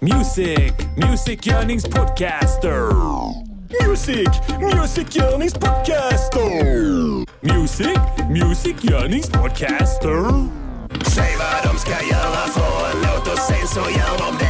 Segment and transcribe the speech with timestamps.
[0.00, 2.90] Music, musikgörningspodcaster.
[3.86, 4.28] Music,
[4.60, 7.26] musikgörningspodcaster.
[7.40, 7.98] Music,
[8.30, 10.46] musikgörningspodcaster.
[11.06, 14.46] Säg vad de ska göra för en låt och sen så gör de det.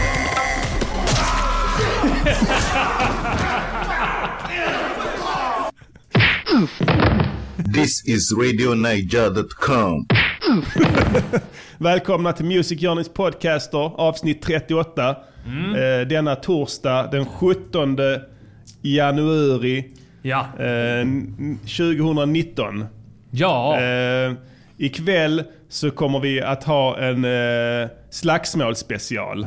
[7.74, 10.06] This is RadioNiger.com.
[11.78, 15.08] Välkomna till Music Journeys podcaster, avsnitt 38.
[15.08, 17.96] Eh, denna torsdag den 17
[18.82, 19.84] januari
[20.22, 20.46] Ja.
[20.58, 22.84] eh, n- 2019.
[23.30, 23.80] Ja.
[23.80, 24.32] Eh,
[24.76, 29.46] ikväll så kommer vi att ha en eh, slagsmålsspecial.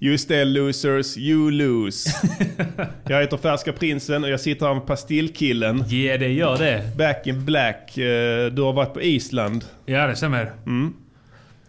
[0.00, 2.10] Just det, losers, you lose.
[3.08, 5.84] jag heter Färska Prinsen och jag sitter här med Pastillkillen.
[5.86, 6.96] Ge det, gör det.
[6.96, 7.98] Back in black.
[7.98, 9.64] Eh, du har varit på Island.
[9.86, 10.52] Ja, det stämmer.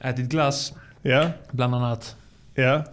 [0.02, 2.16] Ätit glass, Ja, bland annat.
[2.55, 2.83] ja.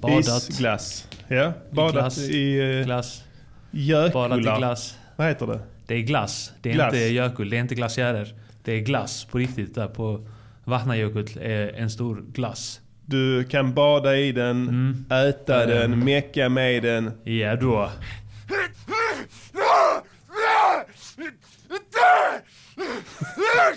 [0.00, 0.48] Badat.
[0.48, 1.08] Isglass.
[1.28, 2.18] Ja, badat glass.
[2.18, 3.22] i uh, Glass.
[4.12, 4.96] Badat i glass.
[5.16, 5.60] Vad heter det?
[5.86, 6.52] Det är glass.
[6.62, 6.94] Det är Glass.
[6.94, 7.50] inte gökull.
[7.50, 8.34] Det är inte glaciärer.
[8.64, 9.74] Det är glass på riktigt.
[9.74, 10.26] Där på
[10.64, 12.80] Vatnajökull är en stor glass.
[13.12, 15.04] Du kan bada i den, Mm.
[15.28, 17.10] äta den, mecka med den.
[17.24, 17.90] Ja då.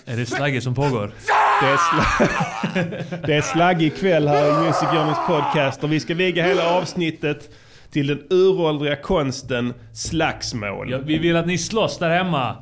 [0.05, 1.11] Är det slagge som pågår?
[1.61, 6.13] Det är, sla- det är slaggig kväll här i Music Journeys podcast och vi ska
[6.15, 7.49] viga hela avsnittet
[7.91, 10.91] till den uråldriga konsten slagsmål.
[10.91, 12.55] Ja, vi vill att ni slåss där hemma.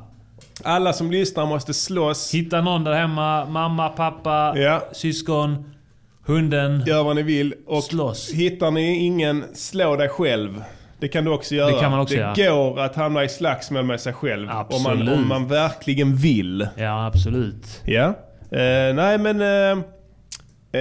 [0.64, 2.34] Alla som lyssnar måste slåss.
[2.34, 3.46] Hitta någon där hemma.
[3.46, 4.84] Mamma, pappa, Ja.
[4.94, 5.70] syskon,
[6.26, 6.84] hunden.
[6.88, 7.54] Gör vad ni vill.
[7.68, 8.32] Och Slåss.
[8.34, 10.64] hittar ni ingen, slå dig själv.
[11.00, 11.72] Det kan du också göra.
[11.72, 12.52] Det kan man också det göra.
[12.56, 14.50] går att hamna i slagsmål med sig själv.
[14.50, 15.14] Om man, Absolut.
[15.14, 16.68] om man verkligen vill.
[16.78, 17.82] Ja, absolut.
[17.86, 18.06] Ja.
[18.52, 19.42] Eh, nej men...
[19.42, 19.84] Eh,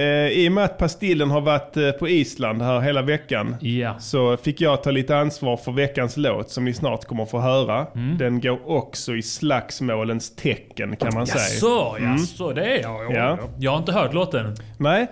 [0.01, 3.55] eh, I och med att Pastillen har varit eh, på Island här hela veckan.
[3.61, 3.99] Ja.
[3.99, 7.87] Så fick jag ta lite ansvar för veckans låt som ni snart kommer få höra.
[7.95, 8.17] Mm.
[8.17, 11.43] Den går också i slagsmålens tecken kan man säga.
[11.43, 13.01] Jaså, jaså, det är jag.
[13.05, 13.15] Mm.
[13.15, 13.37] Ja.
[13.41, 13.49] Ja.
[13.59, 14.55] Jag har inte hört låten.
[14.77, 15.07] Nej,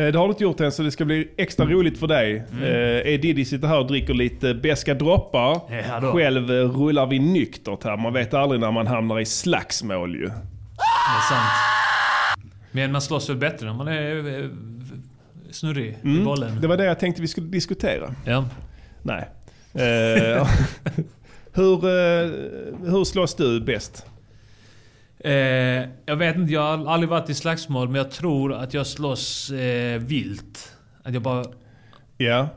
[0.00, 2.44] det har du inte gjort än så det ska bli extra roligt för dig.
[2.52, 2.62] Mm.
[2.62, 3.16] Eh, E.
[3.16, 5.60] Diddy sitter här och dricker lite beska droppar.
[5.70, 6.12] Ja.
[6.12, 7.96] Själv eh, rullar vi nyktert här.
[7.96, 10.26] Man vet aldrig när man hamnar i slagsmål ju.
[10.26, 10.32] Det
[11.16, 11.50] är sant.
[12.72, 14.48] Men man slåss väl bättre när man är eh,
[15.50, 16.48] snurrig i bollen.
[16.48, 16.60] Mm.
[16.60, 18.14] Det var det jag tänkte vi skulle diskutera.
[18.24, 18.44] Ja.
[19.02, 19.28] Nej.
[19.74, 19.82] Eh,
[21.52, 22.30] hur, eh,
[22.90, 24.06] hur slåss du bäst?
[25.18, 25.32] Eh,
[26.06, 29.50] jag vet inte, jag har aldrig varit i slagsmål men jag tror att jag slåss
[29.50, 30.72] eh, vilt.
[31.02, 31.44] Att jag bara
[32.18, 32.48] Ja.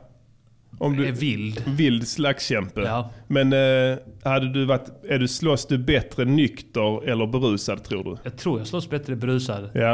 [0.78, 1.62] Om du, är vild.
[1.66, 2.80] Vild slagskämpe.
[2.80, 3.10] Ja.
[3.26, 8.16] Men eh, hade du varit, är du, slåss du bättre nykter eller berusad tror du?
[8.22, 9.70] Jag tror jag slåss bättre berusad.
[9.74, 9.92] Ja.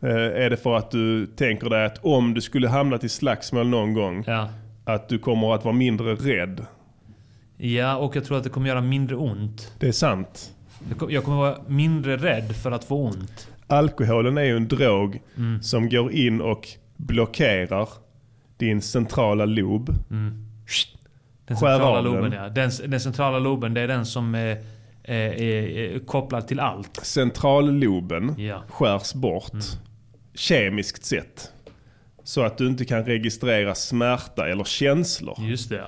[0.00, 0.10] Eh,
[0.44, 3.94] är det för att du tänker dig att om du skulle hamnat i slagsmål någon
[3.94, 4.48] gång, Ja.
[4.84, 6.66] att du kommer att vara mindre rädd?
[7.56, 9.72] Ja, och jag tror att det kommer göra mindre ont.
[9.78, 10.52] Det är sant.
[10.88, 13.48] Jag kom- Jag kommer vara mindre rädd för att få ont.
[13.66, 15.62] Alkoholen är ju en drog Mm.
[15.62, 17.88] som går in och blockerar
[18.56, 19.90] din centrala lob.
[20.08, 22.12] Den Skär centrala av den.
[22.14, 22.48] loben ja.
[22.48, 24.56] Den, den centrala loben det är den som är,
[25.04, 26.96] är, är, är kopplad till allt.
[27.02, 28.62] Centralloben Ja.
[28.68, 29.52] skärs bort
[30.34, 31.50] kemiskt sett.
[32.24, 35.36] Så att du inte kan registrera smärta eller känslor.
[35.40, 35.86] Just det ja.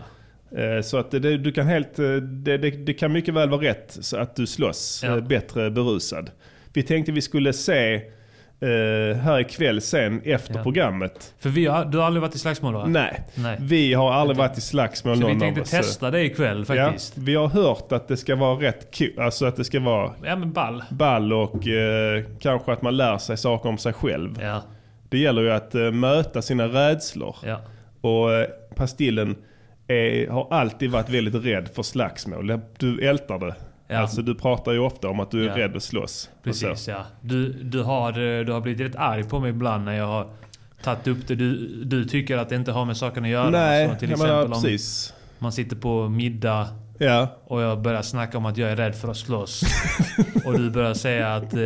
[0.57, 3.63] Eh, Så att det, du kan helt, eh, det, det, det kan mycket väl vara
[3.63, 5.17] rätt så att du slåss Ja.
[5.17, 6.31] eh, bättre berusad.
[6.73, 7.95] Vi tänkte vi skulle se
[8.61, 10.63] eh, här ikväll sen efter Ja.
[10.63, 11.35] programmet.
[11.39, 12.87] För vi har, du har aldrig varit i slagsmål va?
[12.87, 13.57] Nej, Nej.
[13.61, 15.71] vi har aldrig varit i slagsmål Så någon vi av tänkte oss.
[15.71, 17.13] testa det ikväll faktiskt.
[17.17, 20.13] Ja, vi har hört att det ska vara rätt kul, alltså att det ska vara
[20.25, 20.83] Ja, men ball.
[20.91, 24.39] ball och eh, kanske att man lär sig saker om sig själv.
[24.43, 24.63] Ja.
[25.09, 27.37] Det gäller ju att eh, möta sina rädslor.
[27.45, 27.61] Ja.
[28.01, 28.29] Och
[28.77, 29.37] Pastillen
[29.89, 32.61] är, har alltid varit väldigt rädd för slagsmål.
[32.79, 33.55] Du ältar det.
[33.89, 33.99] Ja.
[33.99, 35.57] Alltså du pratar ju ofta om att du är Ja.
[35.65, 36.31] rädd att slåss.
[36.45, 37.05] Precis ja.
[37.21, 40.27] Du, du, har, eh, du har blivit rätt arg på mig ibland när jag har
[40.83, 41.35] tagit upp det.
[41.35, 43.51] Du, du tycker att det inte har med saken att göra.
[43.51, 45.15] Nej, Så till exempel menar, om precis.
[45.39, 46.69] man sitter på middag
[47.01, 49.63] Ja, och jag börjar snacka om att jag är rädd för att slåss.
[50.45, 51.61] och du börjar säga att eh,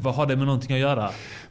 [0.00, 1.10] vad har det med någonting att göra?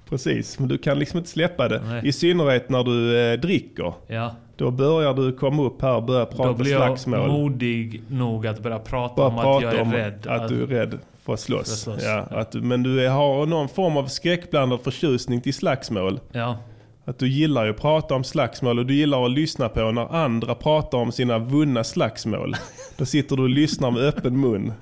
[0.10, 0.60] precis.
[0.60, 1.82] Men du kan liksom inte släppa det.
[1.86, 2.08] Nej.
[2.08, 3.94] I synnerhet när du eh, dricker.
[4.08, 4.36] Ja.
[4.58, 7.28] Då börjar du komma upp här och börja Då prata blir jag slagsmål.
[7.32, 10.28] modig nog att börja prata Bara om att prata jag är rädd.
[10.28, 11.72] att du är rädd för att slåss.
[11.72, 12.38] Att slåss, Ja, ja.
[12.38, 16.20] Att du, men du är, har någon form av skräckblandad förtjusning till slagsmål.
[16.32, 16.58] Ja.
[17.06, 20.16] Att du gillar ju att prata om slagsmål och du gillar att lyssna på när
[20.16, 22.56] andra pratar om sina vunna slagsmål.
[22.98, 24.74] Då sitter du och lyssnar med öppen mun.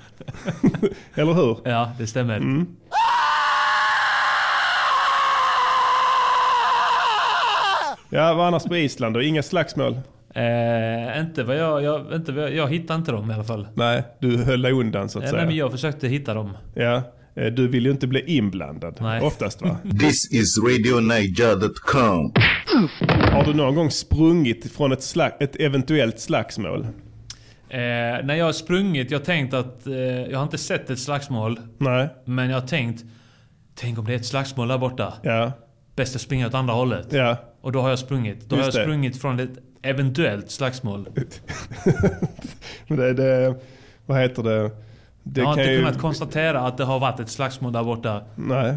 [1.16, 1.58] Eller hur?
[1.64, 2.38] ja, det stämmer.
[2.38, 2.66] Mm.
[8.16, 9.22] Ja, vad annars på Island då?
[9.22, 10.00] Inga slagsmål?
[10.36, 13.68] Eh, inte vad jag, jag, inte vad jag, jag hittade inte dem i alla fall.
[13.74, 15.38] Nej, du höll dig undan så att Eh, säga.
[15.42, 16.58] nej, men jag försökte hitta dem.
[16.76, 17.02] Ja,
[17.36, 18.98] eh, du vill ju inte bli inblandad.
[19.02, 19.22] Nej.
[19.22, 19.78] Oftast va?
[20.00, 22.32] This is RadioNiger.com.
[23.32, 26.82] Har du någon gång sprungit från ett, slag, ett eventuellt slagsmål?
[27.70, 27.78] Eh,
[28.24, 29.88] när jag har sprungit, jag har tänkt att...
[29.88, 31.60] Eh, jag har inte sett ett slagsmål.
[31.78, 32.10] Nej.
[32.26, 33.04] Men jag har tänkt...
[33.76, 35.14] Tänk om det är ett slagsmål där borta.
[35.24, 35.52] Ja.
[35.96, 37.08] Bäst att springa åt andra hållet.
[37.14, 37.38] Ja.
[37.62, 38.50] Och då har jag sprungit.
[38.50, 38.84] Då har jag Just det.
[38.84, 39.50] sprungit från ett
[39.82, 41.08] eventuellt slagsmål.
[42.88, 43.56] Men det, det,
[44.06, 44.72] vad heter det?
[45.24, 48.22] det jag har inte ju- kunnat konstatera att det har varit ett slagsmål där borta.
[48.36, 48.76] Nej.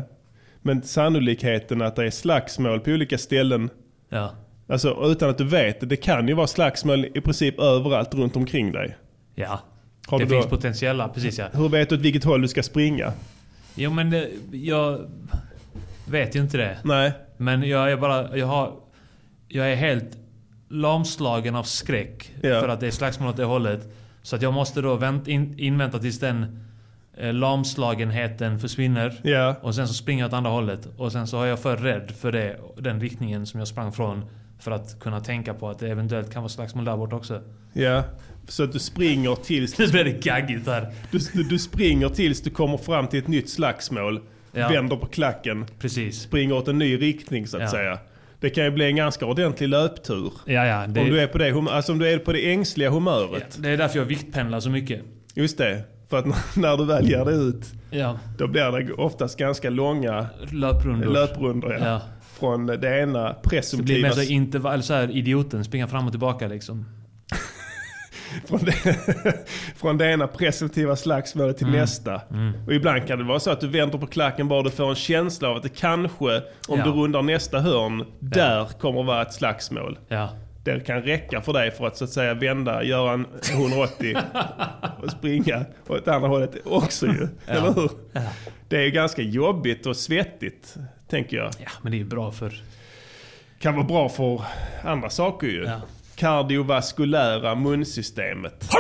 [0.63, 3.71] Men sannolikheten att det är slagsmål på olika ställen,
[4.09, 4.31] Ja.
[4.69, 8.37] alltså utan att du vet det, det kan ju vara slagsmål i princip överallt runt
[8.37, 8.97] omkring dig.
[9.35, 9.61] Ja.
[10.07, 11.47] Har det du då- finns potentiella, precis ja.
[11.53, 13.13] Hur vet du åt vilket håll du ska springa?
[13.75, 15.01] Jo men det, jag
[16.09, 16.79] vet ju inte det.
[16.85, 17.13] Nej.
[17.37, 18.73] Men jag är bara, jag har...
[19.49, 20.17] Jag är helt
[20.69, 22.61] lamslagen av skräck Ja.
[22.61, 23.95] för att det är slagsmål åt det hållet.
[24.23, 26.61] Så att jag måste då vänt, in, invänta tills den
[27.17, 29.21] eh, lamslagenheten försvinner.
[29.23, 29.57] Ja.
[29.63, 30.89] Och sen så springer jag åt andra hållet.
[30.97, 34.25] Och sen så har jag för rädd för det, den riktningen som jag sprang från.
[34.61, 37.41] För att kunna tänka på att det eventuellt kan vara slagsmål där borta också.
[37.73, 38.03] Ja.
[38.49, 40.93] Så att du springer tills Nu blir det gaggigt här.
[41.11, 44.21] du, du, du springer tills du kommer fram till ett nytt slagsmål.
[44.53, 44.69] Ja.
[44.69, 45.67] Vänder på klacken.
[45.79, 46.21] Precis.
[46.23, 47.69] Springer åt en ny riktning så att Ja.
[47.71, 47.99] säga.
[48.41, 50.33] Det kan ju bli en ganska ordentlig löptur.
[50.47, 50.87] Ja, ja.
[50.87, 53.57] Det, Om du är på det, hum- alltså om du är på det ängsliga humöret.
[53.59, 55.01] det är därför jag viktpendlar så mycket.
[55.35, 55.83] Just det.
[56.11, 58.19] För att när du väl ger dig ut, Ja.
[58.39, 61.13] då blir det oftast ganska långa Löprundor.
[61.13, 61.73] löprundor.
[61.81, 61.87] Ja.
[61.87, 62.01] Ja.
[62.39, 64.09] Från det ena Det blir presumtiva...
[64.09, 66.85] mer så intervall, så här idioten, springa fram och tillbaka liksom.
[68.47, 68.73] Från, det,
[69.77, 71.81] från det ena presumtiva slagsmålet till Mm.
[71.81, 72.21] nästa.
[72.67, 74.95] Och ibland kan det vara så att du vänder på klacken bara du får en
[74.95, 76.37] känsla av att det kanske,
[76.69, 76.85] om Ja.
[76.85, 79.99] du rundar nästa hörn, där kommer vara ett slagsmål.
[80.09, 80.29] Ja.
[80.65, 84.17] Det kan räcka för dig för att så att säga vända, göra en 180
[85.03, 87.29] och springa åt andra hållet också ju.
[87.47, 87.91] Eller hur?
[88.69, 90.75] Det är ju ganska jobbigt och svettigt,
[91.11, 91.51] tänker jag.
[91.59, 92.63] Ja, men det är ju bra för...
[93.61, 94.43] Kan vara bra för
[94.85, 95.69] andra saker ju.
[96.21, 96.27] Ja.
[96.29, 98.71] Kardiovaskulära munsystemet.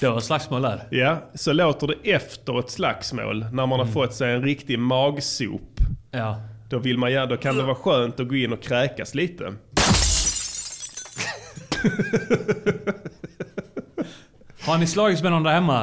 [0.00, 0.82] Det var slagsmål där.
[0.90, 5.80] Ja, så låter det efter ett slagsmål när man har fått sig en riktig magsop.
[6.10, 6.42] Ja.
[6.68, 9.44] Då, vill man, gärna- då kan det vara skönt att gå in och kräkas lite.
[14.66, 15.82] Har ni slagits med någon där hemma?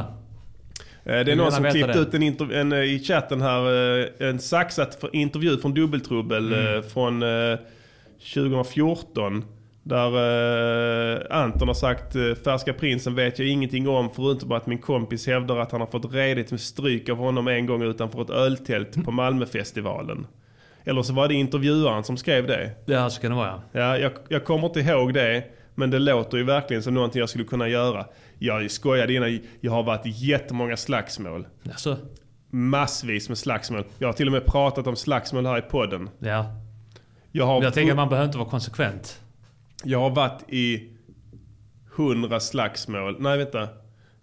[1.05, 1.99] Eh, Det är någon som klippt det.
[1.99, 6.83] ut en, en, eh, i chatten här, eh, en saxat för- intervju från Dubbeltrubbel Mm.
[6.83, 7.23] från
[8.19, 9.45] 2014.
[9.83, 14.77] Där eh, Anton har sagt eh, Färska prinsen vet jag ingenting om förutom att min
[14.77, 18.29] kompis hävdar att han har fått redigt med stryk av honom en gång utanför ett
[18.29, 20.27] öltält på Malmöfestivalen.
[20.83, 22.71] Eller så var det intervjuaren som skrev det.
[22.85, 23.79] Ja, så kan det vara ja.
[23.79, 25.43] Ja, jag, jag kommer inte ihåg det.
[25.75, 28.05] Men det låter ju verkligen som någonting jag skulle kunna göra.
[28.39, 31.47] Jag skojade innan, jag har varit i jättemånga slagsmål.
[31.69, 31.97] Alltså,
[32.49, 33.83] Massvis med slagsmål.
[33.99, 36.09] Jag har till och med pratat om slagsmål här i podden.
[36.19, 36.45] ja.
[37.37, 39.21] Jag har, jag tänker att man behöver inte vara konsekvent.
[39.83, 40.89] jag har varit i
[41.95, 43.15] 100 slagsmål.
[43.19, 43.67] Nej, vänta.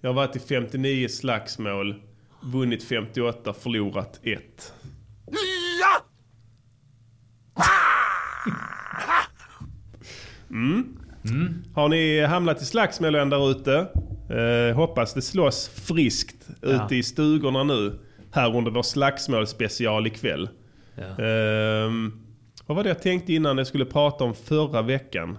[0.00, 1.94] Jag har varit i 59 slagsmål.
[2.42, 4.72] Vunnit 58, förlorat 1.
[10.50, 10.94] Mm.
[11.74, 13.86] Har ni hamnat i slagsmål där ute?
[14.30, 16.68] Eh, hoppas det slåss friskt Ja.
[16.68, 17.98] ute i stugorna nu.
[18.30, 20.48] Här under vår slagsmålspecial ikväll.
[20.94, 21.24] Ja.
[21.24, 22.23] Ehm,
[22.66, 25.38] vad var det jag tänkte innan jag skulle prata om förra veckan?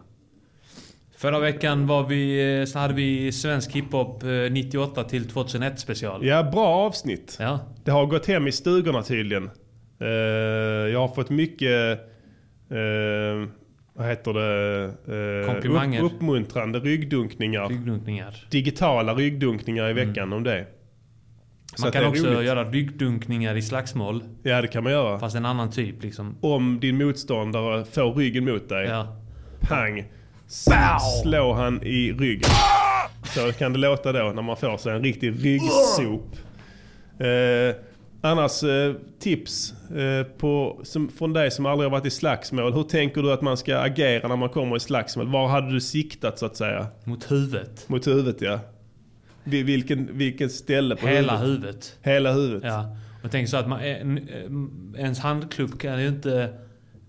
[1.17, 6.25] Förra veckan var vi, eh, så hade vi svensk hiphop eh, 98 till 2001 special.
[6.25, 7.37] Ja, bra avsnitt.
[7.39, 7.59] Ja.
[7.83, 9.49] Det har gått hem i stugorna tydligen.
[9.99, 10.07] Eh,
[10.91, 11.91] jag har fått mycket,
[12.69, 13.49] eh,
[13.93, 14.83] vad heter det?
[15.45, 16.03] Eh, Komplimanger.
[16.03, 17.69] Upp, uppmuntrande ryggdunkningar.
[17.69, 18.47] Ryggdunkningar.
[18.51, 20.65] Digitala ryggdunkningar i veckan om det.
[21.75, 22.45] Så Man kan också roligt.
[22.45, 24.23] göra ryggdunkningar i slagsmål.
[24.43, 25.19] Ja, det kan man göra.
[25.19, 26.35] Fast en annan typ liksom.
[26.41, 28.87] Om din motståndare får ryggen mot dig.
[28.87, 29.17] Ja.
[29.61, 29.99] Pang!
[30.47, 30.67] S-
[31.23, 32.49] slå han i ryggen.
[33.23, 36.35] Så kan det låta då när man får sig en riktig ryggsop.
[37.19, 37.75] Eh,
[38.21, 42.73] annars eh, tips eh, på, som, från dig som aldrig har varit i slagsmål.
[42.73, 45.27] Hur tänker du att man ska agera när man kommer i slagsmål?
[45.31, 46.87] Var hade du siktat så att säga?
[47.03, 47.89] Mot huvudet.
[47.89, 48.59] Mot huvudet ja.
[49.45, 51.63] Vi- Vilken, vilket ställe på Hela huvudet?
[51.63, 51.97] huvudet.
[52.01, 52.63] Hela huvudet.
[52.63, 52.97] Ja.
[53.23, 54.29] Och tänk så att man, en,
[54.97, 56.53] ens handklubb kan ju inte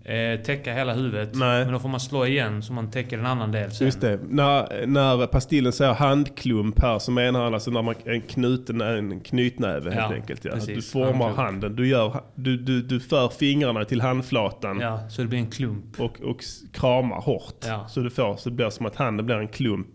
[0.08, 1.30] eh, täcka hela huvudet.
[1.34, 1.64] Nej.
[1.64, 3.86] Men då får man slå igen så man täcker en annan del sen.
[3.86, 4.18] Just det.
[4.28, 9.20] När, när Pastillen säger handklump här så menar han alltså när man, en, knuten, en
[9.20, 10.44] knytnäve helt Ja, enkelt.
[10.44, 10.50] Ja.
[10.52, 10.75] precis.
[10.76, 11.36] Du formar Handklump.
[11.36, 11.76] handen.
[11.76, 16.00] Du, gör, du, du, du för fingrarna till handflatan Ja, så det blir en klump.
[16.00, 16.40] och, och
[16.72, 17.64] kramar hårt.
[17.66, 17.75] Ja.
[17.75, 17.88] Mm.
[17.88, 19.88] Så, du får, så det blir som att handen blir en klump.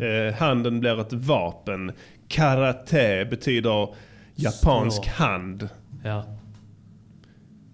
[0.00, 1.92] Eh, handen blir ett vapen.
[2.28, 3.88] Karate betyder
[4.34, 5.12] japansk Slå.
[5.24, 5.68] hand.
[6.04, 6.24] Ja.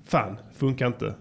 [0.07, 1.15] Fan, funkar inte.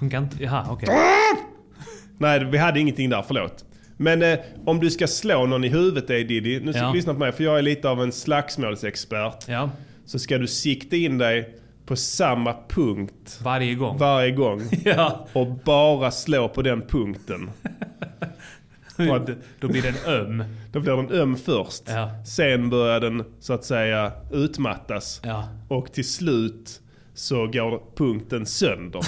[0.00, 0.42] Funkar inte?
[0.44, 0.88] Jaha, okej.
[2.18, 3.64] Nej, vi hade ingenting där, förlåt.
[3.96, 6.88] Men eh, om du ska slå någon i huvudet, eh, Diddy, nu ska Ja.
[6.88, 9.48] du lyssna på mig för jag är lite av en slagsmålsexpert.
[9.48, 9.70] Ja,
[10.06, 11.54] Så ska du sikta in dig
[11.86, 13.98] på samma punkt varje gång.
[13.98, 17.50] varje gång ja, och bara slå på den punkten.
[18.96, 19.30] För att
[19.60, 20.44] då blir den öm.
[20.72, 21.82] då blir den öm först.
[21.86, 22.10] Ja.
[22.26, 25.20] Sen börjar den så att säga utmattas.
[25.24, 25.48] Ja.
[25.68, 26.80] Och till slut
[27.14, 29.00] så går punkten sönder.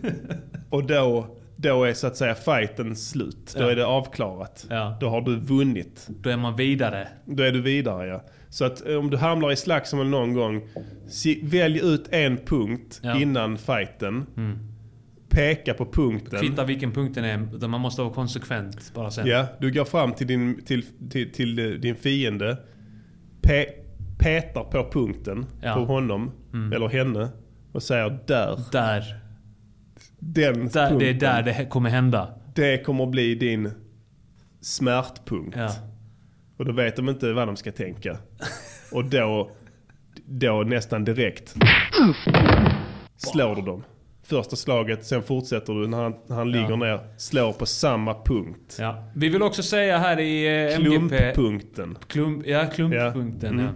[0.70, 3.54] och då, då är så att säga fighten slut.
[3.56, 3.70] Då Ja.
[3.70, 4.66] är det avklarat.
[4.70, 4.96] Ja.
[5.00, 6.06] Då har du vunnit.
[6.08, 7.08] Då är man vidare.
[7.26, 8.24] Då är du vidare ja.
[8.48, 10.68] Så att eh, om du hamnar i slagsmål någon gång,
[11.42, 13.20] välj ut en punkt Ja.
[13.20, 14.26] innan fighten.
[15.28, 16.40] Peka på punkten.
[16.40, 19.26] Kvittar vilken punkten är, utan man måste vara konsekvent bara sen.
[19.26, 22.56] Ja, du går fram till din, till, till, till din fiende.
[23.42, 23.64] Pe,
[24.20, 25.74] petar på punkten Ja.
[25.74, 26.30] på honom
[26.74, 27.28] eller henne
[27.72, 28.58] och säger där.
[28.72, 29.04] Där.
[30.18, 31.18] Den där det är punkten.
[31.18, 32.28] där det kommer hända.
[32.54, 33.70] Det kommer bli din
[34.60, 35.56] smärtpunkt.
[35.56, 35.70] Ja.
[36.56, 38.16] Och då vet de inte vad de ska tänka.
[38.92, 39.50] Och då,
[40.26, 41.54] då nästan direkt
[43.16, 43.84] slår du dem.
[44.22, 48.76] Första slaget, sen fortsätter du när han, han ligger ner, slår på samma punkt.
[48.80, 49.04] Ja.
[49.14, 51.08] Vi vill också säga här i eh, MGP...
[51.32, 51.98] Klumppunkten.
[52.06, 53.58] Klump, ja, klumppunkten.
[53.58, 53.64] Ja.
[53.64, 53.70] Ja.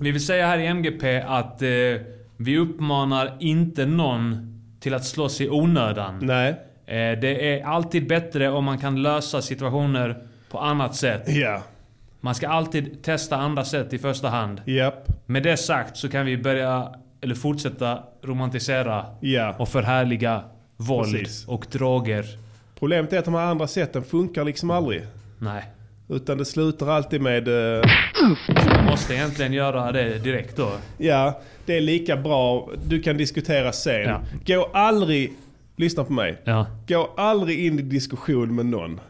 [0.00, 1.68] Vi vill säga här i MGP att eh,
[2.36, 6.18] vi uppmanar inte någon till att slåss i onödan.
[6.22, 6.50] Nej.
[6.86, 11.22] Eh, det är alltid bättre om man kan lösa situationer på annat sätt.
[11.26, 11.62] Ja.
[12.20, 14.60] Man ska alltid testa andra sätt i första hand.
[14.64, 15.08] Japp.
[15.26, 16.88] Med det sagt så kan vi börja,
[17.20, 19.54] eller fortsätta romantisera Ja.
[19.58, 20.42] och förhärliga
[20.76, 21.48] våld Precis.
[21.48, 22.24] och droger.
[22.78, 25.02] Problemet är att de här andra sätten funkar liksom aldrig.
[25.38, 25.64] Nej.
[26.08, 27.48] Utan det slutar alltid med...
[27.76, 27.82] eh,
[28.76, 30.72] Man måste egentligen göra det direkt då.
[30.98, 32.70] ja, det är lika bra.
[32.84, 34.00] Du kan diskutera sen.
[34.02, 34.20] Ja.
[34.46, 35.32] Gå aldrig...
[35.76, 36.36] Lyssna på mig.
[36.44, 36.66] Ja.
[36.88, 39.00] Gå aldrig in i diskussion med någon.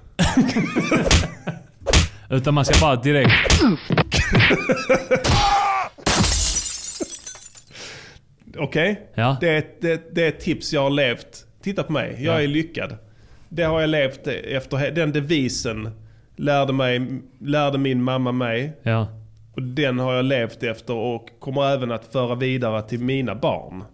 [2.31, 3.63] Utan man ska bara direkt...
[8.59, 9.09] Okej?
[9.15, 9.37] Ja.
[9.41, 11.45] Det, det, det är ett tips jag har levt.
[11.63, 12.43] Titta på mig, jag Ja.
[12.43, 12.97] är lyckad.
[13.49, 14.91] Det har jag levt efter.
[14.91, 15.91] Den devisen
[16.37, 18.73] lärde, mig, lärde min mamma mig.
[18.83, 19.07] Ja.
[19.55, 23.85] Och den har jag levt efter och kommer även att föra vidare till mina barn.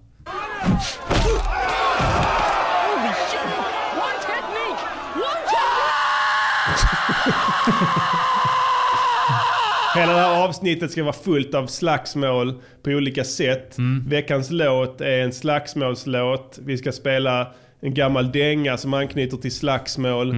[9.94, 13.76] Hela det här avsnittet ska vara fullt av slagsmål på olika sätt.
[14.06, 16.58] Veckans låt är en slagsmålslåt.
[16.62, 17.46] Vi ska spela
[17.80, 20.30] en gammal dänga som anknyter till slagsmål.
[20.30, 20.36] Eh,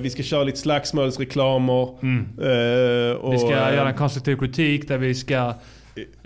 [0.00, 1.82] vi ska köra lite slagsmålsreklamer.
[1.82, 5.34] Eh, och, Vi ska eh, göra en konstruktiv kritik där vi ska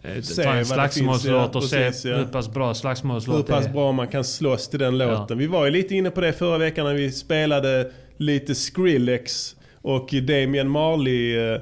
[0.02, 2.16] eh, se ta en det slagsmålslåt ja, och precis, se ja.
[2.16, 3.72] hur pass bra hur slagsmålslåt pass är.
[3.72, 5.38] bra man kan slåss till den låten.
[5.38, 10.08] Vi var ju lite inne på det förra veckan när vi spelade lite Skrillex och
[10.22, 11.36] Damian Marley.
[11.36, 11.52] eh,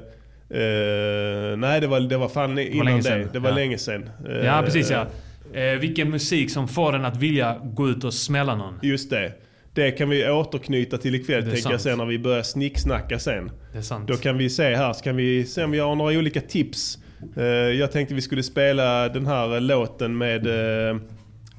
[0.49, 3.03] eh, nej, det var, det var fan innan länge det.
[3.03, 3.55] sedan, Det var ja.
[3.55, 4.09] länge sedan.
[4.29, 5.05] Eh, Ja, precis ja.
[5.53, 8.79] Eh, vilken musik som får en att vilja gå ut och smälla någon.
[8.81, 9.31] Just det.
[9.73, 13.51] Det kan vi återknyta till ikväll tänker jag sen när vi börjar snicksnacka sen.
[13.71, 14.07] Det är sant.
[14.07, 16.97] Då kan vi se här, så kan vi se om vi har några olika tips.
[17.37, 20.97] Eh, jag tänkte vi skulle spela den här låten med eh,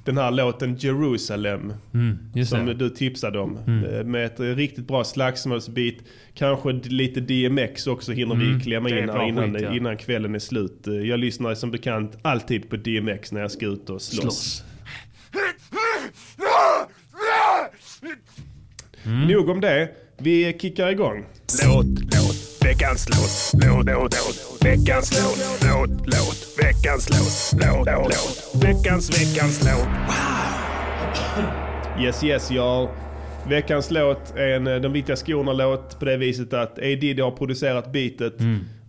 [0.05, 1.73] den här låten Jerusalem.
[1.95, 2.65] Mm, just Som det.
[2.73, 2.79] Mm.
[2.79, 3.57] du tipsade om.
[3.57, 5.95] Eh, Med ett riktigt bra slagsmålsbeat.
[6.35, 9.77] Kanske lite DMX också hinner Mm, vi klämma in här innan, skit, ja.
[9.77, 10.81] innan kvällen är slut.
[10.85, 14.23] Jag lyssnar som bekant alltid på DMX när jag ska ut och slåss.
[14.23, 14.65] Slåss.
[19.07, 19.29] Mm.
[19.29, 19.89] Nog om det.
[20.19, 21.25] Vi kickar igång.
[21.65, 23.63] Låt, låt, veckans låt.
[23.65, 25.39] Låt, låt, låt, veckans låt.
[25.63, 27.63] Låt, låt, veckans låt.
[27.63, 29.89] Låt, låt, låt, veckans, veckans låt.
[32.05, 32.89] Yes yes y'all.
[33.49, 36.83] Veckans låt är en eh, De viktiga skorna-låt på det viset att A.
[36.83, 38.35] Diddy har producerat beatet.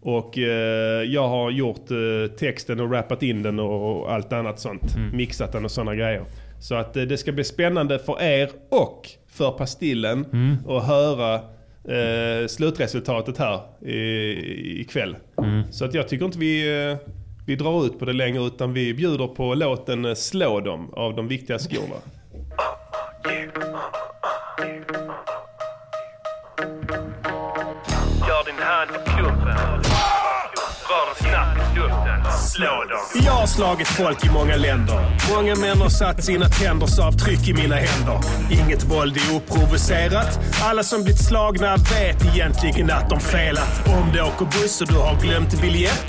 [0.01, 4.59] Och eh, jag har gjort eh, texten och rappat in den och, och allt annat
[4.59, 4.95] sånt.
[5.13, 6.25] Mixat den och sådana grejer.
[6.67, 10.25] Så att eh, det ska bli spännande för er och för Pastillen
[10.67, 11.35] att höra
[11.83, 15.15] eh, slutresultatet här i, ikväll.
[15.71, 16.97] Så att jag tycker inte vi, eh,
[17.47, 21.15] vi drar ut på det längre utan vi bjuder på låten eh, Slå dem av
[21.15, 21.95] De viktiga skorna.
[33.55, 35.17] Slagit folk i många länder.
[35.35, 38.19] Många män har satt sina tänders avtryck i mina händer.
[38.51, 40.39] Inget våld är oprovocerat.
[40.63, 43.87] Alla som blivit slagna vet egentligen att de felat.
[43.87, 46.05] Om du åker buss och du har glömt biljett.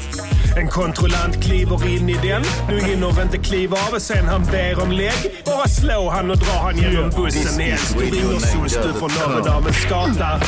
[0.57, 2.43] En kontrollant kliver in i den.
[2.69, 5.43] Du hinner inte kliva av och sen han ber om lägg.
[5.45, 7.97] Bara slå han och dra han genom bussen helst.
[7.99, 10.41] Du ringer SOS, du får någon av en skata.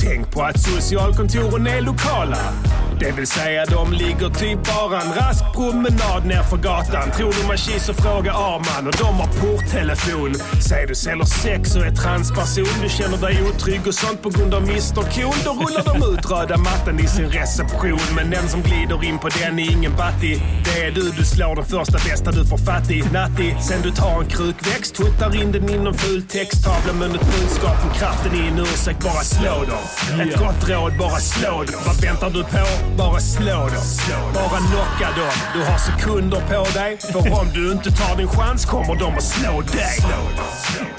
[0.00, 2.38] Tänk på att socialkontoren är lokala.
[3.00, 7.10] Det vill säga de ligger typ bara en rask promenad ner för gatan.
[7.16, 10.34] Tror du man kis och frågar Arman och de har porttelefon.
[10.68, 12.74] Säg du säljer sex och är transperson.
[12.82, 15.34] Du känner dig otrygg och sånt på grund av Mr Cool.
[15.44, 18.00] Då rullar de ut röda mattan i sin reception.
[18.16, 20.42] Men den som glider in på den är ingen batti.
[20.64, 23.02] Det är du, du slår den första bästa du får fatt i.
[23.12, 27.84] Natti, sen du tar en krukväxt, tuttar in den inom ful texttavla med ett budskap
[27.84, 29.04] om kraften i en ursäkt.
[29.04, 30.20] Bara slå dem.
[30.20, 31.80] Ett gott råd, bara slå dem.
[31.86, 32.83] Vad väntar du på?
[32.96, 33.84] Bara slå dem.
[34.34, 35.32] Bara knocka dem.
[35.54, 36.98] Du har sekunder på dig.
[37.12, 39.98] För om du inte tar din chans kommer de att slå dig.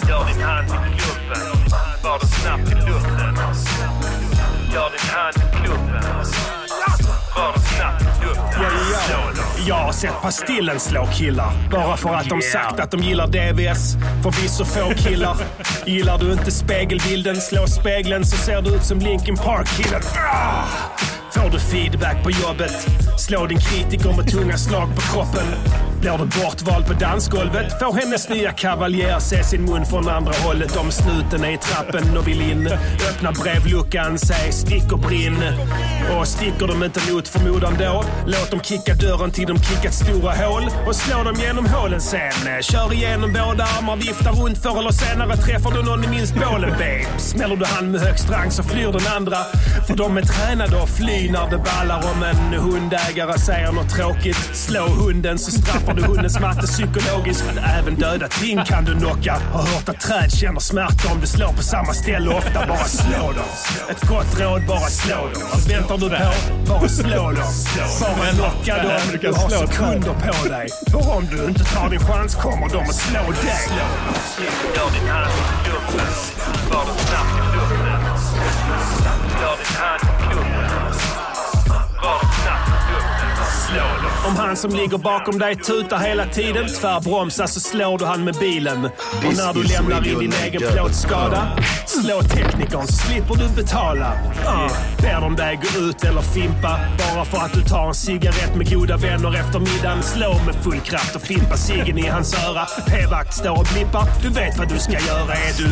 [0.09, 1.71] Gör din hand i klubben.
[2.03, 3.35] Var den snabbt i luften.
[4.73, 6.03] Gör din hand i klubben.
[7.35, 8.61] Var den snabbt i luften.
[9.07, 9.45] Slå dem.
[9.67, 11.51] Jag har sett Pastillen slå killar.
[11.71, 13.95] Bara för att de sagt att de gillar DVS.
[14.23, 15.37] Förvisso få killar.
[15.85, 20.01] Gillar du inte spegelbilden, slå spegeln så ser du ut som Linkin Park-killen.
[21.45, 22.71] Får du feedback på jobbet?
[23.17, 25.47] Slå din kritiker med tunga slag på kroppen.
[26.05, 30.77] Blir du bortvald på dansgolvet får hennes nya kavaljer se sin mun från andra hållet
[30.77, 32.67] om snuten är i trappen och vill in.
[33.09, 35.37] Öppna brevluckan, säg stick och brinn.
[36.17, 40.33] Och sticker de inte mot förmodan då, låt dem kicka dörren till de kickat stora
[40.33, 42.61] hål och slå dem genom hålen sen.
[42.61, 46.71] Kör igenom båda armar, vifta runt förr eller senare träffar du någon i minst bålen
[46.71, 47.05] babe.
[47.17, 49.37] Smäller du hand med högst rang så flyr den andra.
[49.87, 54.49] För de är tränade att fly när det ballar om en hundägare säger något tråkigt.
[54.53, 57.43] Slå hunden så straffar du hundens matte psykologiskt.
[57.79, 59.37] Även döda ting kan du knocka.
[59.53, 62.65] Har hört att träd känner smärta om du slår på samma ställe ofta.
[62.67, 63.49] Bara slå dem.
[63.89, 65.41] Ett gott råd, bara slå dem.
[65.53, 66.73] Vad väntar du på?
[66.73, 67.53] Bara slå dem.
[68.01, 69.01] Bara knocka dem.
[69.21, 70.67] Du har sekunder på dig.
[70.91, 73.67] För om du inte tar din chans kommer de att slå dig.
[74.75, 76.07] Gör din hand i luften.
[76.71, 77.85] Var den snabbt i luften.
[79.41, 80.14] Gör din hand
[84.27, 88.35] Om han som ligger bakom dig tutar hela tiden, tvärbromsa så slår du han med
[88.39, 88.85] bilen.
[89.25, 94.13] Och när du lämnar in din egen plåtskada, slå teknikern så slipper du betala.
[94.45, 98.55] Uh, ber de dig gå ut eller fimpa, bara för att du tar en cigarett
[98.55, 100.03] med goda vänner efter middagen.
[100.03, 102.65] Slå med full kraft och fimpa ciggen i hans öra.
[102.87, 105.33] P-vakt står och blippar, du vet vad du ska göra.
[105.33, 105.65] Är du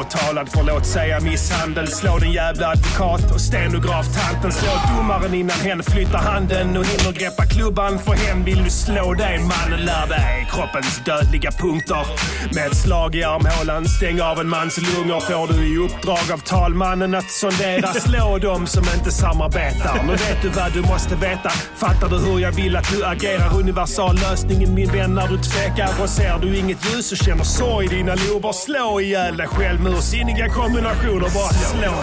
[0.00, 4.52] åtalad för låt säga misshandel, slå den jävla advokat och stenograftanten.
[4.52, 7.99] Slå domaren innan hen flyttar handen och hinner greppa klubban.
[8.04, 12.06] För hen vill du slå dig, mannen lär dig kroppens dödliga punkter.
[12.54, 16.38] Med ett slag i armhålan, stäng av en mans lungor får du i uppdrag av
[16.38, 17.86] talmannen att sondera.
[17.94, 20.02] Slå dem som inte samarbetar.
[20.06, 21.50] Nu vet du vad du måste veta.
[21.76, 23.58] Fattar du hur jag vill att du agerar?
[23.58, 26.02] Universal lösningen min vän när du tvekar.
[26.02, 28.52] Och ser du inget ljus och känner sorg i dina lober.
[28.52, 31.28] Slå ihjäl dig själv med ursinniga kombinationer.
[31.34, 31.94] Bara slå dem.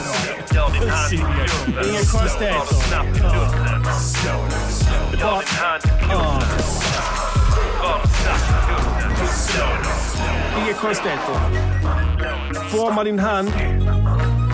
[1.83, 2.77] Inga konstigheter.
[5.21, 5.86] Bara.
[10.57, 11.35] Inga konstigheter.
[12.69, 13.51] Forma din hand.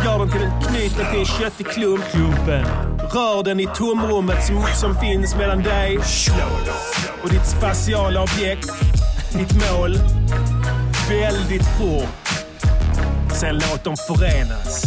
[0.05, 2.03] Gör den till en, knyt den till en köttig klump.
[2.11, 2.65] Klumpen.
[3.13, 5.99] Rör den i tomrummet som, som finns mellan dig
[7.23, 8.71] och ditt spatiala objekt.
[9.33, 9.97] Ditt mål.
[11.09, 12.43] Väldigt fort.
[13.33, 14.83] Sen låt dem förenas.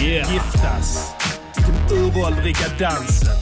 [0.00, 0.32] Yeah.
[0.32, 1.14] Giftas.
[1.56, 3.36] I den uråldriga dansen.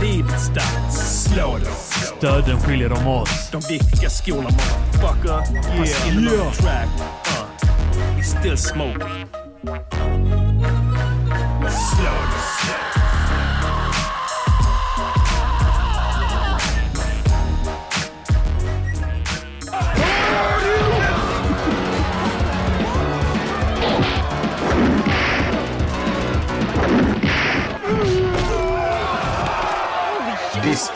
[0.00, 1.24] Livets dans.
[1.24, 1.72] Slå dem.
[2.18, 3.28] Stöden skiljer dem åt.
[3.52, 5.38] De viktiga skorna motherfucker.
[5.78, 6.88] Pastillen on the track.
[7.26, 10.41] Uh, we still smoking.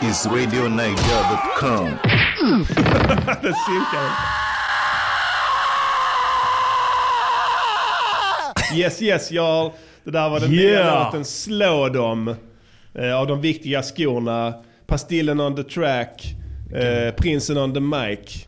[0.01, 1.85] Is RadioNiger.com.
[3.41, 4.09] Det synkar.
[8.75, 9.71] Yes, yes, y'all.
[10.03, 12.35] Det där var den nya låten Slå dem.
[12.95, 14.53] Eh, av de viktiga skorna.
[14.87, 16.35] Pastillen on the track.
[16.75, 18.45] Eh, Prinsen on the mic.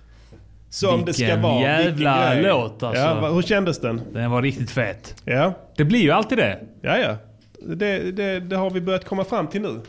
[0.69, 1.62] Som det ska Vilken vara.
[1.62, 2.43] jävla grej.
[2.43, 3.01] låt, alltså.
[3.03, 4.01] Ja, hur kändes den?
[4.13, 5.15] Den var riktigt fet.
[5.25, 6.59] Ja, Det blir ju alltid det.
[6.81, 6.97] ja.
[6.97, 7.15] ja.
[7.62, 9.81] Det, det, det har vi börjat komma fram till nu.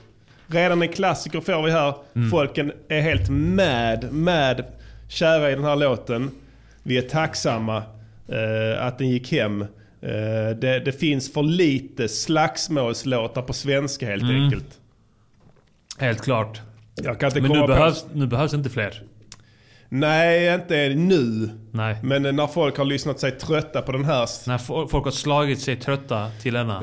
[0.50, 1.94] Redan en klassiker får vi här.
[2.16, 2.30] Mm.
[2.30, 4.64] Folken är helt mad, mad,
[5.08, 6.30] kära i den här låten.
[6.82, 7.76] Vi är tacksamma
[8.28, 9.62] eh, att den gick hem.
[9.62, 9.68] Eh,
[10.60, 14.44] det, det finns för lite slagsmålslåtar på svenska helt Mm.
[14.44, 14.78] enkelt.
[15.98, 16.60] Helt klart.
[16.94, 17.74] Jag kan inte Men komma nu på...
[17.78, 19.02] behövs, nu behövs inte fler.
[19.92, 21.50] Nej, inte nu.
[21.72, 21.96] Nej.
[22.02, 25.60] Men när folk har lyssnat sig trötta på den här, När fo- folk har slagit
[25.60, 26.82] sig trötta till denna.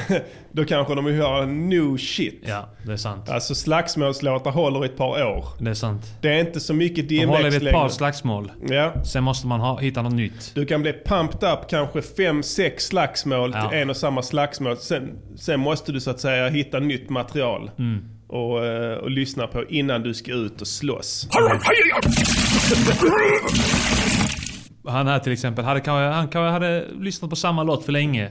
[0.52, 2.42] då kanske de vill höra new shit.
[2.46, 3.28] Ja, det är sant.
[3.30, 5.44] Alltså slagsmålslåtar håller i ett par år.
[5.60, 6.02] Det är sant.
[6.20, 7.90] Det är inte så mycket De håller DMX i ett par längre.
[7.90, 8.52] slagsmål.
[8.68, 9.04] Ja.
[9.04, 10.52] Sen måste man ha, hitta något nytt.
[10.54, 13.68] Du kan bli pumped up kanske fem sex slagsmål Ja.
[13.68, 14.76] till en och samma slagsmål.
[14.76, 17.70] Sen, sen måste du så att säga hitta nytt material.
[17.78, 18.04] Mm.
[18.28, 21.28] Och, eh, och lyssna på innan du ska ut och slåss.
[24.88, 28.30] Han här till exempel, hade, kanske- han kanske hade lyssnat på samma låt för länge.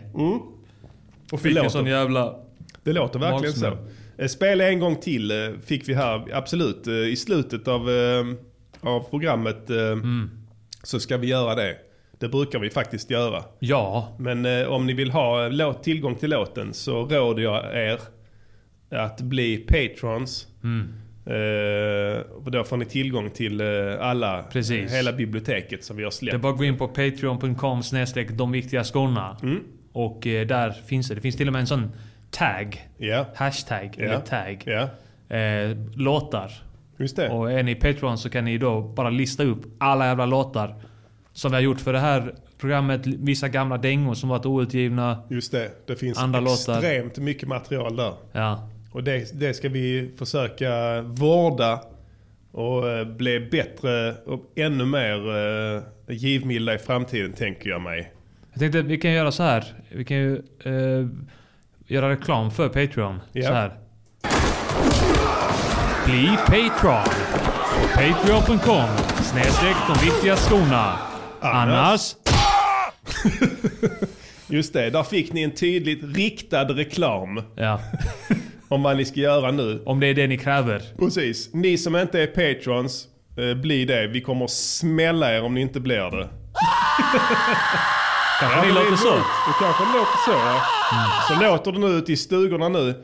[1.32, 2.36] Och fick en sån jävla...
[2.84, 3.66] Det låter verkligen så.
[3.70, 3.88] Magsmäll.
[4.18, 6.88] Eh, Spela en gång till eh, fick vi här, absolut.
[6.88, 7.90] I slutet av,
[8.82, 10.30] av programmet Mm.
[10.84, 11.76] så ska vi göra det.
[12.20, 13.44] Det brukar vi faktiskt göra.
[13.60, 14.16] Ja.
[14.20, 18.00] Men om ni vill ha tillgång till låten så råder jag er
[18.96, 20.48] att bli patrons.
[20.64, 20.94] Mm.
[22.46, 23.68] Och då får ni tillgång till eh,
[24.00, 24.94] alla, Precis.
[24.94, 26.42] hela biblioteket som vi har Det är släppt.
[26.42, 29.38] bara att gå in på patreon.com snedstreck de viktiga skorna.
[29.44, 29.60] Mm.
[29.92, 31.16] Och eh, där finns det.
[31.16, 31.92] Det finns till och med en sån
[32.32, 32.82] tag.
[32.98, 34.04] Ja, Hashtag Ja.
[34.04, 34.64] eller tag.
[34.66, 34.90] ja,
[35.36, 36.52] Eh, låtar.
[36.98, 37.30] just det.
[37.30, 40.76] Och är ni Patreon så kan ni då bara lista upp alla jävla låtar.
[41.34, 43.08] Som vi har gjort för det här programmet.
[43.08, 45.24] Vissa gamla dängor som varit outgivna.
[45.30, 45.72] Just det.
[45.88, 46.74] Det finns Andra låtar.
[46.74, 48.14] extremt mycket material där.
[48.32, 48.70] Ja.
[48.96, 51.82] Och det, det ska vi försöka vårda
[52.52, 55.36] och eh, bli bättre och ännu mer
[55.76, 58.14] eh, givmilda i framtiden tänker jag mig.
[58.54, 59.66] Jag tänkte vi kan göra så här.
[59.90, 61.08] Vi kan ju eh,
[61.88, 63.20] göra reklam för Patreon.
[63.32, 63.48] Ja.
[63.48, 63.78] Så här.
[66.06, 67.06] Bli Patreon.
[67.94, 68.90] Patreon.com
[69.24, 70.94] snedstreck de viktiga skorna.
[71.40, 72.16] Annars...
[74.48, 77.80] Just det, där fick ni en tydligt riktad reklam Ja.
[78.68, 79.82] om vad ni ska göra nu.
[79.86, 80.82] Om det är det ni kräver.
[81.00, 81.54] Precis.
[81.54, 84.08] Ni som inte är patrons, eh, bli det.
[84.08, 86.30] Vi kommer smälla er om ni inte blir det.
[88.40, 89.16] Kanske ni men det låter så.
[89.16, 90.62] Det kanske låter så ja.
[91.28, 93.04] Så låter det nu ute i stugorna nu.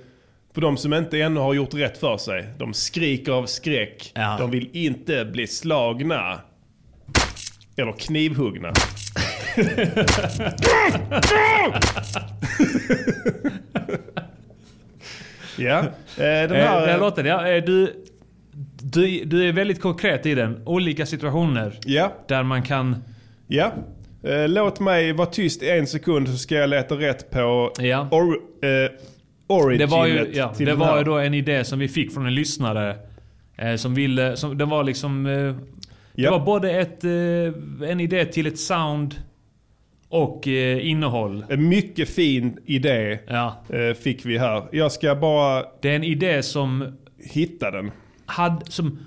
[0.54, 2.50] För de som inte ännu har gjort rätt för sig.
[2.58, 4.12] De skriker av skräck.
[4.15, 4.36] Ja.
[4.39, 6.39] De vill inte bli slagna.
[7.78, 8.74] Eller knivhuggna.
[15.62, 15.86] ja, eh,
[16.17, 17.00] den Eh, den här här...
[17.00, 17.93] låten, ja, eh, du,
[18.82, 20.62] du, du är väldigt konkret i den.
[20.65, 23.04] Olika situationer Ja, där man kan...
[23.47, 23.71] ja.
[24.47, 28.08] Låt mig vara tyst en sekund så ska jag leta rätt på Ja.
[28.12, 28.91] or, eh,
[29.47, 30.97] originet Det var ju, ja, till det var här.
[30.97, 32.95] ju då en idé som vi fick från en lyssnare.
[33.58, 34.38] Eh, som ville...
[34.38, 35.26] Som, det var liksom...
[35.26, 35.56] Eh, det
[36.15, 36.32] Ja.
[36.32, 37.04] var både ett,
[37.89, 39.15] en idé till ett sound
[40.12, 41.45] och eh, innehåll.
[41.50, 43.56] En mycket fin idé Ja.
[43.69, 44.63] eh, fick vi här.
[44.71, 46.97] Jag ska bara Det är en idé som,
[47.34, 47.91] hitta den.
[48.26, 49.00] hade, som,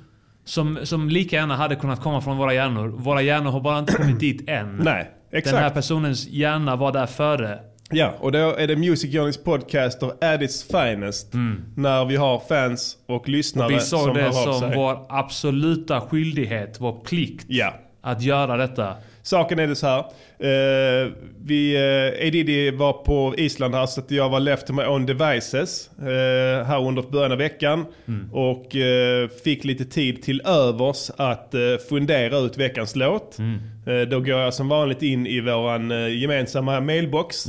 [0.45, 2.89] som, som lika gärna hade kunnat komma från våra hjärnor.
[2.89, 4.77] Våra hjärnor har bara inte kommit dit än.
[4.85, 5.59] Nej, Den exakt.
[5.59, 7.59] här personens hjärna var där före.
[7.91, 11.33] Ja, och då är det Music Journeys podcaster at its finest.
[11.77, 14.77] När vi har fans och lyssnare Vi som såg hör det av som sig.
[14.77, 17.75] vår absoluta skyldighet, vår plikt Ja.
[18.03, 18.95] att göra detta.
[19.27, 19.99] Saken är det så här.
[20.39, 21.11] Eh,
[21.45, 25.07] vi, eh, Edidi var på Island här så att jag var left to my own
[25.07, 27.87] devices eh, här under början av veckan.
[28.33, 33.39] Och eh, fick lite tid till övers att eh, fundera ut veckans låt.
[33.87, 37.45] Eh, då går jag som vanligt in i våran eh, gemensamma mailbox.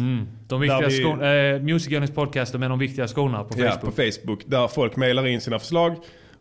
[0.47, 3.95] De viktiga vi- skorna, eh, Music Journeys podcaster med de viktiga skorna på Ja, Facebook.
[3.95, 4.39] på Facebook.
[4.45, 5.95] Där folk mailar in sina förslag.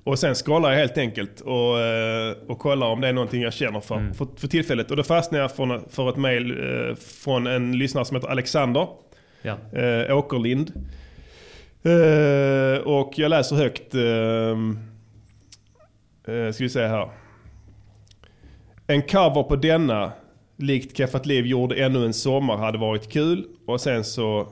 [0.05, 3.53] Och sen scrollar jag helt enkelt och, eh, och kollar om det är någonting jag
[3.53, 4.15] känner för, Mm.
[4.15, 4.91] för, för tillfället.
[4.91, 8.87] Och då fastnar jag för, för ett mail eh, från en lyssnare som heter Alexander
[9.43, 9.57] Ja.
[9.81, 10.73] eh, Åkerlind.
[11.83, 13.95] Eh, och jag läser högt.
[13.95, 14.59] Eh,
[16.53, 17.09] ska vi se här.
[18.87, 20.13] En cover på denna,
[20.57, 23.45] likt Keffat Liv gjorde ännu en sommar, hade varit kul.
[23.67, 24.49] Och sen så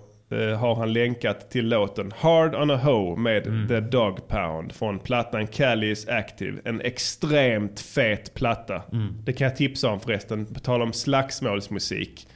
[0.59, 5.47] har han länkat till låten Hard on a Hoe med The Dog Pound från plattan
[5.47, 6.61] Cali is Active.
[6.65, 8.83] En extremt fet platta.
[9.25, 12.29] Det kan jag tipsa om förresten, på tal om slagsmålsmusik.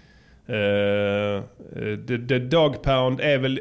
[0.49, 1.43] Uh,
[2.07, 3.61] the, the Dog Pound är väl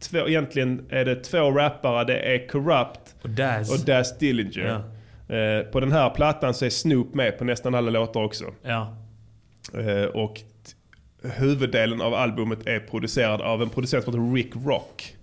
[0.00, 2.04] två, egentligen är det två rappare.
[2.04, 3.72] Det är Corrupt Och Daz.
[3.72, 4.82] och Daz Dillinger.
[5.28, 8.44] Eh, på den här plattan så är Snoop med på nästan alla låtar också.
[8.62, 8.96] ja.
[9.74, 10.40] Eh, och
[11.22, 15.14] huvuddelen av albumet är producerad av en producent som heter Rick Rock.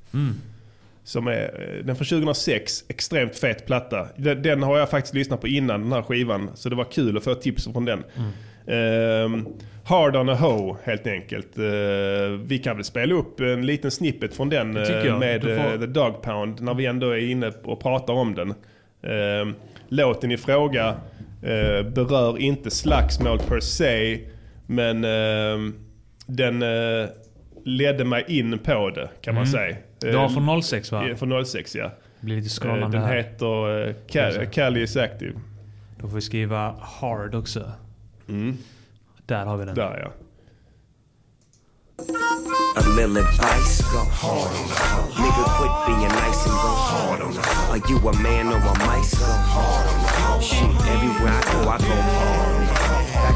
[1.04, 4.08] Som är, eh, den från 2006, extremt fet platta.
[4.16, 6.50] Den, den har jag faktiskt lyssnat på innan den här skivan.
[6.56, 8.04] Så det var kul att få tips från den.
[8.68, 9.48] Ehm,
[9.84, 11.58] Hard on a Hoe helt enkelt.
[11.58, 11.64] Eh,
[12.46, 14.74] vi kan väl spela upp en liten snippet från den
[15.06, 15.20] jag.
[15.20, 18.54] med får- The Dog Pound när vi ändå är inne och pratar om den.
[19.04, 19.56] Ehm,
[19.88, 20.96] låten i fråga
[21.96, 24.20] berör inte slagsmål per se,
[24.68, 25.74] men ehm,
[26.30, 27.10] den eh,
[27.66, 29.76] ledde mig in på det kan man säga.
[30.00, 31.10] Det var Eh, från 06 va?
[31.10, 31.84] eh, Från 06 ja.
[32.20, 33.16] Det blir lite Eh, scrollande Den här.
[33.16, 35.34] heter eh, Ca- Cali is Active.
[36.02, 37.72] Då får vi skriva hard också.
[39.26, 39.76] Där har vi den.
[39.76, 40.12] Där ja.
[42.78, 45.24] A little advice, go hard on the hoe.
[45.24, 47.74] Nigga, quit being nice and go hard on the hoe.
[47.74, 49.16] Are you a man or a mice?
[49.20, 50.42] Go hard on the hoe.
[50.42, 52.49] Shit, everywhere I go, I go hard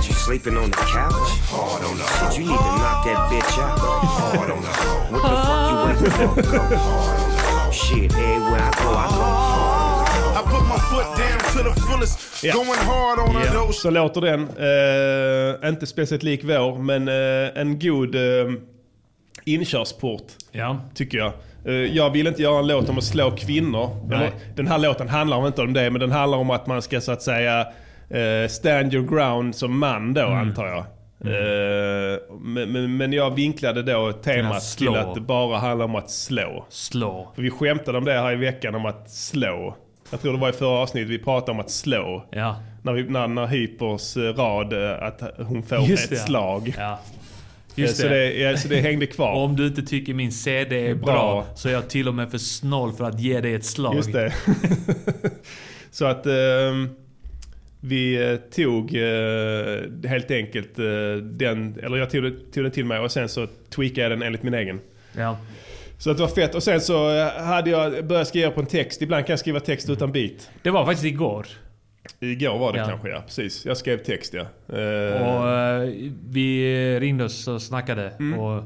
[0.04, 1.30] Got you sleeping on the couch?
[1.48, 2.30] Hard on the hoe.
[2.30, 3.80] Shit, you need to knock that bitch out.
[3.80, 5.14] Hard on the hoe.
[5.14, 6.42] What the fuck you waiting for?
[6.42, 7.72] Go hard on the hoe.
[7.72, 10.38] Shit, everywhere I go, I go hard.
[10.38, 12.54] I put my foot down to the fullest, Ja.
[12.54, 13.80] going hard on dose.
[13.82, 14.42] Så låter den.
[15.64, 18.22] Eh, inte speciellt lik vår, men eh, en god eh,
[19.46, 20.28] inkörsport.
[20.52, 20.80] Ja.
[20.96, 21.34] Tycker jag.
[21.94, 23.90] Jag vill inte göra en låt om att slå kvinnor.
[24.56, 27.12] Den här låten handlar inte om det, men den handlar om att man ska så
[27.12, 27.68] att säga
[28.14, 30.38] eh, stand your ground som man då, Mm.
[30.38, 30.86] antar jag.
[31.26, 36.10] Eh, men, men, men jag vinklade då temat till att det bara handlar om att
[36.12, 36.66] slå.
[36.70, 37.32] Slå.
[37.36, 39.76] För vi skämtade om det här i veckan om att slå.
[40.12, 42.26] Jag tror det var i förra avsnittet vi pratade om att slå.
[42.32, 42.56] Ja.
[42.82, 44.74] När, vi, när, när Hypers eh, rad
[45.04, 46.16] att hon får Just ett det.
[46.16, 46.74] slag.
[46.78, 47.00] Ja.
[47.76, 48.10] Just så, det.
[48.10, 49.34] det, ja, så det hängde kvar.
[49.34, 51.46] Om du inte tycker min CD är bra, Bra.
[51.56, 53.96] så är jag till och med för snål för att ge dig ett slag.
[53.96, 54.34] Just det.
[55.92, 56.90] så att ehm,
[57.86, 60.86] vi eh, tog eh, helt enkelt eh,
[61.24, 64.54] den, eller jag tog, den till mig och sen så tweakade jag den enligt min
[64.54, 64.80] egen.
[65.18, 65.38] Ja.
[65.98, 66.56] Så att det var fett.
[66.56, 69.02] Och sen så hade jag börjat skriva på en text.
[69.02, 70.50] Ibland kan jag skriva text utan beat.
[70.62, 71.48] Det var faktiskt igår.
[72.20, 72.88] Igår var det Ja.
[72.88, 73.66] kanske ja, precis.
[73.66, 74.76] Jag skrev text ja.
[74.78, 75.94] Eh, Och
[76.30, 78.12] vi ringde oss och snackade.
[78.20, 78.40] Mm.
[78.40, 78.64] Och,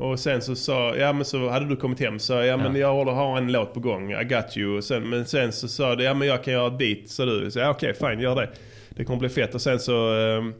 [0.00, 2.78] Och sen så sa, ja men så hade du kommit hem så ja men Ja.
[2.80, 4.76] jag håller, har en låt på gång, I got you.
[4.76, 7.24] Och sen, men sen så sa du, ja men jag kan göra ett beat, sa
[7.24, 7.50] du.
[7.50, 8.48] Så ja, okej fine, gör det.
[8.90, 9.54] Det kommer bli fett.
[9.54, 10.52] Och sen så, ehm,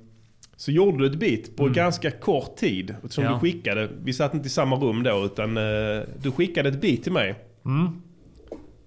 [0.56, 2.94] så gjorde du ett beat på ganska kort tid.
[3.08, 3.32] Som Mm.
[3.32, 3.40] Ja.
[3.42, 3.88] du skickade.
[4.04, 7.34] Vi satt inte i samma rum då utan eh, du skickade ett beat till mig.
[7.64, 7.88] Mm.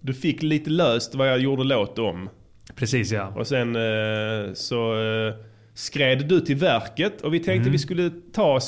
[0.01, 2.29] Du fick lite löst vad jag gjorde låt om.
[2.75, 3.27] precis ja.
[3.35, 5.33] Och sen eh, så eh,
[5.73, 7.71] skred du till verket och vi tänkte Mm.
[7.71, 8.59] vi skulle ta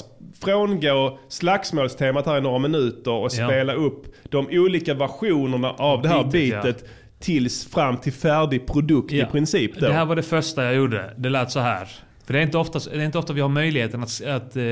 [0.42, 3.48] frångå slagsmålstemat här i några minuter och Ja.
[3.48, 6.88] spela upp de olika versionerna av det här Beatet, ja.
[7.20, 9.26] tills fram till färdig produkt i Ja.
[9.26, 9.72] princip.
[9.80, 9.88] Då.
[9.88, 11.14] Det här var det första jag gjorde.
[11.18, 11.88] Det lät så här.
[12.26, 14.64] För det är inte ofta, det är inte ofta vi har möjligheten att, att eh,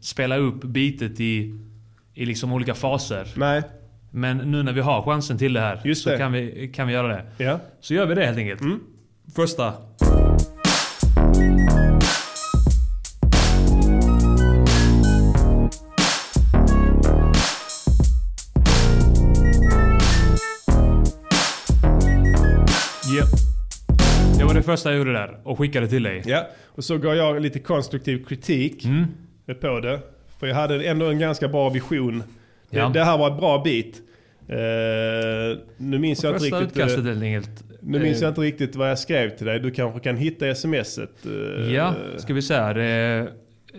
[0.00, 1.54] spela upp beatet i,
[2.14, 3.28] i liksom olika faser.
[3.36, 3.62] Nej,
[4.10, 6.18] Men nu när vi har chansen till det här Just så det.
[6.18, 7.24] Kan, vi, kan vi göra det.
[7.44, 7.60] ja.
[7.80, 8.60] Så gör vi det helt enkelt.
[8.60, 8.80] Mm.
[9.36, 9.72] Första.
[24.68, 26.22] Första jag gjorde där och skickade till dig.
[26.26, 26.46] ja.
[26.66, 29.04] Och så gav jag lite konstruktiv kritik Mm.
[29.60, 30.00] på det.
[30.40, 32.22] För jag hade ändå en ganska bra vision.
[32.70, 32.88] Det, Ja.
[32.88, 33.86] det här var ett bra beat.
[34.48, 36.78] Eh, nu minns jag inte Första riktigt...
[36.78, 37.64] eh, utkastet helt.
[37.88, 39.60] Nu minns Eh, jag inte riktigt vad jag skrev till dig.
[39.60, 41.26] Du kanske kan hitta smset?
[41.26, 43.28] eh, Ja, ska vi säga det.
[43.74, 43.78] eh,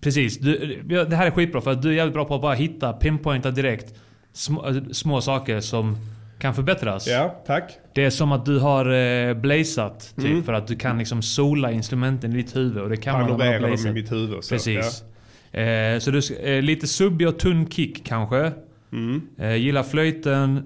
[0.00, 0.38] Precis.
[0.38, 2.54] Du, ja, det här är skitbra för att du är jävligt bra på att bara
[2.54, 3.94] hitta, pinpointa direkt
[4.32, 5.96] små, små saker som
[6.38, 7.06] kan förbättras.
[7.08, 7.70] Ja, tack.
[7.94, 10.42] Det är som att du har eh, blazat typ Mm.
[10.44, 13.28] för att du kan liksom sola instrumenten i ditt huvud och det kan man när
[13.28, 14.44] man har Panorera dem i mitt huvud.
[14.44, 14.54] Så.
[14.54, 15.04] Precis.
[15.52, 18.52] Eh, så du, eh, lite subbig och tunn kick kanske.
[18.92, 19.22] Mm.
[19.58, 20.62] Gillar flöjten.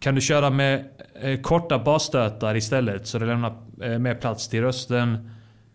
[0.00, 0.84] Kan du köra med
[1.22, 5.30] eh, korta basstötar istället så det lämnar eh, mer plats till rösten.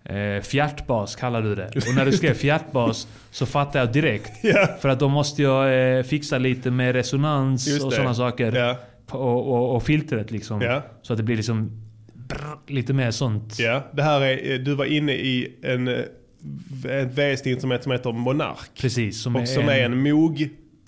[0.05, 1.67] Eh, fjärtbas kallar du det.
[1.75, 4.31] Och när du skrev fjärtbas så fattade jag direkt.
[4.43, 4.67] Ja.
[4.81, 8.51] För att då måste jag eh, fixa lite med resonans och sådana saker.
[8.55, 8.77] Ja,
[9.11, 10.61] Och, och, och filtret liksom.
[10.61, 11.71] ja, Så att det blir liksom
[12.13, 13.59] brr, lite mer sånt.
[13.59, 13.83] ja.
[13.93, 18.69] Det här är, eh, du var inne i en, ett VST-instrument som heter Monark.
[18.81, 19.21] Precis.
[19.23, 20.01] Som, Och är, som är en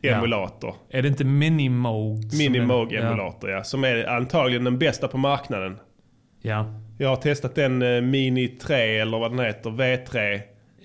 [0.03, 0.73] Moog-emulator.
[0.89, 2.23] Är det inte Minimoog?
[2.29, 3.63] som Mini är- Moog-emulator, ja.
[3.63, 5.77] Som är antagligen den bästa på marknaden.
[6.41, 6.73] Ja.
[6.97, 10.39] Jag har testat den eh, Mini 3 eller vad den heter, V3.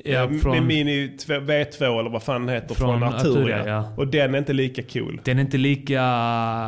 [0.04, 3.56] Ja, Eh, från- Mini tv- V2 eller vad fan den heter från, Från Arturia.
[3.56, 3.92] Arturia, ja.
[3.96, 5.20] Och den är inte lika cool.
[5.24, 6.02] Den är inte lika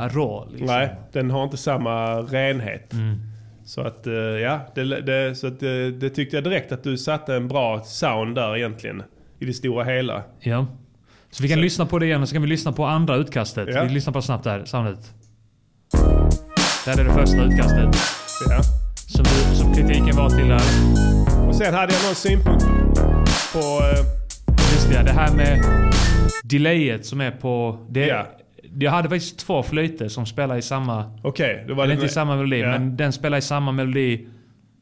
[0.09, 0.67] rå liksom.
[0.67, 2.93] Nej, den har inte samma renhet.
[2.93, 3.15] Mm.
[3.65, 6.97] Så att, eh, ja, det, det, så att, det, det tyckte jag direkt att du
[6.99, 9.03] satte en bra sound där egentligen.
[9.39, 10.23] I det stora hela.
[10.41, 10.67] Ja.
[11.35, 13.68] Så vi kan lyssna på det igen och så kan vi lyssna på andra utkastet.
[13.75, 13.83] Ja.
[13.85, 14.99] Vi lyssnar på snabbt här, soundet.
[16.85, 17.97] Där är det första utkastet.
[18.51, 18.61] Ja.
[19.09, 20.62] Som, du- som kritiken var till där.
[21.49, 22.64] Och sen hade jag någon synpunkt
[23.53, 23.59] på...
[23.59, 24.05] eh,
[24.73, 25.61] Just det, det här med
[26.44, 27.79] delayet som är på...
[27.90, 28.27] Det, Ja.
[28.79, 31.18] Jag hade faktiskt två flöjter som spelar i samma...
[31.23, 31.99] Okej, då var Eller det...
[32.01, 32.68] inte i samma melodi, Ja.
[32.70, 34.27] men den spelar i samma melodi.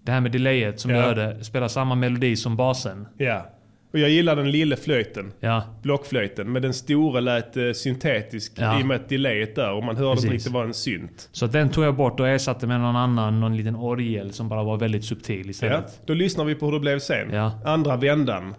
[0.07, 0.97] Det här med delayet som Ja.
[0.97, 3.07] du hörde spelar samma melodi som basen.
[3.19, 3.47] Ja.
[3.93, 5.33] Och jag gillar den lilla flöjten.
[5.41, 6.53] Ja, Blockflöjten.
[6.53, 8.81] Men den stora lät eh, syntetisk Ja.
[8.81, 9.73] i och med att delayet där.
[9.73, 10.31] Och man hörde inte Precis.
[10.33, 11.29] riktigt vad en synt.
[11.33, 14.63] så den tog jag bort och ersatte med någon annan, någon liten orgel som bara
[14.63, 15.51] var väldigt subtil Ja.
[15.51, 16.01] istället.
[16.07, 17.31] Då lyssnar vi på hur det blev sen.
[17.33, 17.61] Ja.
[17.65, 18.55] Andra vändan.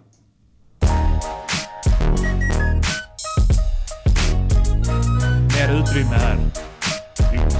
[5.54, 6.36] Mer utrymme här.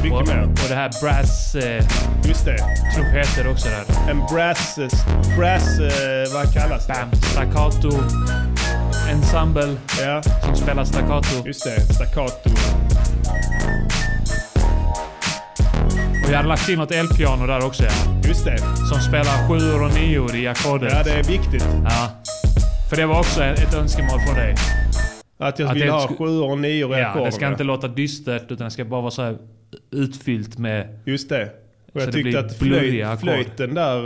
[0.05, 0.43] My- Mycket Och, mer.
[0.43, 1.85] och det här brass eh,
[2.25, 2.59] Just det.
[2.95, 4.11] trumpeter också där.
[4.11, 4.79] En brass...
[5.39, 6.93] brass eh, vad kallas det?
[6.93, 7.91] Bam, staccato,
[9.11, 11.47] ensemble Ja, som spelar staccato.
[11.47, 11.95] just det.
[11.95, 12.51] Staccato.
[16.25, 17.91] Och jag hade lagt in något elpiano där också ja.
[18.29, 18.59] Just det.
[18.59, 20.93] Som spelar sjuor och nior i ackordet.
[20.93, 21.67] Ja, det är viktigt.
[21.85, 22.09] Ja.
[22.91, 24.55] För det var också ett önskemål från dig.
[25.39, 27.27] Att jag Att vill ha sjuor och nior i Ja, ackorden.
[27.31, 29.37] det ska inte låta dystert utan det ska bara vara så här
[29.91, 30.99] utfyllt med...
[31.05, 31.51] Just det.
[31.93, 33.21] Och jag tyckte att blurriga flöj, ackord.
[33.21, 33.99] flöjten där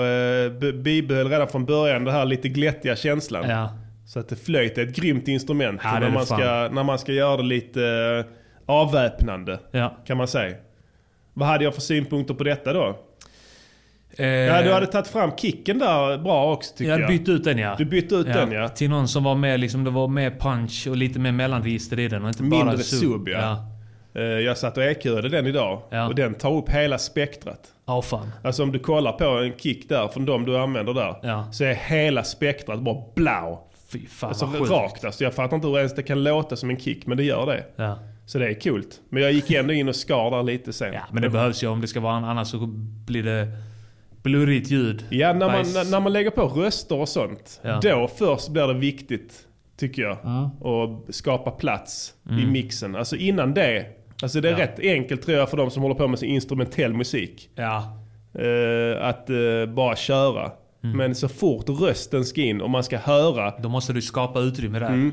[0.46, 3.50] eh, bibehöll redan från början den här lite glättiga känslan.
[3.50, 3.72] Ja.
[4.07, 6.38] Så att flöjt är ett grymt instrument Ja, när, man fan.
[6.38, 8.35] ska, när man ska göra det lite eh,
[8.66, 9.59] avväpnande.
[9.70, 9.96] Ja.
[10.07, 10.57] Kan man säga.
[11.35, 12.98] Vad hade jag för synpunkter på detta då?
[14.16, 17.04] Eh, Ja, du hade tagit fram kicken där bra också tycker jag jag.
[17.07, 17.74] hade bytt ut den ja.
[17.78, 18.68] Du bytte ut den ja.
[18.68, 22.09] Till någon som var mer liksom, det var mer punch och lite mer mellanregister i
[22.09, 23.64] den och inte bara Mindre sub ja.
[24.18, 24.24] Ja.
[24.24, 26.07] Eh, Jag satt och EQade den idag Ja.
[26.09, 27.61] och den tar upp hela spektrat.
[27.87, 28.31] Ja, fan.
[28.44, 31.16] Alltså om du kollar på en kick där från de du använder där.
[31.22, 31.48] Ja.
[31.52, 33.59] Så är hela spektrat bara blau.
[33.92, 34.70] Fy fan Alltså vad sjukt.
[34.70, 35.24] rakt alltså.
[35.24, 37.64] Jag fattar inte hur ens det kan låta som en kick men det gör det.
[37.76, 37.98] Ja.
[38.26, 39.00] Så det är coolt.
[39.09, 40.92] Men jag gick ändå in och skar där lite sen.
[40.92, 42.59] ja, men det behövs ju om det ska vara annars så
[43.07, 43.48] blir det
[44.22, 45.04] blurrigt ljud.
[45.11, 45.90] Ja, när man, Bajs.
[45.90, 47.61] när- man lägger på röster och sånt.
[47.62, 47.81] Ja.
[47.83, 49.33] Då först blir det viktigt,
[49.76, 50.18] tycker jag.
[50.24, 50.44] Mm.
[50.44, 52.96] Att skapa plats i mixen.
[52.96, 53.87] Alltså innan det.
[54.22, 54.59] Alltså det är Ja.
[54.59, 57.48] rätt enkelt tror jag för de som håller på med sin instrumentell musik.
[57.54, 57.76] Ja.
[58.35, 60.50] eh, att eh, bara köra.
[60.85, 60.96] Mm.
[60.96, 63.52] Men så fort rösten ska in och man ska höra.
[63.62, 64.87] Då måste du skapa utrymme där.
[64.88, 65.12] Mm.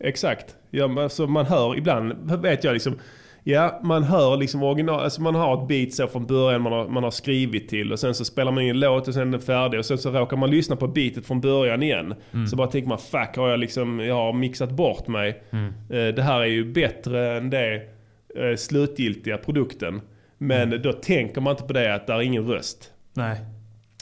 [0.00, 0.56] Exakt.
[0.70, 2.98] Ja, alltså man hör ibland, vet jag liksom.
[3.46, 6.88] Ja, man hör liksom original, alltså man har ett beat så från början man har,
[6.88, 9.32] man har skrivit till och sen så spelar man in en låt och sen är
[9.32, 12.14] den färdig och sen så råkar man lyssna på beatet från början igen.
[12.32, 12.46] Mm.
[12.46, 15.42] Så bara tänker man fuck har jag liksom, jag har mixat bort mig.
[15.50, 15.66] Mm.
[15.90, 17.82] Eh, det här är ju bättre än det
[18.36, 20.00] eh, slutgiltiga produkten.
[20.38, 20.82] Men Mm.
[20.82, 22.90] då tänker man inte på det att det är ingen röst.
[23.12, 23.36] Nej.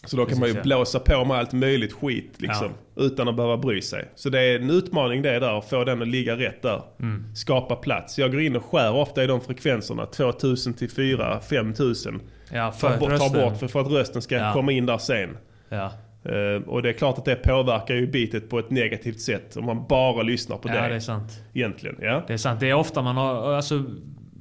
[0.04, 0.62] Så då kan man ju ja.
[0.62, 2.68] blåsa på med allt möjligt skit liksom.
[2.96, 4.04] Utan att behöva bry sig.
[4.14, 6.82] Så det är en utmaning det där, att få den att ligga rätt där.
[7.00, 7.34] Mm.
[7.34, 8.18] Skapa plats.
[8.18, 10.06] Jag går in och skär ofta i de frekvenserna.
[10.06, 12.20] 2000 till 4 5000.
[12.52, 14.52] Ja, för Ta, bort- ta bort för, för att rösten ska Ja.
[14.52, 15.36] komma in där sen.
[15.68, 15.92] Ja.
[16.24, 19.56] Eh, och det är klart att det påverkar ju beatet på ett negativt sätt.
[19.56, 20.88] Om man bara lyssnar på ja, det.
[20.88, 21.32] det är sant.
[21.54, 21.96] Egentligen.
[22.00, 22.24] Ja.
[22.26, 22.60] Det är sant.
[22.60, 23.84] Det är ofta man har, alltså,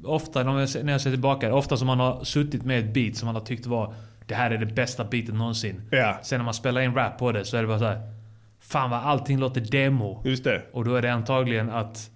[0.03, 0.69] ofta när jag,
[1.01, 3.93] ser- tillbaka, ofta som man har suttit med ett beat som man har tyckt var
[4.27, 5.81] det här är det bästa beatet någonsin.
[5.91, 8.01] ja, Sen när man spelar in rap på det så är det bara så här.
[8.59, 10.21] Fan vad allting låter demo.
[10.25, 10.61] just det.
[10.73, 12.09] Och då är det antagligen att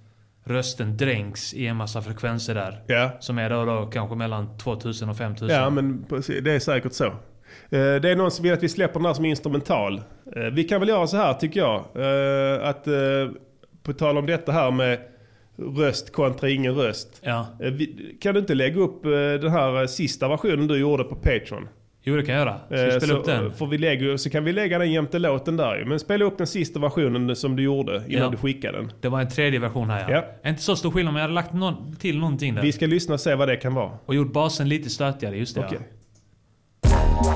[0.43, 2.81] rösten dränks i en massa frekvenser där.
[2.87, 3.09] Ja.
[3.19, 5.57] Som är då, då kanske mellan 2000 och 5000.
[5.57, 7.05] Ja, men precis, det är säkert så.
[7.05, 7.11] Eh,
[7.69, 10.01] Det är någon som vill att vi släpper den här som instrumental.
[10.35, 11.75] Eh, Vi kan väl göra så här tycker jag.
[11.95, 12.87] eh, Att
[13.83, 14.99] på tal om detta här med
[15.57, 17.21] röst kontra ingen röst.
[17.23, 17.47] Ja.
[17.59, 17.73] Eh,
[18.21, 21.67] Kan du inte lägga upp eh, den här eh, sista versionen du gjorde på Patreon?
[22.07, 22.59] Jo det kan jag göra.
[22.67, 23.53] Ska jag spela så, upp den?
[23.53, 25.85] Får vi lägga, så kan vi lägga den jämte låten där.
[25.85, 28.29] Men spela upp den sista versionen som du gjorde innan Ja.
[28.29, 28.91] du skickade den.
[29.01, 30.23] Det var en tredje version här ja.
[30.43, 30.49] Ja.
[30.49, 32.61] Inte så stor skillnad men jag hade lagt någon, till någonting där.
[32.61, 33.91] Vi ska lyssna och se vad det kan vara.
[34.05, 35.79] Och gjort basen lite stötigare, just det Okej.
[35.81, 37.35] ja.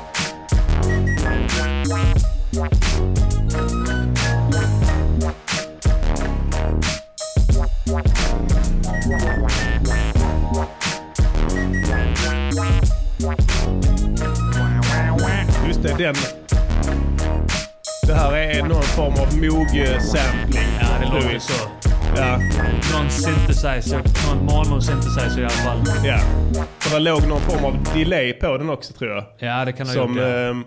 [15.83, 16.15] Just det, den.
[18.07, 20.69] Det här är någon form av Moog-sampling.
[20.81, 21.69] Ja, det låter så.
[22.15, 22.39] Ja,
[22.93, 25.81] Någon synthesizer, någon mono-synthesizer i alla fall.
[26.05, 26.19] ja.
[26.79, 29.23] För det låg någon form av delay på den också tror jag.
[29.37, 30.47] Ja, det kan ha Som, gjort det.
[30.47, 30.63] ehm,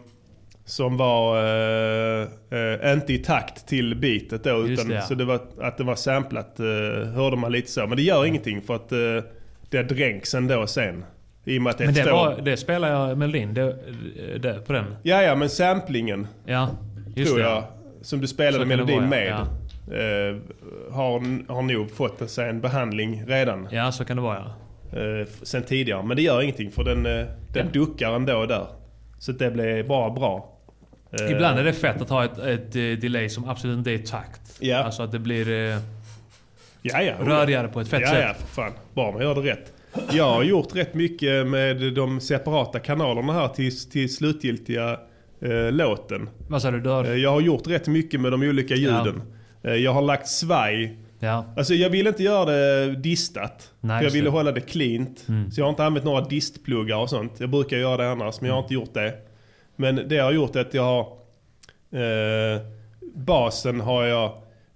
[0.64, 4.68] som var eh, eh, inte i takt till beatet då.
[4.68, 5.00] Just Utan, det, ja.
[5.02, 7.86] Så det var, att det var samplat uh, hörde man lite så.
[7.86, 9.22] Men det gör ingenting för att uh,
[9.70, 11.04] det dränks ändå sen.
[11.44, 13.76] I och med att det Men det, var, det spelar jag melodin det,
[14.38, 14.84] det, på den.
[15.02, 16.68] Ja, ja, men samplingen Ja,
[17.14, 17.44] just tror det.
[17.44, 17.64] jag.
[18.02, 19.26] Som du spelade melodin vara, med.
[19.28, 19.40] ja.
[19.96, 20.36] eh,
[20.92, 23.68] har, har nog fått sig en behandling redan.
[23.70, 24.98] Ja, så kan det vara ja.
[24.98, 26.02] Eh, sen tidigare.
[26.02, 28.66] Men det gör ingenting för den, eh, den duckar ändå där.
[29.18, 30.48] Så det blir bara bra.
[31.20, 33.94] Eh, Ibland är det fett att ha ett, ett eh, delay som absolut inte är
[33.94, 34.40] i takt.
[34.60, 34.76] Ja.
[34.76, 35.76] Alltså att det blir eh,
[36.82, 38.24] ja, ja, rörigare på ett fett ja, sätt.
[38.28, 38.72] Ja, för fan.
[38.94, 39.72] Bara man gör det rätt.
[40.12, 45.00] Jag har gjort rätt mycket med de separata kanalerna här till, till slutgiltiga
[45.40, 46.30] eh, låten.
[46.48, 46.80] Vad sa du?
[46.80, 47.04] Du har...
[47.04, 49.22] Eh, Jag har gjort rätt mycket med de olika ljuden.
[49.62, 50.98] Eh, Jag har lagt svaj.
[51.18, 51.44] Ja.
[51.56, 53.70] Alltså jag ville inte göra det distat.
[53.80, 54.28] Nej, för jag ville det.
[54.28, 54.32] Mm.
[54.32, 55.18] hålla det cleant.
[55.52, 57.32] Så jag har inte använt några distpluggar och sånt.
[57.38, 59.14] Jag brukar göra det annars, men jag har inte gjort det.
[59.76, 61.00] Men det jag har gjort är att jag har...
[62.00, 62.60] Eh,
[63.14, 64.32] basen har jag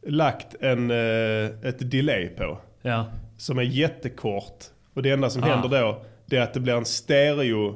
[0.07, 2.59] lagt en, eh, ett delay på.
[2.82, 3.07] Ja.
[3.36, 4.64] Som är jättekort.
[4.94, 5.46] Och det enda som Ah.
[5.46, 7.74] händer då, det är att det blir en stereo,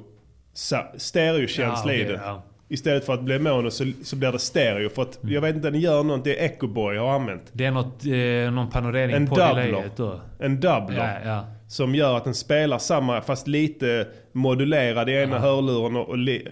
[0.97, 2.21] stereokänsla Ja, i okej, det.
[2.25, 2.43] ja.
[2.69, 4.89] Istället för att bli mono så, så blir det stereo.
[4.89, 7.43] För att, jag vet inte, den gör något, det Echoboy har använt.
[7.53, 10.21] Det är något, eh, någon panorering En på delayet då.
[10.41, 11.21] En doubler.
[11.25, 11.45] Ja, ja.
[11.69, 16.49] Som gör att den spelar samma fast lite modulerad i ena hörluren och, och li,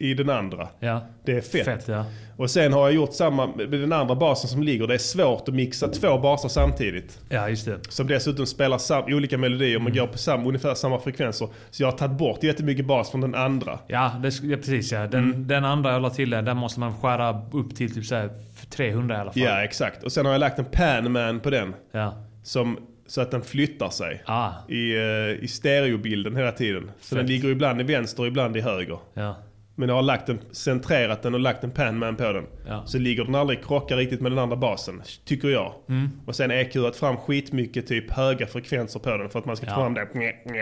[0.00, 0.68] i den andra.
[0.80, 1.00] Ja.
[1.24, 1.64] Det är fett.
[1.64, 2.04] Fett ja.
[2.36, 4.86] Och sen har jag gjort samma med den andra basen som ligger.
[4.86, 7.20] Det är svårt att mixa två baser samtidigt.
[7.28, 7.78] Ja, just det.
[7.88, 9.84] Som dessutom spelar sam, olika melodier Mm.
[9.84, 11.48] men går på sam, ungefär samma frekvenser.
[11.70, 13.78] Så jag har tagit bort jättemycket bas från den andra.
[13.86, 15.06] Ja, det, ja precis ja.
[15.06, 15.46] Den, Mm.
[15.48, 18.30] den andra jag la till där, där måste man skära upp till typ så här
[18.70, 19.42] 300 i alla fall.
[19.42, 20.02] Ja, exakt.
[20.02, 21.74] Och sen har jag lagt en Panman på den.
[21.92, 22.14] Ja.
[22.42, 24.22] Som, så att den flyttar sig.
[24.26, 24.50] Ah.
[24.68, 26.90] I, eh, I stereobilden hela tiden.
[27.00, 27.18] Så Fett.
[27.18, 28.98] den ligger ibland i vänster och ibland i höger.
[29.14, 29.36] Ja.
[29.78, 32.44] Men jag har lagt den, centrerat den och lagt en panman på den.
[32.68, 32.82] Ja.
[32.86, 35.74] Så ligger den aldrig krockar riktigt med den andra basen, tycker jag.
[35.88, 36.08] Mm.
[36.26, 39.74] Och sen EQat fram skitmycket typ höga frekvenser på den för att man ska Ja.
[39.74, 40.08] få fram det.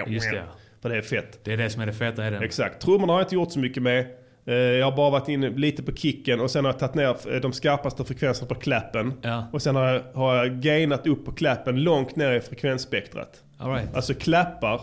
[0.07, 0.43] Just det.
[0.83, 1.41] För det är fett.
[1.45, 2.43] Det är det som är det feta i den.
[2.43, 2.81] Exakt.
[2.83, 4.07] Trummorna har jag inte gjort så mycket med.
[4.47, 7.35] Eh, Jag har bara varit inne lite på kicken och sen har jag tagit ner
[7.35, 9.13] eh, de skarpaste frekvenserna på klappen.
[9.23, 9.47] Ja.
[9.53, 13.43] Och sen har jag, har jag gainat upp på klappen långt ner i frekvensspektrat.
[13.59, 13.95] All right.
[13.97, 14.81] Alltså klappar,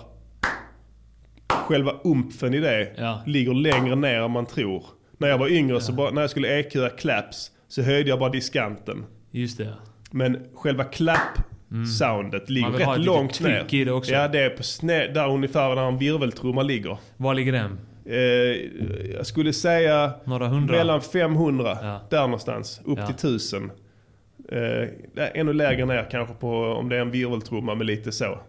[1.53, 3.21] själva umfen i det Ja.
[3.25, 4.83] ligger längre ner än man tror.
[5.17, 8.29] När jag var yngre, så bara, när jag skulle EQa claps så höjde jag bara
[8.29, 9.05] diskanten.
[9.31, 9.73] Just det.
[10.11, 12.77] Men själva clap-soundet ligger Mm.
[12.77, 13.59] vill ha rätt långt ner.
[13.59, 14.11] tryck i det också.
[14.13, 16.97] Ja, det är på sned, där ungefär där en virveltrumma ligger.
[17.17, 17.79] Var ligger den?
[18.05, 18.15] Eh,
[19.15, 20.11] jag skulle säga
[20.69, 21.99] mellan 500, Ja.
[22.09, 23.05] där någonstans, upp Ja.
[23.07, 23.71] till 1000.
[24.53, 24.89] Eh,
[25.33, 28.39] ännu lägre ner kanske på om det är en virveltrumma med lite så.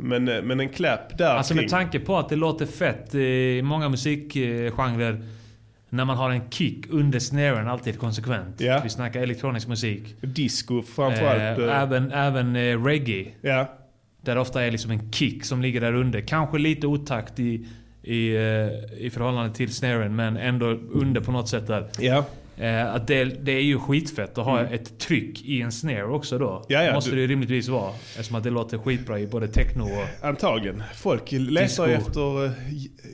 [0.00, 1.62] Men, eh, men en clap där Alltså kring.
[1.62, 5.22] med tanke på att det låter fett i många musikgenrer
[5.88, 8.60] när man har en kick under snaren alltid konsekvent.
[8.60, 8.80] Ja.
[8.82, 10.14] Vi snackar elektronisk musik.
[10.20, 11.58] Disco framförallt.
[11.58, 13.26] Eh, eh, även även eh, reggae.
[13.40, 13.78] ja.
[14.24, 16.20] Där det ofta är liksom en kick som ligger där under.
[16.20, 17.66] Kanske lite otakt i,
[18.02, 18.36] i,
[18.98, 21.88] i förhållande till snaren men ändå under på något sätt där.
[21.98, 22.24] Ja.
[22.56, 26.38] Eh, att det, det är ju skitfett att ha ett tryck i en snare också
[26.38, 26.50] då.
[26.50, 26.62] Mm.
[26.68, 27.90] Ja, ja, Måste du- det rimligtvis vara.
[27.90, 30.26] Eftersom att det låter skitbra i både techno och...
[30.28, 30.82] Antagligen.
[30.94, 32.52] Folk letar ju efter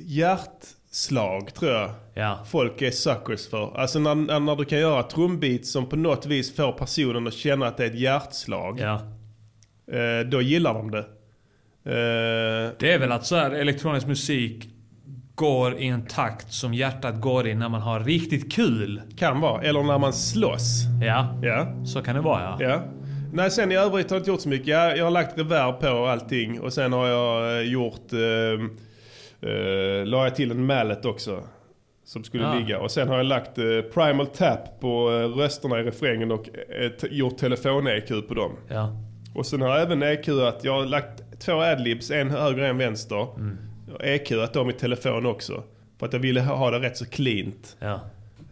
[0.06, 1.90] hjärtslag tror jag.
[2.14, 2.44] Ja.
[2.50, 3.76] Folk är suckers för.
[3.76, 7.66] Alltså när, när du kan göra trumbeats som på något vis får personen att känna
[7.66, 8.80] att det är ett hjärtslag.
[8.80, 8.94] Ja.
[9.96, 10.98] Eh, då gillar de det.
[11.84, 14.68] Eh, Det är väl att så här elektronisk musik
[15.38, 19.02] går i en takt som hjärtat går i när man har riktigt kul.
[19.16, 19.62] kan vara.
[19.62, 20.82] Eller när man slåss.
[21.02, 21.84] Ja, Ja.
[21.86, 22.56] så kan det vara ja.
[22.68, 22.82] Ja.
[23.32, 24.66] Nej, sen i övrigt har jag inte gjort så mycket.
[24.66, 28.12] Jag, jag har lagt reverb på allting och sen har jag eh, gjort...
[28.12, 31.40] Eh, eh, la jag till en mallet också.
[32.04, 32.54] Som skulle Ah.
[32.54, 32.78] ligga.
[32.80, 33.64] Och sen har jag lagt eh,
[33.94, 38.52] primal tap på eh, rösterna i refrängen och eh, gjort telefon-EQ på dem.
[38.68, 38.96] Ja.
[39.34, 42.78] Och sen har jag även EQat, jag har lagt två adlibs, en höger och en
[42.78, 43.26] vänster.
[43.36, 43.58] Mm.
[43.90, 45.62] Har EQat dem i telefon också.
[45.98, 47.76] För att jag ville ha det rätt så cleant.
[47.78, 48.00] ja.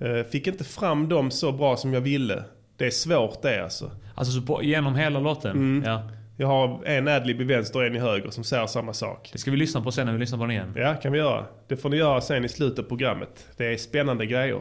[0.00, 2.44] Eh, Fick inte fram dem så bra som jag ville.
[2.76, 3.90] Det är svårt det alltså.
[4.14, 5.50] Alltså så på, genom hela låten?
[5.50, 5.82] Mm.
[5.86, 6.02] Ja.
[6.38, 9.30] Jag har en adlib i vänster och en i höger som säger samma sak.
[9.32, 10.72] Det ska vi lyssna på sen när vi lyssnar på den igen.
[10.76, 11.44] Ja, kan vi göra.
[11.68, 13.46] Det får ni göra sen i slutet av programmet.
[13.56, 14.60] Det är spännande grejer.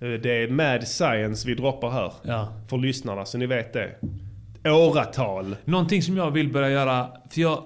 [0.00, 2.12] Eh, Det är mad science vi droppar här.
[2.22, 2.48] Ja.
[2.70, 3.90] För lyssnarna, så ni vet det.
[4.64, 5.56] Åratal.
[5.64, 7.62] Någonting som jag vill börja göra, för jag,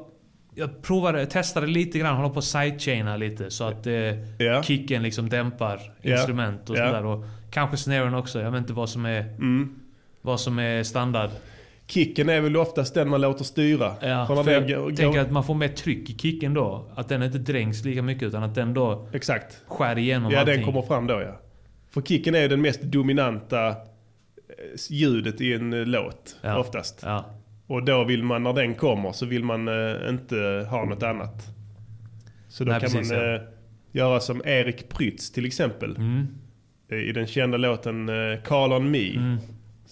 [0.59, 3.93] jag provade, testade lite grann, håller på att sidechaina lite så att eh,
[4.39, 4.63] Ja.
[4.63, 6.13] kicken liksom dämpar Ja.
[6.17, 6.87] instrument och Ja.
[6.87, 7.05] sådär.
[7.07, 9.75] Och kanske snaren också, jag vet inte vad som är, Mm.
[10.23, 11.31] vad som är standard.
[11.87, 13.95] Kicken är väl oftast den man låter styra.
[14.01, 16.87] Ja, För jag går- tänker att man får mer tryck i kicken då.
[16.95, 19.61] Att den inte dränks lika mycket utan att den då Exakt.
[19.67, 20.55] skär igenom Ja, allting.
[20.57, 21.41] den kommer fram då ja.
[21.91, 23.75] För kicken är ju den mest dominanta eh,
[24.91, 26.37] ljudet i en eh, låt.
[26.43, 26.59] Ja.
[26.59, 27.01] Oftast.
[27.03, 27.25] Ja.
[27.67, 31.47] Och då vill man, när den kommer, så vill man eh, inte ha något annat.
[32.49, 33.35] Så då Nej, kan precis, man ja.
[33.35, 33.41] eh,
[33.93, 35.97] göra som Erik Prytz till exempel.
[35.97, 36.27] Mm.
[36.91, 39.12] Eh, I den kända låten eh, Call on Me.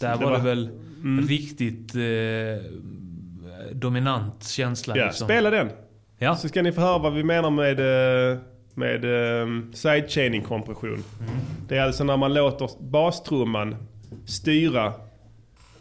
[0.00, 0.70] Där det var det väl
[1.28, 2.72] riktigt eh,
[3.72, 4.96] dominant känsla.
[4.96, 5.26] Ja, liksom.
[5.26, 5.70] spela den.
[6.18, 6.36] Ja.
[6.36, 8.38] Så ska ni få höra vad vi menar med, eh,
[8.74, 11.04] med um, sidechaining kompression.
[11.68, 13.76] Det är alltså när man låter bastrumman
[14.26, 14.92] styra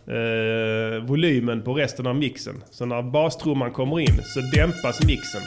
[0.07, 2.63] eh, volymen på resten av mixen.
[2.71, 5.41] Så när bastrumman kommer in så dämpas mixen.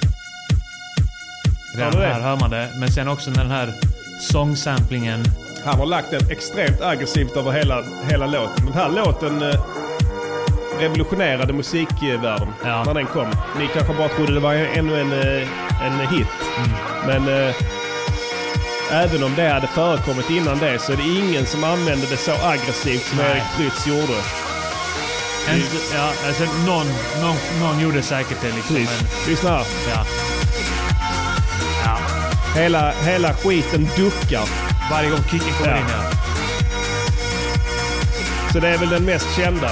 [1.77, 2.69] Redan Hör här hör man det.
[2.81, 3.73] Men sen också när den här
[4.21, 5.25] sångsamplingen.
[5.65, 8.65] Han har lagt den extremt aggressivt över hela, hela låten.
[8.67, 9.61] Den här låten eh,
[10.81, 12.85] revolutionerade musikvärlden Ja.
[12.85, 13.29] när den kom.
[13.59, 15.49] Ni kanske bara trodde det var ännu en, eh,
[15.87, 16.27] en hit.
[17.07, 17.55] Men eh,
[18.93, 22.33] även om det hade förekommit innan det så är det ingen som använde det så
[22.33, 23.31] aggressivt som Nej.
[23.31, 24.46] Erik Prytz gjorde.
[25.55, 26.87] Inte, ja, alltså någon,
[27.23, 28.75] någon, någon gjorde säkert det liksom.
[28.75, 28.87] Men,
[29.29, 29.65] Lyssna här.
[29.95, 30.05] ja.
[31.85, 31.99] Ja.
[32.61, 34.49] Hela, hela skiten duckar.
[34.91, 35.77] Varje gång kicken kommer Ja.
[35.79, 36.11] in ja.
[38.53, 39.71] Så det är väl den mest kända.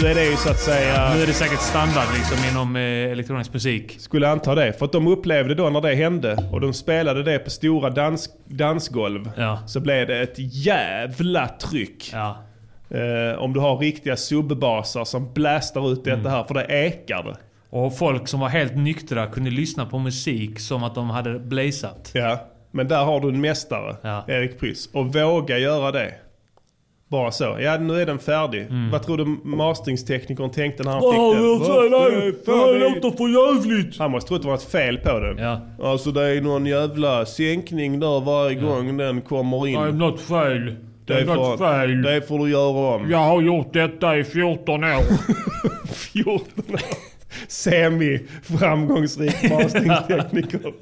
[0.00, 1.14] Nu är det ju så att säga...
[1.14, 3.96] Nu är det säkert standard liksom inom eh, elektronisk musik.
[4.00, 4.72] Skulle anta det.
[4.78, 8.28] För att de upplevde då när det hände och de spelade det på stora dans,
[8.48, 9.30] dansgolv.
[9.36, 9.62] Ja.
[9.66, 12.10] Så blev det ett jävla tryck.
[12.12, 12.42] Ja.
[12.94, 16.18] Eh, om du har riktiga subbasar som blastar ut Mm.
[16.18, 16.44] detta här.
[16.44, 17.36] För det ekar det.
[17.70, 22.10] Och folk som var helt nyktra kunde lyssna på musik som att de hade blazat.
[22.14, 22.38] Ja.
[22.70, 24.24] Men där har du en mästare, Ja.
[24.28, 24.90] Erik Pryss.
[24.92, 26.14] Och våga göra det.
[27.08, 27.56] Bara så.
[27.60, 28.60] Ja, nu är den färdig.
[28.62, 28.90] Mm.
[28.90, 31.20] Vad tror du masteringsteknikern tänkte när han fick den?
[31.20, 32.32] Vad är
[32.92, 33.16] färdig?
[33.16, 33.98] för jävligt!
[33.98, 35.38] Han måste tro att det var ett fel på den.
[35.38, 35.60] Ja.
[35.82, 39.78] Alltså det är någon jävla sänkning där varje gång den kommer in.
[39.78, 40.76] I'm not fail.
[41.04, 43.10] Det, är för, det får du göra om.
[43.10, 45.02] Jag har gjort detta i 14 år.
[45.94, 46.80] 14 år.
[47.48, 50.72] Semi-framgångsrik masteringstekniker.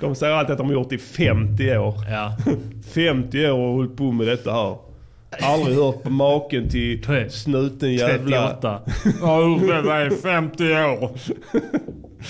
[0.00, 1.94] De säger alltid att de har gjort det i 50 år.
[2.10, 2.36] ja.
[2.94, 4.76] 50 år och hållit på med detta här.
[5.42, 8.48] Aldrig hört på maken till snuten jävla...
[8.48, 8.80] 38.
[9.20, 11.10] Jag har gjort detta i 50 år.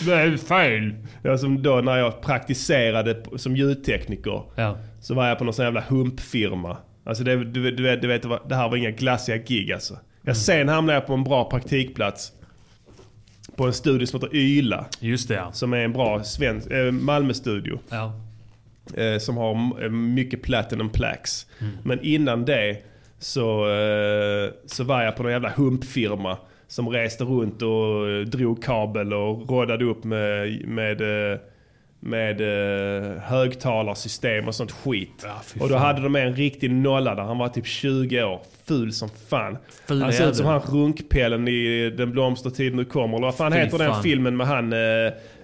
[0.07, 0.95] Det är fel.
[1.23, 4.43] Ja, som då när jag praktiserade som ljudtekniker.
[4.55, 4.77] Ja.
[5.09, 6.77] Så var jag på någon sån jävla humpfirma.
[7.05, 9.99] Alltså det, du, du, vet- du vet, det här var inga glassiga gig alltså.
[10.23, 12.33] Jag sen hamnade jag på en bra praktikplats.
[13.57, 14.87] På en studio som heter Yla.
[15.01, 15.53] Just det ja.
[15.53, 17.79] Som är en bra svensk, eh, Malmö-studio.
[17.91, 18.13] ja.
[18.97, 21.47] Eh, som har eh, mycket platinum plaques.
[21.83, 22.77] Men innan det
[23.19, 26.39] så, eh, så var jag på någon jävla humpfirma.
[26.67, 31.01] Som reste runt och eh, drog kabel och rådade upp med, med,
[31.33, 31.39] eh,
[32.01, 35.27] med eh, högtalarsystem och sånt skit.
[35.45, 37.23] fy och då hade de med en riktig nolla där.
[37.23, 38.41] Han var typ 20 år.
[38.69, 39.59] Ful som fan.
[39.87, 43.17] Fula han ser ut som han runkpellen i Den blomstertid nu kommer.
[43.17, 44.03] Eller vad fan Fy heter den fan.
[44.03, 44.73] filmen med han...
[44.73, 44.79] Eh,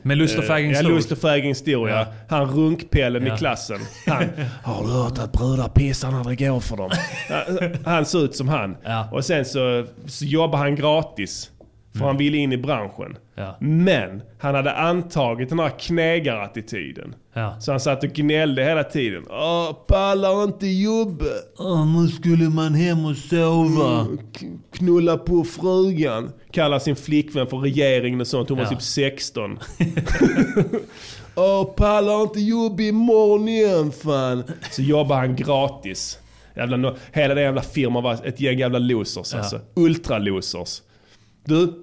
[0.02, 0.88] Med lust och eh, fägring Ja, stor.
[0.90, 2.06] lust och fägring stor ja.
[2.28, 3.34] Han runkpellen Ja.
[3.34, 3.78] i klassen.
[4.06, 4.24] Han,
[4.62, 6.90] har du hört att brudar pissar när det går för dem?
[7.84, 8.76] han ser ut som han.
[8.84, 9.08] Ja.
[9.12, 11.50] Och sen så, så jobbar han gratis.
[11.98, 13.16] För han ville in i branschen.
[13.34, 13.56] Ja.
[13.60, 17.14] Men han hade antagit den här knegarattityden.
[17.32, 17.56] Ja.
[17.60, 19.24] Så han satt och gnällde hela tiden.
[19.30, 21.54] Åh, pallar inte jobbet.
[22.00, 24.06] nu skulle man hem och sova.
[24.40, 26.30] K- Knulla på frugan.
[26.50, 28.48] Kallar sin flickvän för regeringen och sånt.
[28.48, 28.70] Hon var Ja.
[28.70, 29.58] typ 16.
[31.36, 34.44] Åh, pallar inte jobb imorgon igen fan.
[34.70, 36.18] Så jobbar han gratis.
[36.56, 39.60] Jävla hela den jävla firman var ett gäng jävla losers alltså.
[39.76, 40.82] Ultra-losers.
[41.44, 41.74] Du,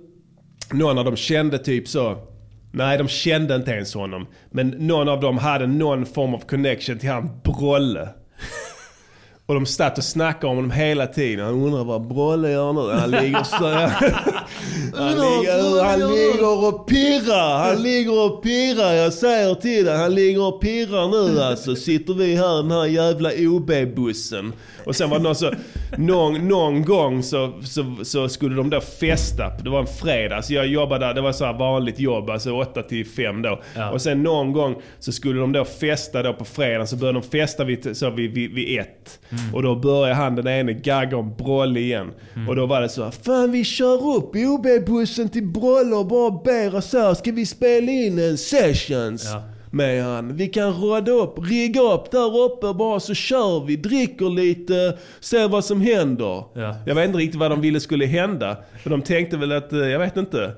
[0.72, 2.18] någon av dem kände typ så.
[2.72, 4.28] Nej, de kände inte ens honom.
[4.52, 8.10] Men någon av dem hade någon form av connection till han Brolle.
[9.52, 11.46] Och de satt och snackade om honom hela tiden.
[11.46, 13.00] Han undrar vad Brolle gör nu.
[13.00, 13.56] Han ligger så
[14.98, 17.64] han, ligger, han ligger och pirrar.
[17.64, 18.94] Han ligger och pirrar.
[18.94, 19.98] Jag säger till dig.
[19.98, 21.76] Han ligger och pirrar nu alltså.
[21.76, 24.54] Sitter vi här i den här jävla OB-bussen.
[24.86, 25.52] Och sen var det någon så,
[25.98, 29.50] någon, någon gång så, så, så skulle de då festa.
[29.64, 30.42] Det var en fredag.
[30.42, 31.14] Så jag jobbade där.
[31.14, 32.30] Det var så här vanligt jobb.
[32.30, 33.62] Alltså 8 till 5 då.
[33.76, 33.92] Ja.
[33.92, 36.88] Och sen någon gång så skulle de då festa då på fredagen.
[36.88, 39.20] Så började de festa vid, så vid, vid, vid ett.
[39.54, 42.12] Och då började han den ene gagga om Brolle igen.
[42.50, 46.32] Och då var det så här, Fan vi kör upp OB-bussen till Brolle och bara
[46.32, 49.26] ber och så här, Ska vi spela in en sessions?
[49.34, 49.44] Ja.
[49.74, 50.36] Med han.
[50.36, 55.48] Vi kan råda upp, rigga upp där uppe bara så kör vi, dricker lite, ser
[55.48, 56.44] vad som händer.
[56.54, 56.76] Ja.
[56.86, 58.58] Jag vet inte riktigt vad de ville skulle hända.
[58.84, 60.52] Men de tänkte väl att, eh, jag vet inte.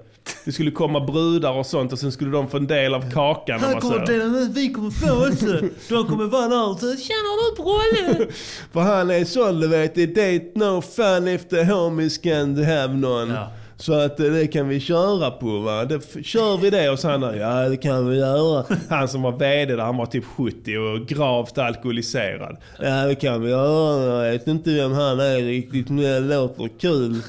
[0.46, 3.64] Det skulle komma brudar och sånt och sen skulle de få en del av kakan.
[3.64, 4.54] om man säger.
[4.54, 5.70] vi kommer få också.
[5.90, 8.32] De kommer vara där och så Känner du Brolle?
[8.74, 12.94] För han är sån du vet, it ain't no fun if the homies can have
[12.94, 13.34] none.
[13.34, 13.52] Ja.
[13.78, 15.86] Så att eh, det kan vi köra på va.
[15.86, 16.90] Det, kör vi det?
[16.90, 18.66] Och så han ja det kan vi göra.
[18.90, 22.58] Han som var VD där, han var typ 70 och gravt alkoholiserad.
[22.80, 24.26] Ja det kan vi göra.
[24.26, 27.22] Jag vet inte vem han är riktigt men det låter kul.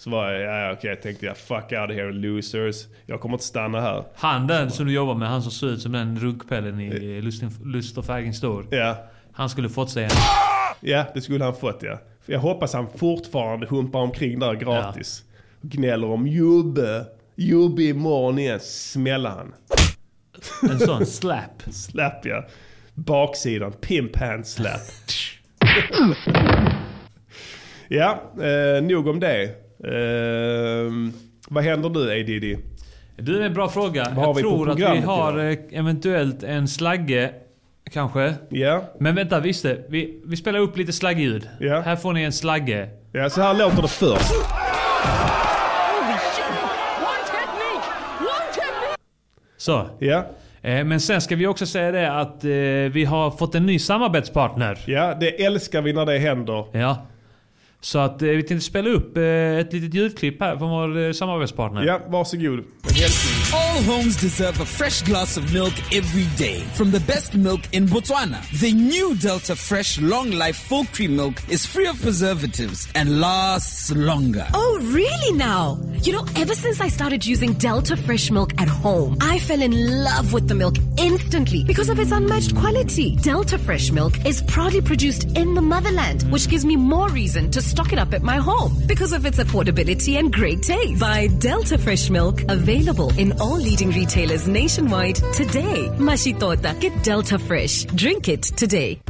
[0.00, 2.86] Så var jag, ja ja, okej tänkte jag, fuck out of here losers.
[3.06, 4.04] Jag kommer inte stanna här.
[4.14, 7.20] Han den som du jobbar med, han som ser ut som den runkpellen i
[7.64, 8.66] Lust, och Fägen Stor.
[8.70, 8.96] Ja.
[9.32, 10.10] Han skulle fått sig en.
[10.80, 11.98] Ja, det skulle han fått ja.
[12.20, 15.24] För jag hoppas han fortfarande humpar omkring där gratis.
[15.62, 17.04] Gnäller om Jobbe.
[17.34, 18.60] Jobbe imorgon igen.
[18.60, 19.54] Smälla han.
[20.70, 21.62] En sån slap.
[21.72, 22.46] Slap ja.
[22.94, 23.72] Baksidan.
[23.72, 24.80] Pimp hand slap.
[27.88, 29.69] ja, eh, nog om det.
[29.84, 30.92] Eh,
[31.48, 32.56] vad händer nu A Diddy?
[33.16, 34.06] Du, det är en bra fråga.
[34.16, 37.30] Jag tror att vi har eh, eventuellt en slagge.
[37.92, 38.34] Kanske.
[38.48, 38.84] Ja.
[39.00, 39.84] Men vänta, visst det.
[39.88, 41.48] Vi, vi spelar upp lite slaggljud.
[41.60, 41.80] Ja.
[41.80, 42.88] Här får ni en slagge.
[43.12, 44.32] Ja, så här låter det först.
[49.56, 49.86] Så.
[49.98, 50.26] Ja.
[50.62, 52.50] Eh, Men sen ska vi också säga det att eh,
[52.92, 54.78] vi har fått en ny samarbetspartner.
[54.86, 56.64] Ja, det älskar vi när det händer.
[56.72, 57.06] Ja.
[57.82, 61.12] Så att eh, vi tänkte spela upp eh, ett litet ljudklipp här från vår eh,
[61.12, 61.84] samarbetspartner.
[61.84, 62.58] Ja, varsågod.
[62.88, 63.34] En hälsning.
[63.54, 66.60] All homes deserve a fresh glass of milk every day.
[66.74, 71.34] From the best milk in Botswana, the new Delta Fresh Long Life Full Cream Milk
[71.48, 74.46] is free of preservatives and lasts longer.
[74.54, 75.78] Oh, really now?
[76.02, 80.04] You know, ever since I started using Delta Fresh Milk at home, I fell in
[80.04, 83.16] love with the milk instantly because of its unmatched quality.
[83.16, 87.62] Delta Fresh Milk is proudly produced in the motherland, which gives me more reason to
[87.70, 91.00] stock it up at my home because of its affordability and great taste.
[91.00, 95.88] Buy Delta Fresh Milk, available in all leading retailers nationwide today.
[95.98, 97.84] Mashitota, get Delta Fresh.
[97.94, 99.00] Drink it today.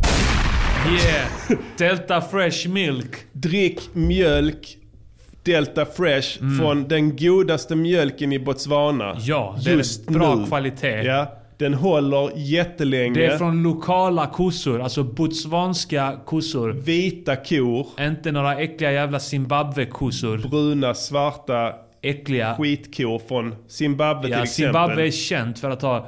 [0.86, 1.28] Yeah!
[1.76, 3.26] Delta Fresh Milk.
[3.32, 4.76] Drick mjölk
[5.42, 9.10] Delta Fresh från den godaste mjölken i Botswana.
[9.10, 9.22] Mm.
[9.24, 11.02] Ja, det är bra kvalitet.
[11.02, 13.20] Ja, den håller jättelänge.
[13.20, 16.72] Det är från lokala kossor, alltså botswanska kossor.
[16.72, 17.86] Vita kor.
[18.00, 20.48] Inte några äckliga jävla Zimbabwe-kossor.
[20.50, 22.54] Bruna, svarta Äckliga.
[22.54, 24.72] skitkor från Zimbabwe till Ja, exempel.
[24.72, 26.06] Zimbabwe är känt för att ha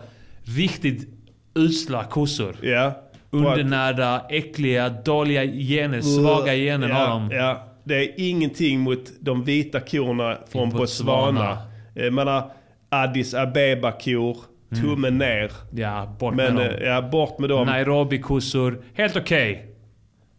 [0.59, 1.09] riktigt
[1.55, 2.57] usla kossor.
[2.63, 2.93] Ja.
[3.31, 7.31] Undernärda, äckliga, dåliga gener, svaga gener ja, har de.
[7.31, 11.27] Ja, det är ingenting mot de vita korna från Botswana.
[11.27, 11.59] Botswana.
[11.95, 12.51] Jag menar,
[12.89, 14.37] Addis Abeba-kor,
[14.81, 15.51] tummen ner.
[15.71, 16.77] Ja, bort Men med dem.
[16.77, 17.67] eh, ja, bort med dem.
[17.67, 19.69] Nairobi-kossor, helt okej.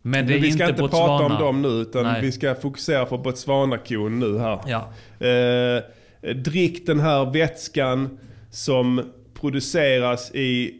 [0.02, 1.08] Men det är Men vi ska inte inte Botswana.
[1.20, 2.22] prata om dem nu, utan Nej.
[2.22, 4.60] vi ska fokusera på Botswana-kon nu här.
[4.68, 4.94] Ja.
[5.28, 5.84] Eh,
[6.36, 8.18] drick den här vätskan
[8.52, 9.02] som
[9.42, 10.74] produceras i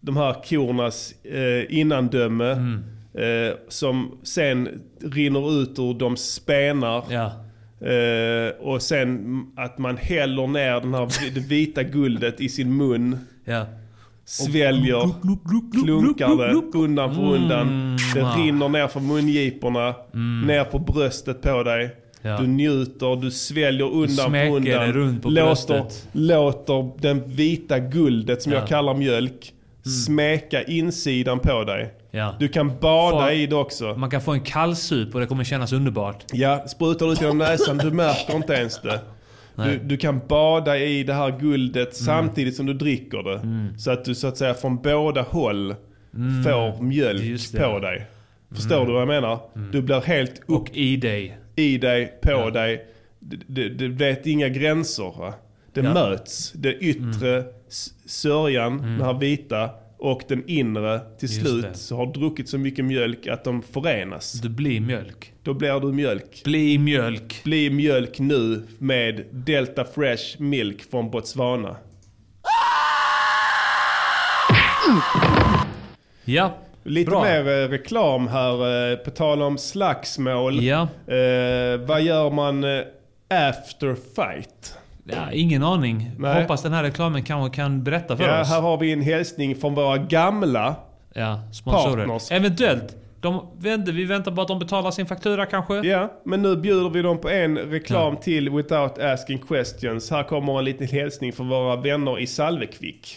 [0.00, 2.52] de här kornas eh, innandöme.
[2.52, 2.84] Mm.
[3.14, 4.68] Eh, som sen
[5.12, 7.04] rinner ut ur de spenar.
[7.10, 7.32] Ja.
[7.80, 13.18] Eh, och sen att man häller ner den här, det vita guldet i sin mun.
[13.44, 13.66] Ja.
[14.24, 15.10] Sväljer,
[15.84, 17.96] klunkar det undan för undan.
[18.14, 18.36] Det ah.
[18.36, 19.94] rinner ner för mungiporna,
[20.46, 21.96] ner på bröstet på dig.
[22.22, 22.38] Ja.
[22.40, 24.86] Du njuter, du sväljer undan för smäcker undan.
[24.86, 28.58] det runt på låter, låter den vita guldet som Ja.
[28.58, 28.62] Mm.
[28.62, 29.52] jag kallar mjölk
[30.06, 31.94] smäka insidan på dig.
[32.10, 32.34] Ja.
[32.38, 33.94] Du kan bada Få- i det också.
[33.96, 36.24] Man kan få en kallsup och det kommer kännas underbart.
[36.32, 39.00] Ja, sprutar ut genom näsan, du märker inte ens det.
[39.56, 43.34] Du, du kan bada i det här guldet samtidigt som du dricker det.
[43.38, 43.78] Mm.
[43.78, 45.74] Så att du så att säga från båda håll
[46.44, 48.06] får mjölk på dig.
[48.54, 49.40] Förstår du vad jag menar?
[49.72, 51.38] Du blir helt upp Och i dig.
[51.56, 52.86] i dig, på dig.
[53.18, 55.18] Det, det, det vet inga gränser.
[55.18, 55.34] Va?
[55.74, 55.94] Det Ja.
[55.94, 56.52] möts.
[56.52, 59.70] Det yttre s- sörjan, den här vita,
[60.00, 61.00] och den inre.
[61.18, 61.74] Till Just slut det.
[61.74, 64.32] så har druckit så mycket mjölk att de förenas.
[64.32, 65.32] Du blir mjölk.
[65.42, 66.40] Då blir du mjölk.
[66.44, 67.40] Bli mjölk.
[67.44, 71.76] Bli mjölk nu med Delta Fresh Milk från Botswana.
[76.24, 76.54] Ja.
[76.82, 77.22] Lite Bra.
[77.22, 80.64] mer eh, reklam här, eh, på tal om slagsmål.
[80.64, 80.80] Ja.
[81.06, 82.80] Eh, vad gör man eh,
[83.28, 84.74] after fight?
[85.12, 85.32] Ja.
[85.32, 86.10] Ingen aning.
[86.18, 86.42] Nej.
[86.42, 88.48] Hoppas den här reklamen kanske kan berätta för Ja, oss.
[88.48, 90.74] här har vi en hälsning från våra gamla.
[91.14, 91.96] Ja, sponsorer.
[92.06, 92.30] Partners.
[92.32, 92.96] Eventuellt.
[93.20, 93.46] De,
[93.86, 95.74] vi väntar på att de betalar sin faktura kanske?
[95.74, 100.10] Ja, men nu bjuder vi dem på en reklam till without asking questions.
[100.10, 103.14] Här kommer en liten hälsning från våra vänner i Salvekvick.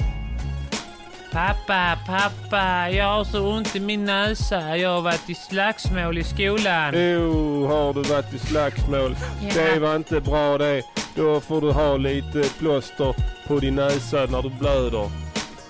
[1.33, 4.77] Pappa, pappa, jag har så ont i min näsa.
[4.77, 6.93] Jag har varit i slagsmål i skolan.
[6.93, 9.15] Jo, har du varit i slagsmål?
[9.41, 9.53] Ja.
[9.53, 10.83] Det var inte bra det.
[11.15, 13.15] Då får du ha lite plåster
[13.47, 15.11] på din näsa när du blöder.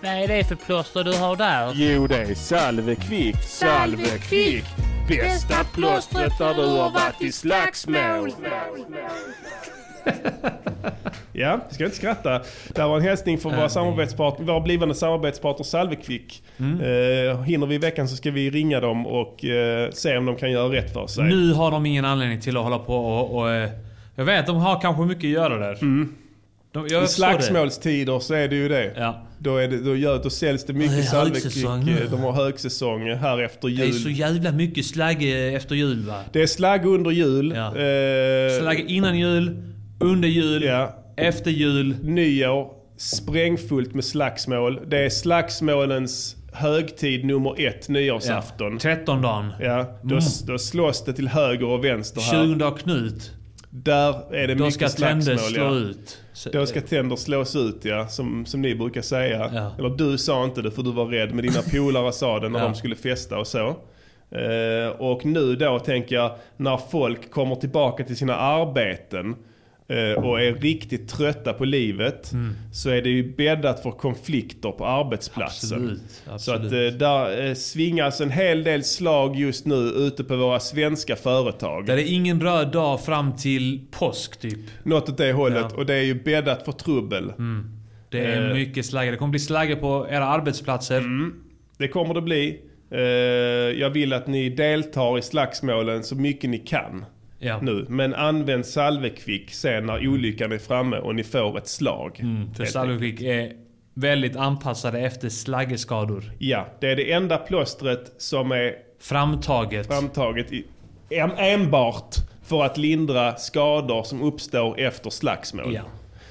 [0.01, 1.71] Vad är det för plåster du har där?
[1.75, 3.43] Jo, det är Salvekvick.
[3.43, 4.65] Salvekvick.
[5.07, 8.33] Bästa plåstret när du har varit i slagsmål.
[11.33, 12.41] Ja, vi ska inte skratta.
[12.73, 13.69] Det här var en hälsning från våra, Nej.
[13.69, 16.43] samarbetspartner, våra blivande samarbetspartner Salvekvick.
[16.57, 16.79] Mm.
[16.81, 20.35] Eh, hinner vi i veckan så ska vi ringa dem och eh, se om de
[20.35, 21.23] kan göra rätt för sig.
[21.23, 23.37] Nu har de ingen anledning till att hålla på och...
[23.39, 23.69] och eh,
[24.15, 25.77] jag vet, de har kanske mycket att göra där.
[26.71, 28.93] De, jag I slagsmålstider så är det ju det.
[28.97, 29.21] Ja.
[29.39, 31.63] Då, är det då, gör, då säljs det mycket Salvekvick.
[31.65, 33.93] eh, De har högsäsong här efter Det är jul.
[33.93, 36.19] så jävla mycket slagge efter jul va?
[36.31, 37.53] Det är slagg under jul.
[37.55, 37.65] Ja.
[37.67, 39.57] Eh, Slagge innan jul,
[39.99, 40.99] under jul, Ja.
[41.15, 41.95] Efter jul.
[42.03, 44.79] Nyår, sprängfullt med slagsmål.
[44.87, 48.77] Det är slagsmålens högtid nummer ett, nyårsafton.
[48.79, 49.53] 13 dagen.
[49.59, 50.23] Ja, då, Mm.
[50.47, 52.45] då slåss det till höger och vänster här.
[52.45, 53.31] 20 dagar Knut.
[53.69, 55.53] Där är det Då mycket ska tänder slagsmål.
[55.53, 55.73] slå ja.
[55.75, 56.19] ut.
[56.53, 59.49] Då ska tänder slås ut ja, som, som ni brukar säga.
[59.53, 59.71] Ja.
[59.79, 62.59] Eller du sa inte det för du var rädd, men dina polare sa det när
[62.59, 62.65] Ja.
[62.65, 63.67] de skulle festa och så.
[64.31, 69.35] Eh, och nu då tänker jag, när folk kommer tillbaka till sina arbeten
[70.17, 72.53] och är riktigt trötta på livet Mm.
[72.73, 75.77] så är det ju bäddat för konflikter på arbetsplatsen.
[75.83, 76.93] Absolut, Så att absolut.
[76.93, 81.85] eh, där eh, svingas en hel del slag just nu ute på våra svenska företag.
[81.85, 84.59] Där är ingen röd dag fram till påsk typ.
[84.83, 85.65] Något åt det hållet.
[85.69, 85.75] Ja.
[85.77, 87.33] Och det är ju bäddat för trubbel.
[88.09, 88.53] Det är Eh.
[88.53, 89.11] mycket slagge.
[89.11, 90.97] Det kommer bli slagge på era arbetsplatser.
[90.97, 91.33] Mm.
[91.77, 92.59] Det kommer det bli.
[92.91, 92.99] Eh,
[93.81, 97.05] jag vill att ni deltar i slagsmålen så mycket ni kan.
[97.43, 97.59] Ja.
[97.61, 97.85] Nu.
[97.89, 102.19] Men använd salvekvick sen när olyckan är framme och ni får ett slag.
[102.19, 103.51] Mm, för Salvekvick är
[103.93, 106.31] väldigt anpassade efter slaggeskador.
[106.39, 109.87] Ja, det är det enda plåstret som är Framtaget.
[109.87, 110.65] framtaget i,
[111.09, 115.73] en, enbart för att lindra skador som uppstår efter slagsmål.
[115.73, 115.81] Ja.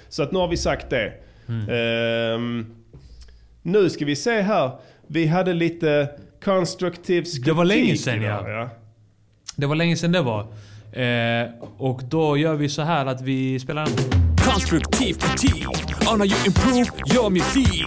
[0.09, 1.13] Så att nu har vi sagt det.
[1.71, 2.67] Ehm,
[3.63, 4.71] nu ska vi se här.
[5.07, 6.09] Vi hade lite
[6.45, 8.71] constructive Det var länge sedan, idag, ja.
[9.57, 10.47] Det var länge sedan det var.
[10.93, 14.23] Eh, och då gör vi så här att vi spelar en...
[14.53, 15.67] Konstruktiv kritik
[16.13, 17.85] on how you improve your musik.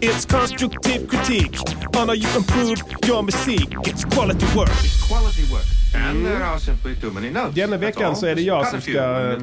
[0.00, 1.58] It's constructive critique
[2.02, 2.76] on how you improve
[3.08, 3.68] your music.
[3.84, 4.70] It's quality work.
[5.08, 5.64] Quality work.
[6.08, 7.54] And there are simply too many notes.
[7.54, 8.16] Denna veckan all.
[8.16, 9.34] så är det jag som ska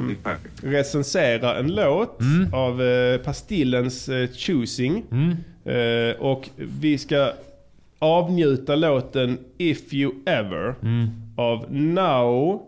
[0.63, 2.53] recensera en låt Mm.
[2.53, 5.03] av eh, Pastillens eh, Choosing.
[5.65, 7.31] Eh, och vi ska
[7.99, 11.09] avnjuta låten If You Ever Mm.
[11.37, 12.61] av Now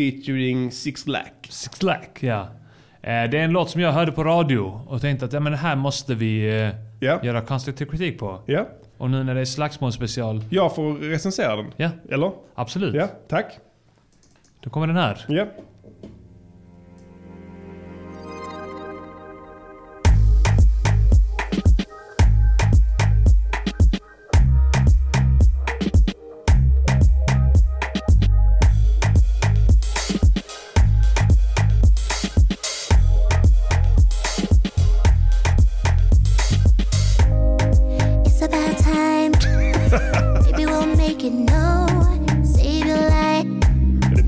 [0.00, 1.46] featuring Six Lack.
[1.48, 2.40] Six Lack, ja.
[2.40, 2.48] Eh,
[3.02, 5.58] det är en låt som jag hörde på radio och tänkte att ja, men det
[5.58, 6.62] här måste vi
[7.00, 8.42] eh, göra konstruktiv kritik på.
[8.46, 8.68] Ja.
[8.98, 10.44] Och nu när det är slagsmålsspecial.
[10.50, 11.72] Jag får recensera den.
[11.76, 11.90] Ja.
[12.10, 12.32] Eller?
[12.54, 12.94] Absolut.
[12.94, 13.58] Ja, tack.
[14.60, 15.24] Då kommer den här.
[15.28, 15.46] Ja.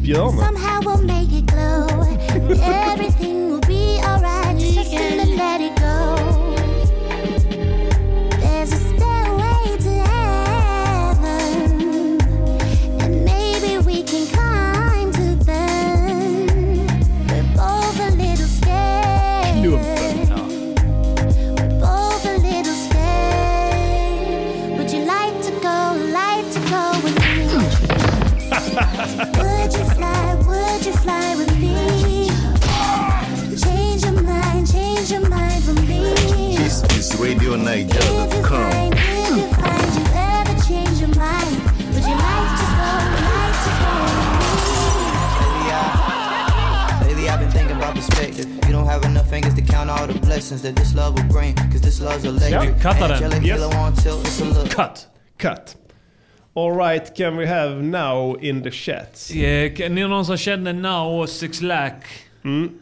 [0.02, 0.71] Björn.
[47.94, 48.46] Perspective.
[48.66, 51.54] You don't have enough fingers to count all the blessings that this love will bring.
[51.54, 52.52] Cause this love's electric.
[52.82, 53.12] Ja, cutta den.
[53.12, 53.58] Angelic Yes.
[53.58, 54.70] yellow on tilt, it's a look.
[54.70, 55.06] Cut.
[55.38, 55.76] Cut.
[56.54, 59.30] Alright, can we have now in the chats?
[59.30, 62.04] Eh, kan- ni någon som känner Now och Six Lack?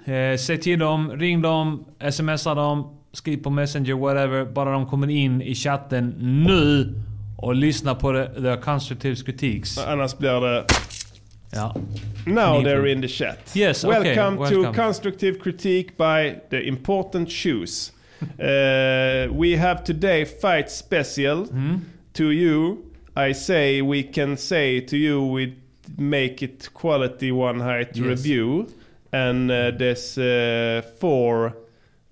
[0.07, 4.45] Eh, säg till dem, ring dem, smsa dem, skriv på Messenger, whatever.
[4.45, 6.95] Bara de kommer in i chatten nu
[7.37, 9.79] och lyssnar på the, constructive critiques.
[9.79, 10.67] Annars blir det...
[11.53, 11.75] Ja.
[12.27, 13.57] Now they're in the chat.
[13.57, 14.75] Yes, okay, welcome, to welcome.
[14.75, 17.93] Constructive Critique by the Important Shoes.
[18.23, 21.47] uh, we have today fight special.
[21.47, 21.77] Hmm?
[22.13, 22.77] To you,
[23.17, 25.57] I say we can say to you we
[25.99, 28.07] make it quality one height Yes.
[28.07, 28.67] review.
[29.13, 31.57] And uh, there's uh, four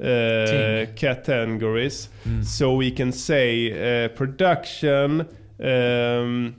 [0.01, 2.09] uh, categories.
[2.27, 2.45] Mm.
[2.45, 5.27] So we can say uh, production,
[5.61, 6.55] um,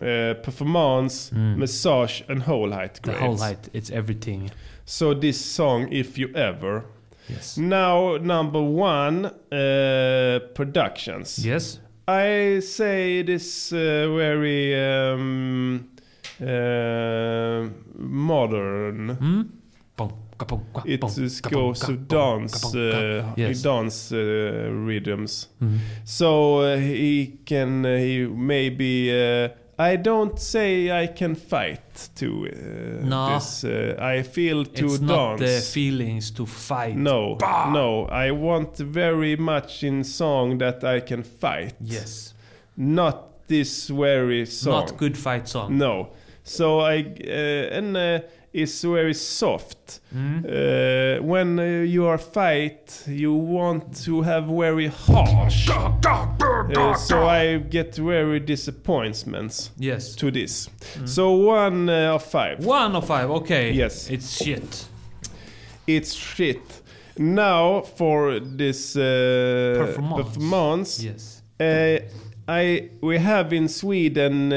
[0.00, 1.56] uh, performance, Mm.
[1.56, 3.20] massage and whole height The grades.
[3.20, 4.50] whole height, it's everything.
[4.84, 6.84] So this song, If You Ever.
[7.28, 7.56] Yes.
[7.56, 9.30] Now, number one,
[10.54, 11.38] productions.
[11.46, 11.78] Yes.
[12.08, 15.86] I say this very um,
[17.96, 19.10] modern.
[19.10, 19.42] Hmm?
[20.84, 21.00] It
[21.50, 23.62] goes to dance, uh, Yes.
[23.62, 25.48] dance uh, rhythms.
[25.62, 25.78] Mhm.
[26.04, 29.10] So uh, he can, uh, he maybe.
[29.78, 32.48] I don't say I can fight to
[33.02, 33.28] No.
[33.34, 33.64] this.
[33.98, 35.00] I feel to it's dance.
[35.00, 36.96] not the feelings to fight.
[36.96, 37.70] No, Bah!
[37.72, 38.04] no.
[38.26, 41.74] I want very much in song that I can fight.
[41.80, 42.34] Yes.
[42.76, 44.72] Not this very song.
[44.80, 45.78] Not good fight song.
[45.78, 46.08] No.
[46.44, 46.96] So I
[47.72, 47.96] and
[48.52, 50.00] it's very soft.
[50.14, 50.44] Mm.
[50.44, 55.68] Uh, when uh, you are fight, you want to have very harsh.
[55.70, 59.70] Uh, so I get very disappointments.
[59.78, 60.14] Yes.
[60.16, 60.68] To this.
[61.04, 62.64] So one uh, of five.
[62.64, 63.30] One of five.
[63.30, 63.72] Okay.
[63.72, 64.10] Yes.
[64.10, 64.86] It's shit.
[65.86, 66.82] It's shit.
[67.18, 70.22] Now for this uh, Performance.
[70.28, 71.02] performance.
[71.04, 71.42] Yes.
[71.60, 71.98] Uh,
[72.48, 74.48] I we have in Sweden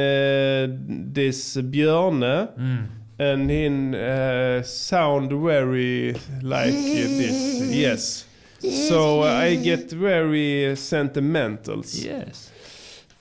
[1.14, 2.88] this Björne, Mm.
[3.20, 7.62] And he uh, sound very like this.
[7.70, 8.26] Yes.
[8.60, 11.84] So I get very sentimental.
[11.86, 12.52] Yes.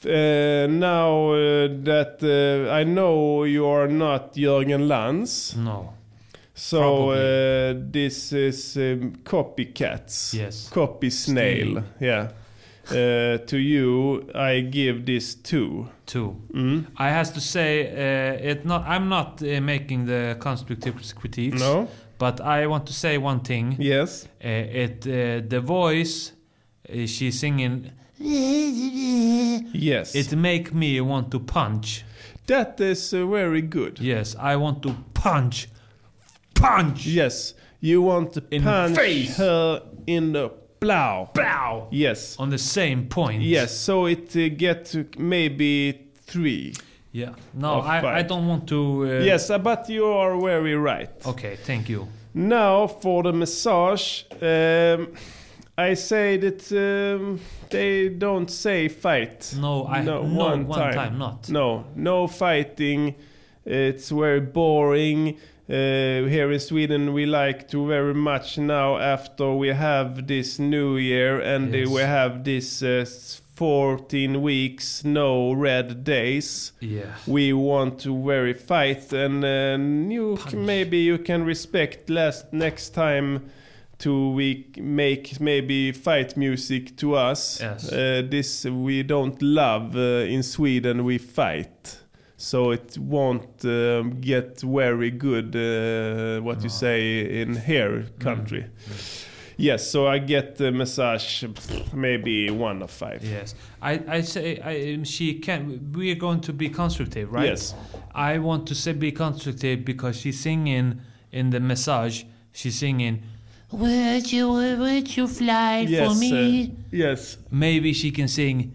[0.05, 5.57] Uh, now uh, that uh, I know you are not Jörgen Lanz.
[5.57, 5.95] No.
[6.55, 10.35] So uh, this is um, copycats.
[10.35, 10.69] Yes.
[10.71, 11.83] Copy snail.
[12.01, 12.31] Yeah.
[12.91, 15.89] Uh, to you, I give this two.
[16.07, 16.37] Two.
[16.53, 16.87] Mm.
[16.97, 18.85] I has to say, uh, it not.
[18.87, 21.61] I'm not uh, making the constructive critiques.
[21.61, 21.89] No.
[22.19, 23.77] But I want to say one thing.
[23.79, 24.27] Yes.
[24.45, 26.33] Uh, it uh, the voice
[26.89, 27.91] uh, she's singing.
[29.73, 30.15] Yes.
[30.15, 32.05] It make me want to punch.
[32.47, 33.99] That is very good.
[34.01, 35.69] Yes, I want to punch.
[36.55, 37.07] Punch.
[37.07, 37.55] Yes.
[37.81, 39.37] You want to In punch face.
[39.39, 40.51] her in the
[40.87, 41.31] plow.
[41.33, 41.87] Plow.
[41.91, 42.37] Yes.
[42.39, 43.43] On the same point.
[43.43, 43.77] Yes.
[43.79, 46.75] So it uh, get to maybe three.
[47.13, 47.35] Yeah.
[47.55, 49.05] No, I, I don't want to.
[49.05, 51.11] Uh, yes, uh, but you are very right.
[51.27, 52.09] Okay, thank you.
[52.35, 55.13] Now for the massage, um,
[55.77, 57.39] I say that um,
[57.71, 59.55] they don't say fight.
[59.59, 61.49] No, I- no, one time not.
[61.51, 63.15] No, no fighting.
[63.65, 65.39] It's very boring.
[65.69, 70.97] Uh, here in Sweden, we like to very much now after we have this New
[70.97, 71.89] Year and Yes.
[71.89, 73.05] we have this uh,
[73.55, 76.73] 14 weeks no red days.
[76.81, 77.15] Yeah.
[77.27, 79.79] We want to very fight and uh,
[80.13, 83.51] you maybe you can respect last next time
[83.99, 87.61] to we make maybe fight music to us.
[87.61, 87.93] Yes.
[87.93, 91.05] Uh, this we don't love uh, in Sweden.
[91.05, 91.99] We fight.
[92.43, 95.55] So it won't um, get very good.
[95.55, 98.67] Uh, what you say in here country?
[99.57, 99.89] Yes.
[99.89, 101.45] So I get the massage
[101.93, 103.23] maybe one of five.
[103.23, 105.93] Yes, I, I say I, she can.
[105.93, 107.47] We are going to be constructive, right?
[107.47, 107.75] Yes.
[108.13, 112.25] I want to say be constructive because she's singing in the massage.
[112.51, 113.23] She's singing.
[113.71, 116.65] Would you, would you fly for me?
[116.65, 117.39] uh, yes.
[117.53, 118.75] Maybe she can sing.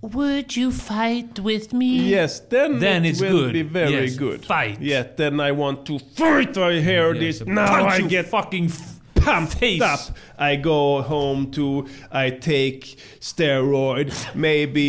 [0.00, 2.08] Would you fight with me?
[2.08, 3.52] Yes, then, Then it it's will good.
[3.52, 4.44] be very Yes, good.
[4.44, 4.80] Fight.
[4.80, 6.56] Yeah, then I want to fight.
[6.56, 7.48] I hear Yes, this.
[7.48, 8.70] Now I get fucking
[9.16, 9.82] pumped face.
[9.82, 9.98] up.
[10.38, 11.88] I go home to.
[12.12, 14.14] I take steroid.
[14.36, 14.86] maybe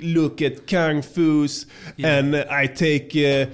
[0.00, 1.66] l- look at kung fu's,
[1.98, 3.10] and I take.
[3.16, 3.48] Uh, c-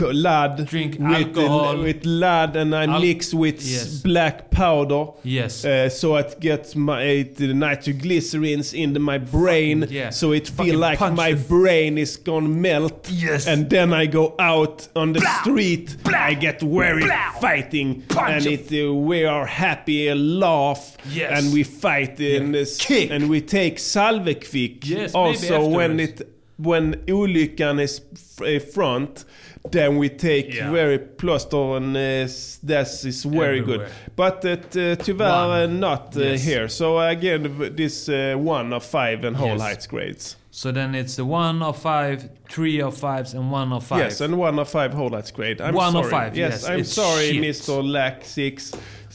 [0.00, 1.78] Lad Drink with, alcohol.
[1.82, 4.00] with lad and I Al- mix with Yes.
[4.02, 5.64] black powder Yes.
[5.64, 10.10] uh, so it gets my it, the nitroglycerins into my brain yeah.
[10.10, 13.46] so it Fucking feel like punch my brain is gonna melt Yes.
[13.46, 17.06] and then I go out on the street I get very
[17.40, 21.30] fighting and it uh, we are happy laugh Yes.
[21.44, 26.22] and we fight in this and we take salvekvick Yes, also when it
[26.58, 29.24] when olyckan is f- uh, front
[29.70, 30.70] then we take Yeah.
[30.72, 33.90] very plaster and uh, s- that is very good Everywhere.
[34.16, 36.44] but it uh, tyvärr uh, not uh, Yes.
[36.44, 39.60] here so again this uh, one of five and whole Yes.
[39.60, 43.84] heights grades So then it's the one of five, three of fives, and one of
[43.84, 44.00] five.
[44.02, 45.60] Yes, and one of five whole heights grade.
[45.60, 46.04] I'm One sorry.
[46.04, 47.42] of five, Yes, yes, I'm sorry, shit.
[47.44, 47.82] Mr.
[47.82, 48.72] Lack Six.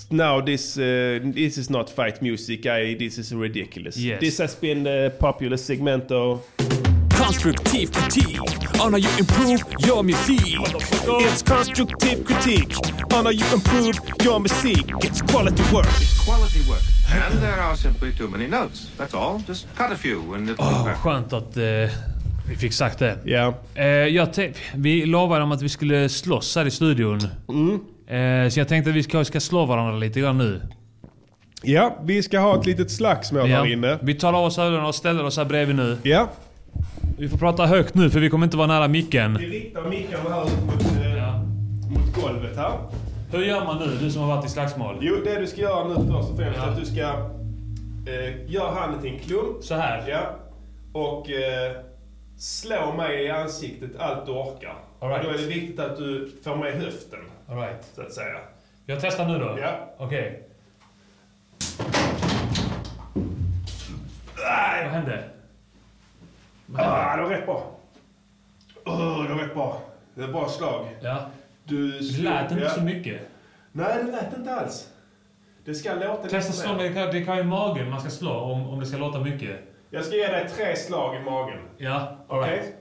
[0.09, 2.65] Now this uh, this is not fight music.
[2.65, 3.97] I, this is ridiculous.
[3.97, 4.21] Yes.
[4.21, 6.39] This has been the popular segmento.
[7.25, 8.39] Konstruktiv kritik
[8.85, 10.41] on how you improve your music.
[11.25, 12.75] It's constructive critique
[13.17, 13.95] on how you improve
[14.25, 14.85] your music.
[15.03, 15.87] It's quality work.
[16.25, 16.81] Quality work.
[17.25, 18.91] And there are simply too many notes.
[18.97, 19.41] That's all.
[19.47, 20.97] Just cut a few and it'll perfect.
[20.97, 21.63] skönt att eh,
[22.49, 23.17] vi fick sagt det.
[23.25, 23.53] Ja.
[23.75, 27.15] Eh, jag tänk- vi lovade om att vi skulle slåss här i studion.
[27.17, 30.61] Eh, så jag tänkte att vi ska, ska slå varandra lite grann nu.
[31.63, 33.97] Ja, vi ska ha ett litet slagsmål här inne.
[34.01, 35.97] Vi tar av oss öronen och ställer oss här bredvid nu.
[36.03, 36.29] Ja.
[37.17, 39.37] Vi får prata högt nu för vi kommer inte vara nära micken.
[39.37, 41.41] Vi riktar mickarna här ut mot, eh,
[41.89, 42.79] mot golvet här.
[43.31, 44.97] Hur gör man nu, du som har varit i slagsmål?
[45.01, 47.01] Jo, det du ska göra nu först och främst är att du ska
[48.11, 49.63] eh, göra handen till en klump.
[49.63, 50.09] Så här?
[50.09, 50.35] Ja.
[50.93, 51.71] Och eh,
[52.37, 54.75] slå mig i ansiktet allt du orkar.
[54.99, 55.23] All right.
[55.23, 57.19] Då är det viktigt att du får med höften.
[57.49, 57.91] All right.
[57.95, 58.37] Så att säga.
[58.85, 59.57] Jag testar nu då?
[59.61, 59.93] Ja.
[59.97, 60.43] Okej.
[64.83, 65.23] Vad hände?
[66.77, 67.71] Ah, det var rätt bra.
[68.85, 69.81] Oh, det var rätt bra.
[70.15, 70.87] Det var bra slag.
[71.01, 71.29] Ja.
[71.63, 72.69] Du Det lät inte ja.
[72.69, 73.21] så mycket.
[73.71, 74.89] Nej, det lät inte alls.
[75.65, 76.89] Det ska låta Testa slå, mer.
[76.89, 79.59] det det kan ju i magen man ska slå om, om det ska låta mycket.
[79.89, 81.59] Jag ska ge dig tre slag i magen.
[81.77, 82.73] Ja, alright.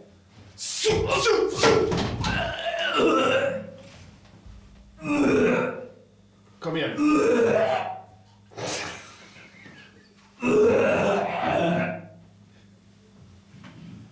[6.61, 6.97] Kom igen.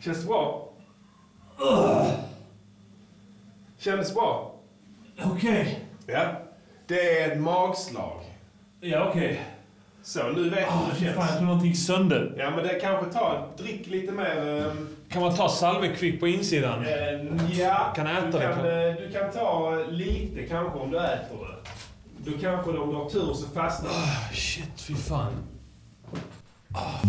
[0.05, 0.69] Känns det bra?
[3.79, 4.55] Kändes bra?
[5.25, 5.81] Okej.
[6.07, 6.27] Ja.
[6.87, 8.21] Det är ett magslag.
[8.81, 9.41] Ja, okej.
[10.03, 11.17] Så, nu vet du Ah, hur det känns.
[11.17, 12.35] fan, jag tror någonting sönder.
[12.39, 13.49] Ja, men det kanske tar...
[13.59, 14.49] Drick lite mer...
[14.71, 16.85] ehm, Kan man ta salvekvick på insidan?
[16.87, 17.93] eh, ja.
[17.97, 18.45] Kan jag äta du det?
[18.45, 22.31] kan, Kan- eh, Du kan ta lite kanske om du äter det.
[22.31, 23.97] Då kanske om du har tur så fastnar det.
[23.97, 25.33] Ah, Shit, fy fan.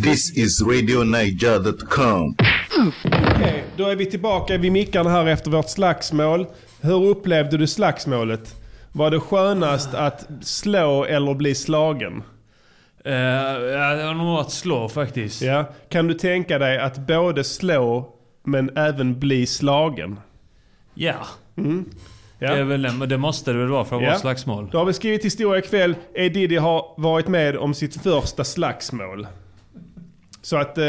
[0.04, 2.36] This is RadioNiger.com.
[2.80, 6.48] Okej, då är vi tillbaka vid mickarna här efter vårt slagsmål.
[6.82, 8.56] Hur upplevde du slagsmålet?
[8.92, 12.24] Var det skönast att slå eller bli slagen?
[13.06, 15.42] Uh, ja, det var nog att slå faktiskt.
[15.42, 15.66] Ja.
[15.90, 20.20] Kan du tänka dig att både slå men även bli slagen?
[20.94, 21.26] Ja.
[21.58, 21.86] Mm.
[22.40, 24.70] Det, väl, men det måste det väl vara för att vara slagsmål?
[24.72, 25.96] Då har vi skrivit historia ikväll.
[26.16, 26.30] E.
[26.30, 29.28] Diddy har varit med om sitt första slagsmål.
[30.42, 30.86] Så att eh,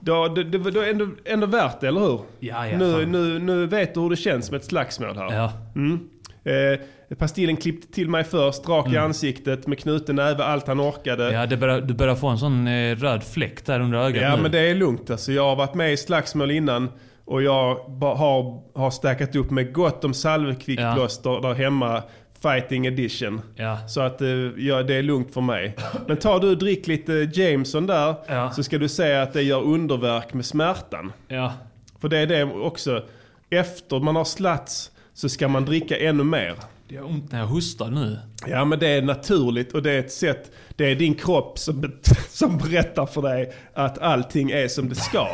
[0.00, 2.20] då, det, det, då är ändå, ändå värt det, eller hur?
[2.40, 3.12] Ja, ja, nu, fan.
[3.12, 5.34] nu, nu vet du hur det känns med ett slagsmål här.
[5.34, 5.52] Ja.
[5.76, 6.08] Mm.
[6.44, 11.24] Eh, pastillen klippte till mig först, rak i ansiktet med knuten näve, allt han orkade.
[11.24, 11.34] Mm.
[11.40, 14.36] Ja, det börjar, du börjar få en sån eh, röd fläck där under ögat Ja
[14.36, 14.42] nu.
[14.42, 15.32] men det är lugnt alltså.
[15.32, 16.88] Jag har varit med i slagsmål innan
[17.24, 22.02] och jag har, har stackat upp med gott om salvekvickplåster där hemma.
[22.42, 23.40] Fighting edition.
[23.56, 23.78] Ja.
[23.88, 25.76] Så att eh, ja, det är lugnt för mig.
[26.06, 28.50] Men tar du och drick lite Jameson där Ja.
[28.50, 31.12] så ska du se att det gör underverk med smärtan.
[31.28, 31.52] Ja.
[32.00, 33.02] För det är det också.
[33.50, 36.54] Efter man har slats så ska man dricka ännu mer.
[36.88, 38.18] Det gör ont när jag hostar nu.
[38.46, 41.92] Ja men det är naturligt och det är ett sätt, det är din kropp som,
[42.28, 45.26] som berättar för dig att allting är som det ska.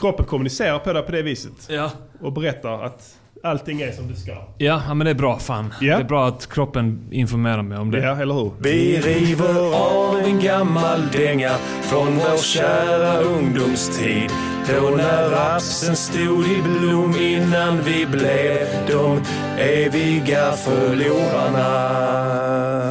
[0.00, 1.52] Kroppen kommunicerar på det på det viset.
[1.68, 1.90] Ja.
[2.20, 4.32] Och berättar att allting är som det ska.
[4.32, 4.46] Ja,
[4.88, 5.74] ja, men det är bra fan.
[5.80, 5.96] Ja.
[5.96, 7.98] Det är bra att kroppen informerar mig om det.
[7.98, 8.50] Ja, eller hur?
[8.58, 11.50] Vi river av en gammal dänga
[11.82, 14.30] från vår kära ungdomstid.
[14.68, 19.20] Då när rapsen stod i blom innan vi blev de
[19.58, 21.68] eviga förlorarna.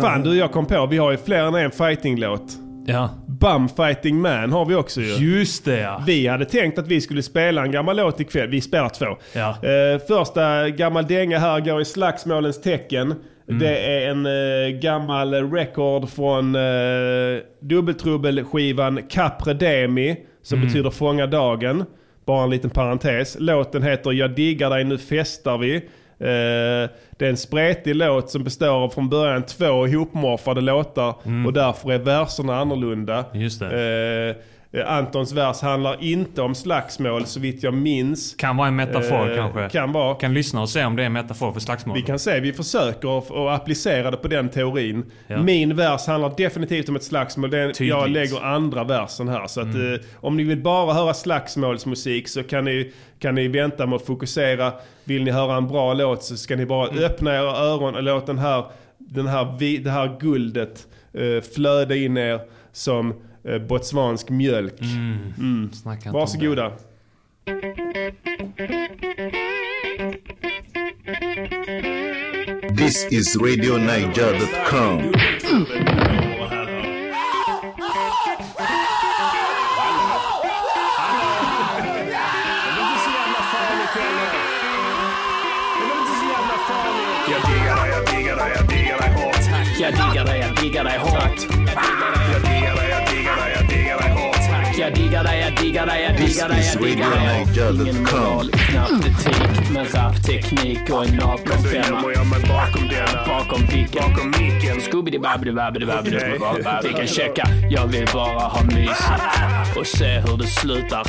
[0.01, 2.66] Fan du, jag kom på, vi har ju fler än en fighting-låt.
[2.89, 3.09] Ja.
[3.27, 5.38] Bum Fighting Man har vi också ju.
[5.38, 6.03] Just det ja.
[6.05, 8.49] Vi hade tänkt att vi skulle spela en gammal låt ikväll.
[8.49, 9.05] Vi spelar två.
[9.33, 9.49] Ja.
[9.49, 13.13] Eh, första gammal dänga här går i slagsmålens tecken.
[13.49, 13.59] Mm.
[13.59, 16.61] Det är en eh, gammal record från eh,
[17.61, 20.17] dubbeltrubbelskivan Capre Demi.
[20.43, 20.67] Som Mm.
[20.67, 21.85] betyder Fånga dagen.
[22.25, 23.38] Bara en liten parentes.
[23.39, 25.81] Låten heter Jag diggar dig, nu festar vi.
[26.20, 31.13] Eh, det är en spretig låt som består av från början två ihopmorfade låtar.
[31.45, 33.26] Och därför är verserna annorlunda.
[33.32, 33.41] Mm.
[33.41, 34.36] Just det.
[34.72, 38.36] Eh, Antons vers handlar inte om slagsmål så vitt jag minns.
[38.36, 39.70] Kan vara en metafor Eh, kanske.
[39.70, 40.15] Kan vara.
[40.15, 41.95] Kan lyssna och se om det är en metafor för slagsmål.
[41.97, 45.05] Vi kan se, vi försöker att- applicera det på den teorin.
[45.28, 45.38] Ja.
[45.43, 47.53] Min vers handlar definitivt om ett slagsmål.
[47.53, 47.99] Är, jag.
[47.99, 48.11] Mm.
[48.13, 49.47] lägger andra versen här.
[49.47, 53.86] Så att, eh, om ni vill bara höra slagsmålsmusik så kan ni, kan ni vänta
[53.86, 54.74] med att fokusera.
[55.03, 57.03] Vill ni höra en bra låt så ska ni bara Mm.
[57.03, 58.65] öppna era öron och låta den här,
[58.97, 62.39] den här, det här guldet eh, flöda in er
[62.72, 63.13] som
[63.47, 64.81] eh, botswansk mjölk.
[64.81, 65.73] Mm.
[65.73, 66.19] Snacka inte om det.
[66.19, 66.71] Varsågoda.
[72.77, 75.13] This is RadioNiger.com.
[87.47, 89.79] Diggar dig, jag diggar dig, jag diggar dig hårt.
[89.79, 91.47] Jag diggar dig, jag diggar dig hårt.
[92.33, 92.86] Jag diggar dig,
[93.28, 94.26] jag diggar dig, jag diggar dig hårt.
[94.80, 97.82] Jag diggar dig, jag diggar dig, jag diggar dig, jag diggar dig.
[97.82, 101.86] Ingen moral, knappt etik, men rapteknik och en naken Då femma.
[101.86, 103.28] gömmer jag mig bakom denna.
[103.28, 104.11] Bakom vilken?
[104.11, 104.82] Bakom micken.
[104.82, 106.17] scooby babbidi babbidi babbidi.
[106.84, 111.03] Vi kan checka, jag vill bara ha mysigt och se hur det slutar.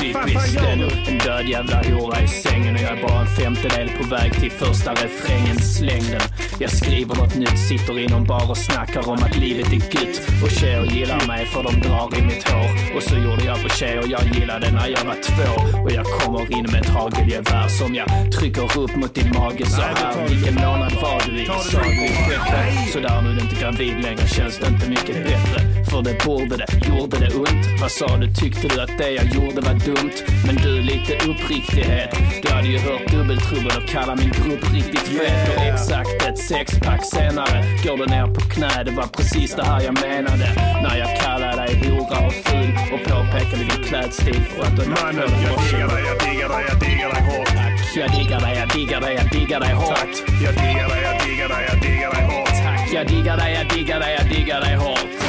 [0.00, 4.14] Typiskt, nog en död jävla hora i sängen och jag är bara en femtedel på
[4.14, 5.58] väg till första refrängen.
[5.58, 6.20] Släng den.
[6.58, 10.20] Jag skriver något nytt, sitter i någon bar och snackar om att livet är gött
[10.44, 12.79] och tjejer gillar mig för de drar i mitt hår.
[12.96, 15.50] Och så gjorde jag på tjejer jag gillade när jag var två
[15.84, 19.80] och jag kommer in med ett hagelgevär som jag trycker upp mot din mage så
[19.80, 20.28] här.
[20.28, 21.46] Vilken månad var du i?
[21.46, 22.90] Sa du i sjätte?
[22.92, 25.60] Så där nu är du inte gravid längre känns det inte mycket bättre.
[25.90, 27.80] För det borde det, gjorde det ont?
[27.80, 28.34] Vad sa du?
[28.34, 30.16] Tyckte du att det jag gjorde var dumt?
[30.46, 32.10] Men du, lite uppriktighet.
[32.42, 35.56] Du hade ju hört dubbeltrubbel och kalla min grupp riktigt fet.
[35.56, 38.84] Och exakt ett sexpack senare går du ner på knä.
[38.84, 40.46] Det var precis det här jag menade.
[40.82, 45.30] När jag kallade dig hora och ful och påpekade din klädstil för att du Mannen,
[45.42, 47.48] jag diggar dig, jag diggar dig, jag diggar dig hårt.
[47.96, 49.88] Jag diggar dig, jag diggar dig, jag diggar dig hårt.
[49.88, 50.08] Tack.
[50.42, 52.48] Jag diggar dig, jag diggar dig, jag diggar dig hårt.
[52.64, 52.92] Tack.
[52.92, 55.19] Jag diggar dig, jag diggar dig, jag diggar dig hårt.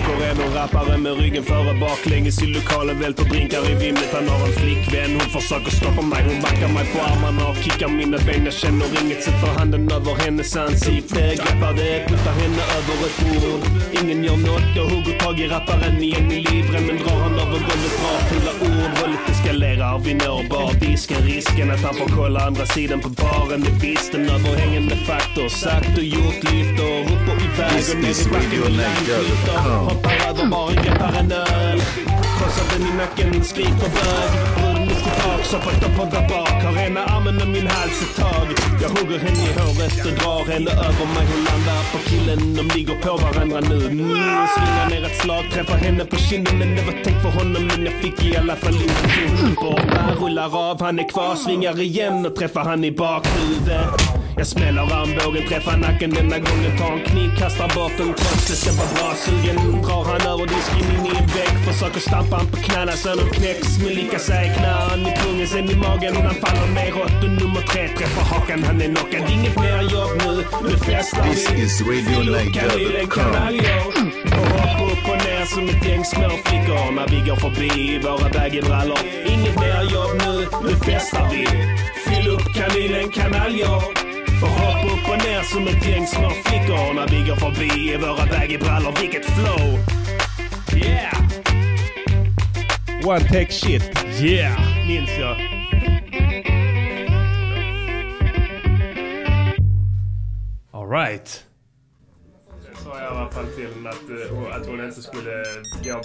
[0.00, 4.10] Åker en och rappare med ryggen före baklänges i lokalen, välter drinkar i vimlet.
[4.12, 6.22] Han har en flickvän, hon försöker stoppa mig.
[6.28, 8.44] Hon backar mig på armarna och kickar mina ben.
[8.44, 11.20] Jag känner inget, sätter handen över hennes ansikte.
[11.42, 13.62] Greppar det, puttar henne över ett bord.
[14.00, 16.96] Ingen gör något, jag hugger tag i rapparen igen i livremmen.
[17.02, 18.92] Drar han över golvet, drar fula ord.
[19.00, 21.22] Våldet eskalerar, vi når bardisken.
[21.22, 23.60] Risken att han får kolla andra sidan på baren.
[23.66, 25.48] Det visste en överhängande faktor.
[25.48, 31.12] Sagt och gjort lyfter, upp och iväg och ner i backen Hoppar över baren, greppar
[31.20, 31.80] en öl.
[32.38, 34.30] Krossar den i nacken, skriker bög.
[34.56, 36.62] Bruden upp till tak, soppar upp och där bak.
[36.64, 38.46] Har ena armen om min hals ett tag.
[38.82, 41.26] Jag hugger henne i håret och drar henne över mig.
[41.32, 43.86] Hon landar på killen, de ligger på varandra nu.
[43.86, 46.58] Mm, svingar ner ett slag, träffar henne på kinden.
[46.58, 49.54] Men det var tänkt för honom, men jag fick i alla fall inte till.
[49.54, 54.20] Borta, rullar av, han är kvar, svingar igen och träffar han i bakhuvudet.
[54.40, 56.78] Jag smäller armbågen, träffar nacken denna gången.
[56.78, 59.56] Tar en kniv, kastar bort den att jag var bra sugen.
[59.82, 61.54] Drar han över disken in i en vägg.
[61.68, 63.78] Försöker stampa han på knäna så de knäcks.
[63.82, 66.16] Men lika säger knä han i pungen, sen i magen.
[66.16, 68.62] Han faller neråt och nummer tre träffar hakan.
[68.62, 69.22] Han är knockad.
[69.36, 70.34] Inget mer jobb nu.
[70.68, 71.62] Nu festar This vi.
[71.62, 71.74] is
[73.14, 73.80] kanaljer.
[74.38, 78.28] Och hoppar upp och ner som ett gäng småflickor när vi går förbi i våra
[78.36, 79.00] baggybrallor.
[79.34, 80.34] Inget mer jobb nu.
[80.66, 81.42] Nu festar vi.
[82.06, 84.09] Fyll upp kanylen kanaljer.
[84.42, 87.96] Och hoppa upp och ner som ett gäng små flickor när vi går förbi i
[87.96, 88.94] våra baggybrallor.
[89.00, 89.78] Vilket flow!
[90.76, 91.14] Yeah!
[93.04, 94.04] One take shit.
[94.20, 94.86] Yeah!
[94.86, 95.36] Minns jag.
[100.72, 101.44] Alright.
[102.68, 105.44] Jag sa i alla fall till att, eh, att hon inte skulle
[105.84, 106.00] gå...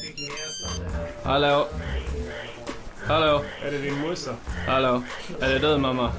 [1.24, 1.68] Hallå?
[3.08, 3.44] Hallå?
[3.66, 4.32] Är det din morsa?
[4.68, 5.04] Hallå?
[5.42, 6.12] Är det du mamma?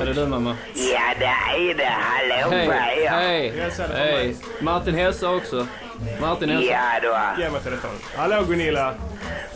[0.00, 0.56] Är det du mamma?
[0.74, 1.84] Ja, det är det.
[1.84, 2.66] Hallå Hej,
[3.04, 3.10] er.
[3.10, 4.36] hej, hej.
[4.60, 5.66] Martin hälsar också.
[6.20, 6.72] Martin hälsar.
[6.72, 7.00] Ja
[7.36, 7.42] då.
[7.42, 7.96] Ge mig telefonen.
[8.16, 8.94] Hallå Gunilla!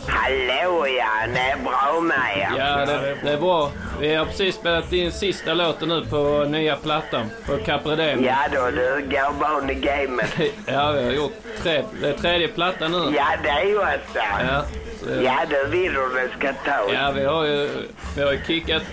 [0.07, 2.57] Hallå ja, det är bra med er.
[2.57, 3.71] Ja, det, det är bra.
[3.99, 7.29] Vi har precis spelat in sista låten nu på nya plattan.
[7.45, 8.23] På Capredem.
[8.23, 10.29] Ja då, du går barn i gamet.
[10.65, 11.33] Ja, vi har gjort
[11.63, 11.83] tre.
[12.01, 13.15] Det är tredje plattan nu.
[13.17, 13.73] Ja, det är ju.
[14.13, 14.63] Ja,
[14.99, 16.93] så Ja, du vill hur det ska ta.
[16.93, 17.69] Ja, vi har ju,
[18.15, 18.83] vi har ju kickat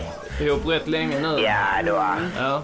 [0.41, 1.43] ihop rätt länge nu.
[1.43, 2.05] Ja då.
[2.39, 2.63] Ja.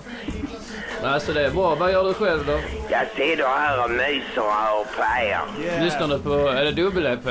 [1.02, 1.74] Alltså det är bra.
[1.74, 2.58] Vad gör du själv då?
[2.90, 5.40] Jag sitter här och myser och hör på er.
[5.84, 7.24] Lyssnar du på, är det dubbel-EP?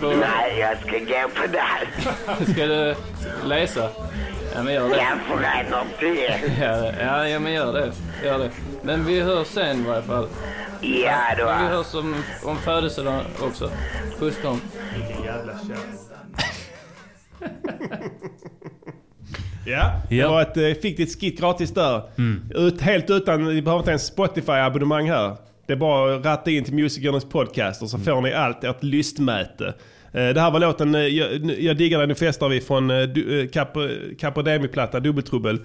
[0.00, 2.48] På- Nej, jag ska gå på dans.
[2.52, 2.94] Ska du
[3.44, 3.88] läsa?
[4.54, 4.96] Ja men gör det.
[4.96, 6.52] Jag bränner till.
[6.60, 7.92] Ja, ja, ja men gör det.
[8.24, 8.50] Gör det.
[8.82, 10.28] Men vi hörs sen i varje fall.
[10.80, 11.44] Ja då.
[11.44, 13.70] Men vi hörs om, om födelsedagen också.
[14.18, 14.60] Puss kram.
[14.96, 15.98] Vilken jävla kärring.
[19.66, 20.30] Ja, det Ja.
[20.30, 22.02] var ett, eh, fick ditt skit gratis där.
[22.54, 25.36] Ut, helt utan, ni behöver inte ens Spotify-abonnemang här.
[25.66, 28.82] Det är bara att ratta in till Musikernas podcast och så får ni allt ert
[28.82, 29.66] lystmäte.
[30.12, 32.90] Eh, Det här var låten eh, Jag, jag diggar den, nu festar vi från
[34.18, 35.60] Capodemi-platta, Dubbeltrubbel.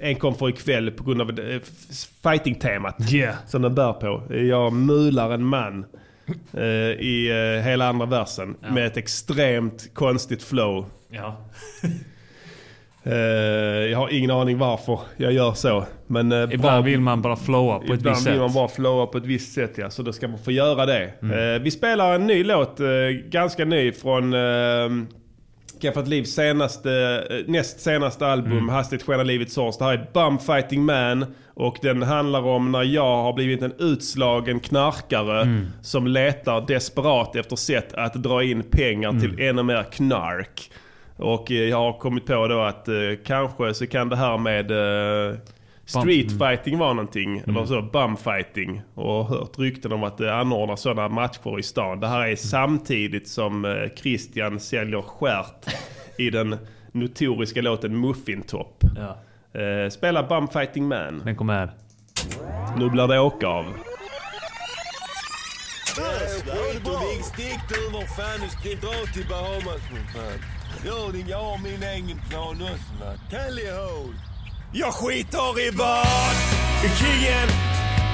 [0.00, 1.40] En kom för ikväll på grund av
[2.22, 3.34] fighting-temat Yeah.
[3.46, 4.22] som den bär på.
[4.34, 5.84] Jag mular en man
[6.98, 7.28] i
[7.64, 10.86] hela andra versen med ett extremt konstigt flow.
[11.10, 11.36] Ja.
[13.04, 13.12] Eh,
[13.90, 15.84] jag har ingen aning varför jag gör så.
[16.06, 18.40] Men eh, Ibland bra- vill man bara flowa på ett Ibland visst vill sätt.
[18.40, 21.10] man bara flowa på ett visst sätt ja, så då ska man få göra det.
[21.22, 21.54] Mm.
[21.54, 22.78] Eh, vi spelar en ny låt,
[23.28, 24.88] ganska ny från eh,
[25.82, 28.68] Skaffat Livs senaste, näst senaste album, Mm.
[28.68, 29.78] Hastigt skenar livets sårs.
[29.78, 33.72] Det här är Bum Fighting Man och den handlar om när jag har blivit en
[33.78, 35.66] utslagen knarkare Mm.
[35.82, 39.20] som letar desperat efter sätt att dra in pengar Mm.
[39.20, 40.70] till ännu mer knark.
[41.18, 42.94] Och eh, jag har kommit på då att eh,
[43.26, 45.36] kanske så kan det här med eh,
[45.84, 46.38] street Mm.
[46.38, 47.42] fighting vara någonting.
[47.46, 48.82] Eller så, bum fighting.
[48.94, 52.00] Och hört rykten om att det anordnas sådana matcher i stan.
[52.00, 55.66] Det här är samtidigt som eh, Christian säljer skärt
[56.18, 56.56] i den
[56.92, 58.84] notoriska låten Muffintop.
[58.96, 59.18] Ja.
[59.60, 61.22] Eh, spela Bum Fighting Man.
[61.24, 61.70] Den kommer här.
[62.78, 63.64] Nu blir det åka av.
[67.22, 70.57] Stick du var fan, du ska dra till Bahamas för fan.
[70.84, 73.18] Jag har min egen plan också.
[73.30, 74.14] Tally-ho!
[74.72, 76.06] Jag skiter i vad
[76.98, 77.48] Kingen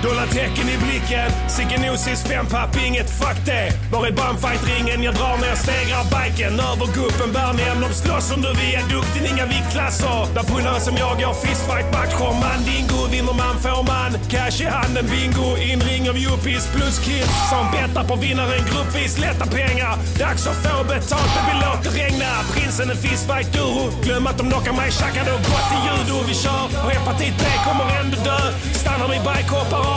[0.05, 3.67] Dollartecken i blicken Sigenosis fempapp, inget fuck det.
[3.93, 5.03] Var är bandfight-ringen?
[5.03, 6.61] Jag drar ner, stegrar biken.
[6.69, 10.21] Över guppen, Värnhem De slåss om du är duktig, inga viktklasser.
[10.35, 15.47] Där pullare som jag går fistfight-matcher Mandingo, vinner man får man Cash i handen, bingo
[15.71, 17.35] Inring av yuppies plus kids.
[17.51, 19.95] Som bettar på vinnaren gruppvis Lätta pengar.
[20.23, 22.31] Dags att få betalt, baby låt det regna.
[22.53, 26.17] Prinsen en fistfight duro Glöm att de knockar mig, Tjackar då och gått till judo.
[26.29, 28.41] Vi kör och hepatit B kommer ändå dö.
[28.83, 29.94] Stannar min bike, hoppar av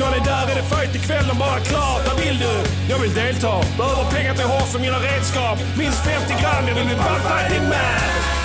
[0.00, 2.02] någon är där, är det fight ikväll, de bara klart.
[2.08, 2.54] Vad vill du?
[2.90, 3.54] Jag vill delta.
[3.78, 5.58] Behöver pengar till hår som mina redskap.
[5.78, 8.38] Minst 50 gram, jag vill bli bullfighting man.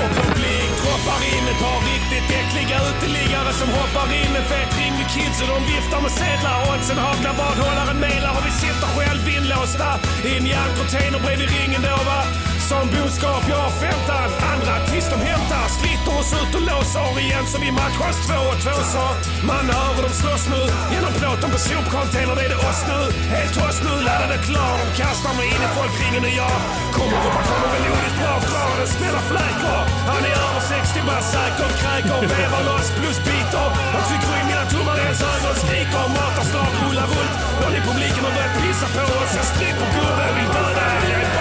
[0.00, 4.94] Och publik droppar in ett par riktigt äckliga uteliggare som hoppar in en fet ring
[5.00, 6.56] med kids och de viftar med sedlar.
[6.70, 9.88] Oddsen haglar badhållaren mejlar och vi sitter själv inlåsta
[10.28, 12.49] i en järncontainer bredvid ringen då va.
[12.70, 14.28] Som boskap, jag har femtan.
[14.52, 15.64] Andra tills de hämtar.
[15.78, 19.06] Sliter oss ut och låser igen så vi matchas två och två så.
[19.50, 20.62] Man hör hur de slåss nu.
[20.94, 23.00] Genom plåten på sopcontainern är det oss nu.
[23.34, 24.72] Helt oss nu, laddade klar.
[24.82, 26.56] De kastar mig in i folkringen och jag
[26.96, 28.34] kommer upp och kommer melodiskt bra.
[28.48, 29.82] Drar den spelar fläkor.
[30.10, 31.68] Han är över 60 bara säker.
[31.80, 33.68] Kräker, vevar loss plus biter.
[33.94, 35.54] Han trycker in mina tummar i ens ögon.
[35.62, 37.34] Skriker, matar slag, rullar runt.
[37.60, 39.30] Någon i publiken har börjat pissa på oss.
[39.38, 41.39] Jag stryper gubben, vill döda.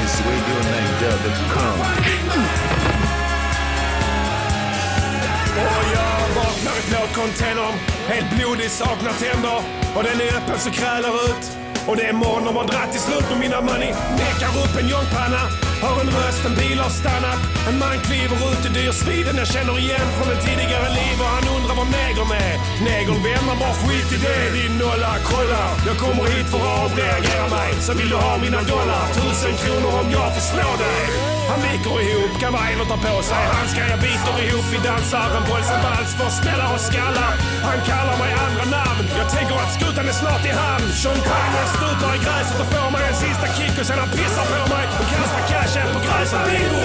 [0.00, 1.80] This is RadioNiger.com.
[5.56, 7.74] Och jag vaknar i blå containern,
[8.08, 9.62] helt blodig, saknar tänder.
[9.96, 11.69] Och den är öppen så krälar ut.
[11.90, 13.92] Och det är morgon, de har dratt till slut med mina money.
[14.20, 15.42] Nekar upp en jonkpanna.
[15.84, 17.40] Hör en röst, en bil har stannat.
[17.68, 21.16] En man kliver ut i dyrsviden jag känner igen från ett tidigare liv.
[21.24, 22.54] Och han undrar vad negern är.
[22.90, 25.12] Negern vänder bara skit i det, din nolla.
[25.30, 27.70] Kolla, jag kommer hit för att avreagera mig.
[27.86, 31.39] Så vill du ha mina dollar, tusen kronor om jag får slå dig.
[31.50, 33.86] Han viker ihop, kavajen och tar på sig handskar.
[33.94, 37.32] Jag biter ihop, vi dansar en boys vals för smällar och skallar.
[37.68, 39.04] Han kallar mig andra namn.
[39.20, 40.86] Jag tänker att skutan är snart i hamn.
[41.02, 44.60] Champagne stutar i gräset och får mig en sista kick och sen han pissar på
[44.74, 46.40] mig och kastar cashen på gräset.
[46.48, 46.84] Bingo!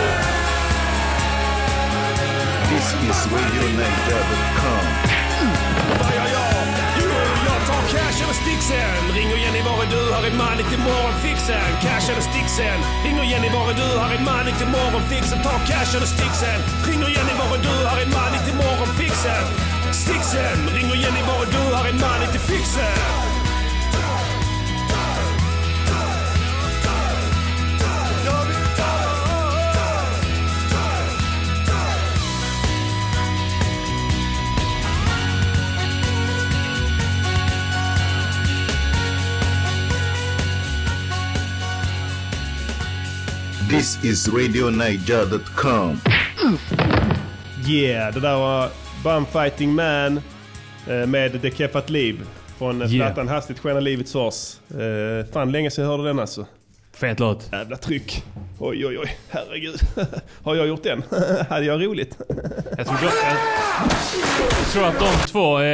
[2.70, 5.05] This is RadioNiger.com
[7.96, 9.02] cash eller sticksen.
[9.34, 10.04] och Jenny, var är du?
[10.16, 11.70] Här är Manik till morgonfixen.
[11.86, 12.78] Cash eller sticksen.
[13.20, 13.90] och Jenny, var är du?
[14.02, 15.40] Här är Manik till morgonfixen.
[15.44, 16.60] Ta cash eller sticksen.
[17.06, 17.76] och Jenny, var är du?
[17.92, 19.44] Här är Manik till morgonfixen.
[20.04, 20.58] Sticksen.
[20.92, 21.64] och Jenny, var är du?
[21.78, 23.35] Här är Manik till fixen.
[43.70, 46.00] This is RadioNiger.com.
[47.68, 48.70] Yeah, det där var
[49.04, 50.22] Bum Fighting Man
[50.88, 52.22] eh, med The Keffat Liv.
[52.58, 52.94] Från Yeah.
[52.96, 53.08] yeah.
[53.08, 54.56] plattan Hastigt skenar livets sårs.
[54.70, 56.46] Eh, fan länge sedan jag hörde den alltså.
[56.94, 57.50] Fet låt.
[57.52, 58.24] Jävla tryck.
[58.60, 59.80] Oj oj oj, herregud.
[60.44, 61.04] Har jag gjort den?
[61.50, 62.18] Hade jag roligt?
[62.78, 63.12] Jag tror, jag,
[64.50, 65.66] jag tror att de två eh,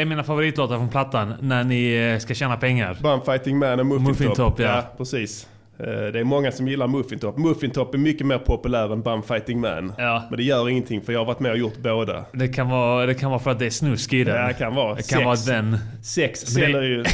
[0.00, 2.98] är mina favoritlåtar från plattan när ni eh, ska tjäna pengar.
[3.02, 4.36] Bum Fighting Man och Muffin, Muffin Top.
[4.36, 4.82] Top, ja.
[4.98, 5.46] precis.
[5.78, 7.38] Eh, Det är många som gillar Muffin Top.
[7.38, 9.92] Muffin Top är mycket mer populär än Bum Fighting Man.
[9.98, 10.22] Ja.
[10.30, 12.24] Men det gör ingenting för jag har varit med och gjort båda.
[12.32, 14.36] Det kan vara, det kan vara för att det är snusk i den.
[14.36, 14.94] Ja, det kan vara.
[14.94, 15.46] Det kan Sex.
[15.48, 15.78] vara den.
[16.02, 17.04] Sex Men det- säljer ju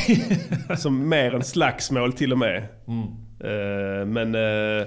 [0.77, 2.65] som mer än slagsmål till och med.
[2.89, 3.03] Mm.
[3.45, 4.87] Eh, men eh,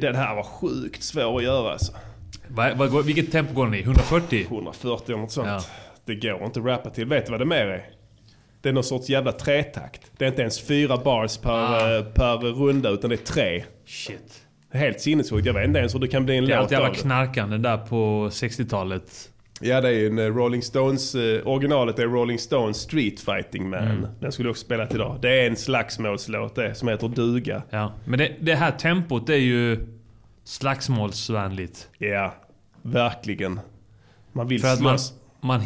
[0.00, 1.92] den här var sjukt svår att göra alltså.
[2.48, 3.82] Va, va, går- vilket tempo går den i?
[3.82, 4.46] 140?
[4.48, 5.48] 140 eller något sånt.
[5.48, 5.60] Ja.
[6.04, 7.06] Det går inte att rappa till.
[7.06, 7.84] Vet du vad det mer är?
[8.60, 10.00] Det är någon sorts jävla tretakt.
[10.18, 11.96] Det är inte ens fyra bars per, Ah.
[11.98, 13.64] eh, per runda utan det är tre.
[13.86, 14.42] Shit.
[14.72, 15.46] Helt sinnessjukt.
[15.46, 17.58] Jag vet inte ens hur det kan bli en Det är låt allt jävla knarkande
[17.58, 19.30] där på 60-talet.
[19.60, 23.70] Ja, det är ju en eh, Rolling Stones, eh, originalet är Rolling Stones Street Fighting
[23.70, 23.82] Man.
[23.88, 24.06] Mm.
[24.20, 25.18] Den skulle också spela idag.
[25.22, 27.62] Det är en slagsmålslåt det, som heter Duga.
[27.70, 29.86] Ja, men det, det här tempot är ju
[30.44, 31.88] slagsmålsvänligt.
[31.98, 32.34] Ja,
[32.82, 33.60] verkligen.
[34.32, 35.12] Man vill För slåss.
[35.40, 35.60] Man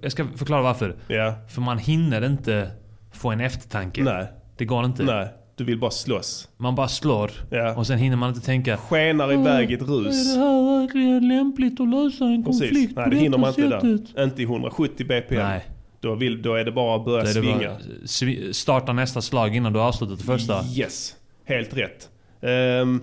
[0.00, 0.96] Jag ska förklara varför.
[1.08, 1.34] Ja.
[1.48, 2.70] För man hinner inte
[3.12, 4.02] få en eftertanke.
[4.02, 4.26] Nej.
[4.56, 5.02] Det går inte.
[5.02, 6.48] Nej, du vill bara slåss.
[6.56, 7.74] Man bara slår Ja.
[7.76, 8.76] och sen hinner man inte tänka.
[8.76, 10.34] Skenar iväg i ett rus.
[10.34, 12.60] Är det här verkligen lämpligt att lösa en Precis.
[12.60, 13.66] konflikt Nej, det hinner man inte
[14.14, 14.22] där.
[14.24, 15.38] Inte i 170 BPM.
[15.38, 15.64] Nej.
[16.00, 17.68] Då, vill, då är det bara att börja svinga.
[17.68, 20.64] bara, starta nästa slag innan du har avslutat det första.
[20.76, 21.14] Yes,
[21.44, 22.08] helt rätt.
[22.40, 23.00] Ehm,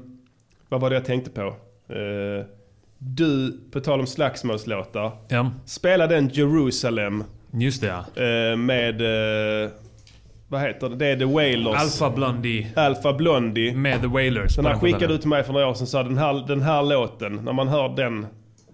[0.70, 1.42] vad var det jag tänkte på?
[1.42, 2.46] Eh,
[3.04, 5.12] du, på tal om slagsmålslåtar.
[5.28, 5.52] Ja.
[5.66, 7.24] Spela den Jerusalem
[7.54, 8.24] Just det ja.
[8.24, 9.02] eh, med...
[9.64, 9.70] eh,
[10.48, 10.96] vad heter det?
[10.96, 11.76] Det är The Wailers.
[11.82, 12.68] Alpha Blondie.
[12.76, 13.76] Alpha Blondie.
[13.76, 14.56] Med The Wailers.
[14.56, 15.88] Den här skickade du till mig för några år sedan.
[15.88, 18.26] Sa den här, den här låten, när man hör den,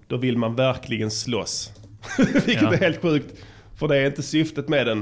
[0.07, 1.71] då vill man verkligen slåss.
[2.45, 2.73] Vilket Ja.
[2.73, 3.33] är helt sjukt.
[3.75, 4.99] För det är inte syftet med den.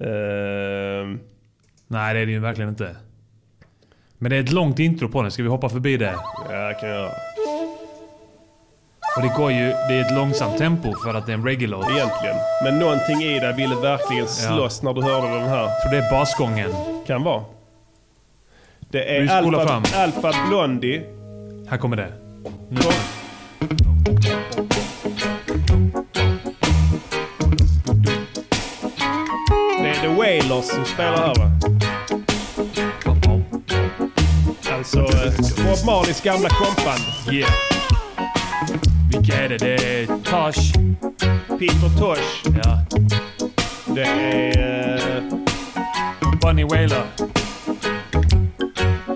[0.00, 1.20] Ehm,
[1.88, 2.96] Nej det är det ju verkligen inte.
[4.18, 5.30] Men det är ett långt intro på den.
[5.30, 6.14] Ska vi hoppa förbi det?
[6.50, 7.10] ja, kan jag göra.
[9.18, 9.74] Och det går ju...
[9.88, 11.90] Det är ett långsamt tempo för att det är en reggae-låt.
[11.90, 12.36] Egentligen.
[12.64, 15.62] Men någonting i dig ville verkligen slåss när du hörde den här.
[15.62, 16.70] Jag tror det är basgången.
[17.06, 17.44] Kan vara.
[18.78, 19.26] Det är
[19.66, 19.82] fram.
[19.96, 21.02] Alpha Blondie.
[21.68, 22.12] Här kommer det.
[22.70, 22.80] Nu.
[29.82, 31.50] Det är The Wailers som spelar här va?
[34.76, 35.32] Alltså eh,
[35.64, 37.32] Bob Marleys gamla kompband.
[37.32, 37.50] Yeah.
[39.10, 39.58] Vilka är det?
[39.58, 40.72] Det är Tosh.
[41.58, 42.44] Peter Tosh.
[42.64, 42.80] Ja.
[43.94, 45.16] Det är...
[45.16, 45.22] eh,
[46.42, 47.02] Bunny Wailer.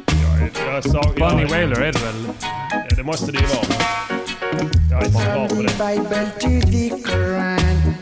[0.07, 2.29] Jag, jag sa, Bunny jag, Wailer är det väl?
[2.71, 3.67] Ja, det måste det ju vara.
[4.91, 5.63] Jag är inte så bra på det.
[5.63, 7.95] Bible to the Quran.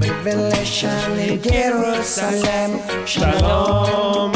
[0.00, 2.78] Revelation in Jerusalem.
[3.06, 4.32] Shalom.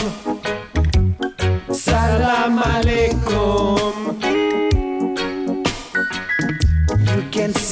[1.75, 3.82] Salam alaikum.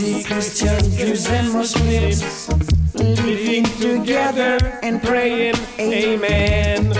[0.01, 2.49] See Christians, Jews, and Muslims
[2.95, 6.95] living together and praying, Amen.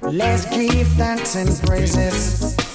[0.00, 2.56] Let's give thanks and praises.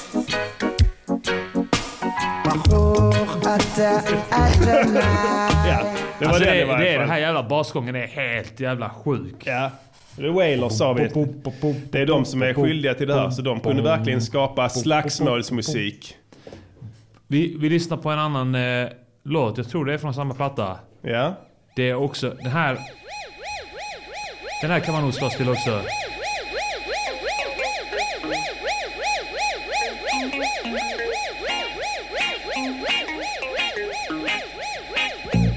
[5.65, 5.83] Ja,
[6.19, 6.99] det var Alltså det, det är fall.
[6.99, 9.35] den här jävla basgången är helt jävla sjuk.
[9.43, 9.71] Ja.
[10.15, 11.09] The Wailers sa vi.
[11.91, 13.29] Det är de som är skyldiga till det här.
[13.29, 16.17] Så de kunde verkligen skapa slagsmålsmusik.
[17.31, 18.87] Vi, vi lyssnar på en annan eh,
[19.23, 19.57] låt.
[19.57, 20.79] Jag tror det är från samma platta.
[21.01, 21.33] Ja.
[21.75, 22.29] Det är också...
[22.29, 22.77] Den här...
[24.61, 25.81] Den här kan man nog slåss till också.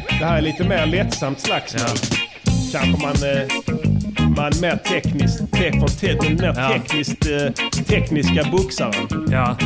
[0.08, 1.96] Det här är lite mer lättsamt slagsmål.
[2.72, 3.14] Kanske man...
[3.30, 3.48] Eh,
[4.36, 5.52] man mer tekniskt...
[5.52, 6.68] Te, från te, den mer Ja.
[6.68, 9.28] tekniskt, eh, tekniska boxaren.
[9.30, 9.56] Ja.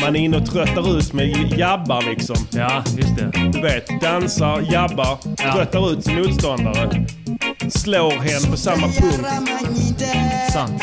[0.00, 2.36] Man är inne och tröttar ut med jabbar liksom.
[2.50, 3.32] Ja, just det.
[3.52, 5.52] Du vet, dansar, jabbar, Ja.
[5.54, 7.06] tröttar ut sin motståndare.
[7.68, 9.26] Slår hen på samma punkt.
[10.52, 10.82] Sant.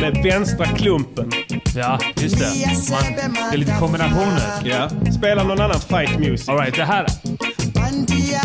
[0.00, 1.30] Med vänstra klumpen.
[1.76, 2.46] Ja, just det.
[2.90, 3.02] Man,
[3.50, 4.42] det är lite kombinationer.
[4.64, 4.88] Ja.
[5.18, 6.48] Spela någon annan fight music.
[6.48, 7.06] Alright, det här...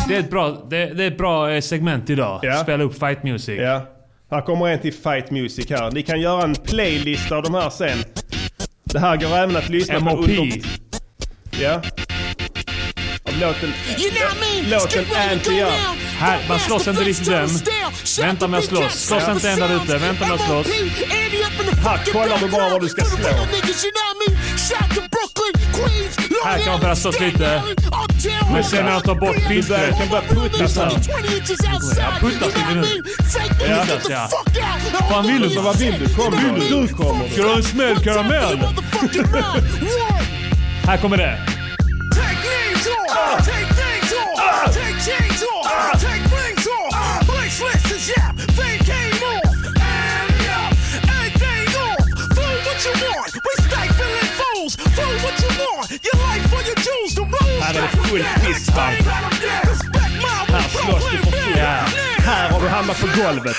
[0.08, 2.40] Det är ett bra, det, det är ett bra eh, segment idag.
[2.44, 2.56] Ja.
[2.64, 3.60] Spela upp fight music.
[3.62, 3.82] Ja.
[4.32, 5.92] Här kommer en till fight music här.
[5.92, 7.98] Ni kan göra en playlist av de här sen.
[8.96, 10.62] Det här går även att lyssna på under...
[11.62, 11.82] Ja.
[13.24, 13.74] Av låten...
[14.72, 16.05] Låten Anti Up.
[16.18, 17.50] Här, man slåss inte riktigt än.
[18.22, 18.94] Vänta med att slåss.
[18.94, 19.98] Slåss inte än där ute.
[19.98, 20.68] Vänta med att slåss.
[21.84, 23.28] Här kollar du bara vad du ska slå.
[26.46, 27.62] Här kan man börja slåss lite.
[28.54, 29.98] Men sen när jag tar bort filtret.
[29.98, 30.92] kan börja puttas här.
[31.98, 33.04] Ja, puttas lite nu.
[33.86, 34.30] Puttas ja.
[35.10, 35.50] Fan vill du?
[35.50, 36.14] Så vad vill du?
[36.16, 36.82] Kom vill du?
[36.82, 37.30] Du kommer.
[37.30, 38.60] Ska du ha en smäll karamell?
[40.86, 41.55] Här kommer det.
[57.66, 59.08] Här är det full fistbump.
[60.50, 61.58] Här slåss du för fullt.
[61.58, 61.80] Ja.
[62.18, 63.58] Här har du hamnat på golvet.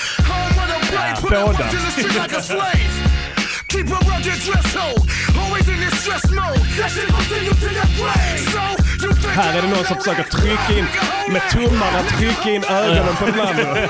[1.23, 1.70] Båda.
[3.69, 5.11] Keep a rugged dress code,
[5.41, 6.61] always in this stress mode.
[6.78, 8.39] That shit continue to your grave.
[8.39, 10.87] So you think Här är det någon som försöker trycka in
[11.33, 13.89] med tummarna trycka in ögonen på den andra.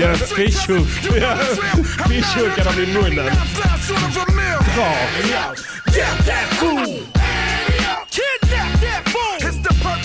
[0.00, 0.88] Gör en fishhook.
[1.20, 1.36] Ja,
[2.08, 3.34] Fishhookar dem i munnen.
[4.76, 4.92] Dra.
[5.86, 7.15] Get that fool!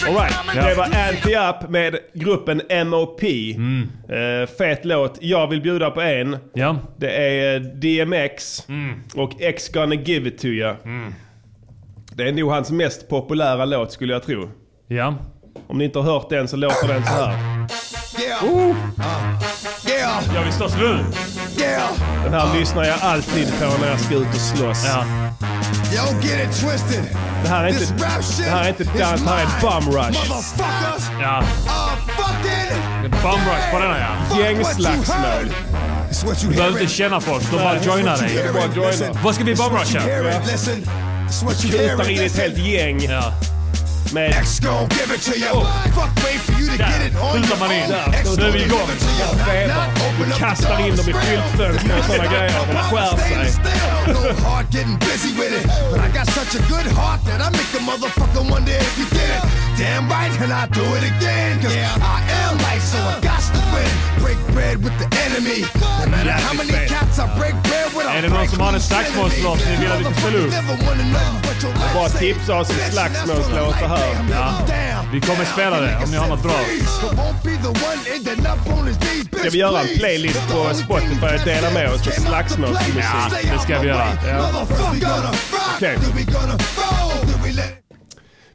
[0.08, 0.34] All right.
[0.54, 3.24] Det var Anti Up med gruppen MOP.
[3.24, 5.18] Eh, fet låt.
[5.22, 6.38] Jag vill bjuda på en.
[6.54, 6.78] Ja.
[6.98, 8.68] Det är eh, DMX
[9.16, 10.76] och X gonna give it to you.
[12.16, 14.50] Det är nog hans mest populära låt skulle jag tro.
[14.88, 15.16] Ja.
[15.68, 17.32] Om ni inte har hört den så låter den så här.
[18.22, 18.44] Yeah.
[18.44, 18.76] Uh,
[19.90, 20.36] yeah.
[20.36, 21.00] Jag vill slåss nu.
[21.64, 21.92] Yeah.
[22.24, 24.84] Den här lyssnar jag alltid på när jag ska ut och slåss.
[24.84, 25.61] Twisted.
[27.44, 29.46] Det här är inte, This rap shit det här är inte is dans, det här
[29.46, 30.08] är bum rush.
[30.08, 31.04] Motherfuckers.
[31.22, 31.44] Ja.
[33.02, 34.40] Bum rush på denna ja.
[34.40, 35.54] Gängslagsmål.
[36.42, 39.12] Du behöver inte känna folk, de bara joinar dig.
[39.24, 39.56] Vad ska vi
[41.66, 41.98] you hear.
[41.98, 43.04] Kutar in ett helt gäng.
[43.04, 43.34] Ja.
[44.14, 44.34] Med...
[44.34, 45.54] X gon' give it to you.
[45.96, 47.90] Fuck wait for you to get it on your man in.
[48.38, 48.88] Då är vi igång.
[48.88, 52.52] the Kastar in dem i skyltfönster och sådana grejer.
[52.68, 53.64] De skär sig.
[54.46, 55.68] Hard getting busy with it.
[55.92, 59.06] But I got such a good heart that I make the motherfucker wonder if you
[59.06, 59.61] get it.
[59.82, 61.60] Damn right, and I do it again.
[61.60, 63.90] Cause I am light, so I got to win.
[64.22, 65.66] Break bread with the enemy.
[65.74, 68.82] No matter how many cats I break bread with, Är det någon som har en
[68.82, 70.54] slagsmålslåt ni vill att vi ska spela upp?
[71.94, 74.26] Bara tipsa oss om slagsmålslåtar här.
[74.32, 74.54] Ja.
[75.14, 76.60] Vi kommer spela det om ni har något bra.
[79.40, 83.04] Ska vi göra en playlist på Spotify och dela med oss av slagsmålsmusik?
[83.44, 84.08] Ja, det ska vi göra.
[84.28, 84.66] Ja.
[85.76, 85.98] Okej.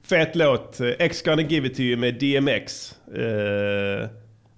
[0.09, 0.81] Fet låt.
[0.99, 2.95] X gonna give it to you med DMX.
[3.17, 4.09] Eh,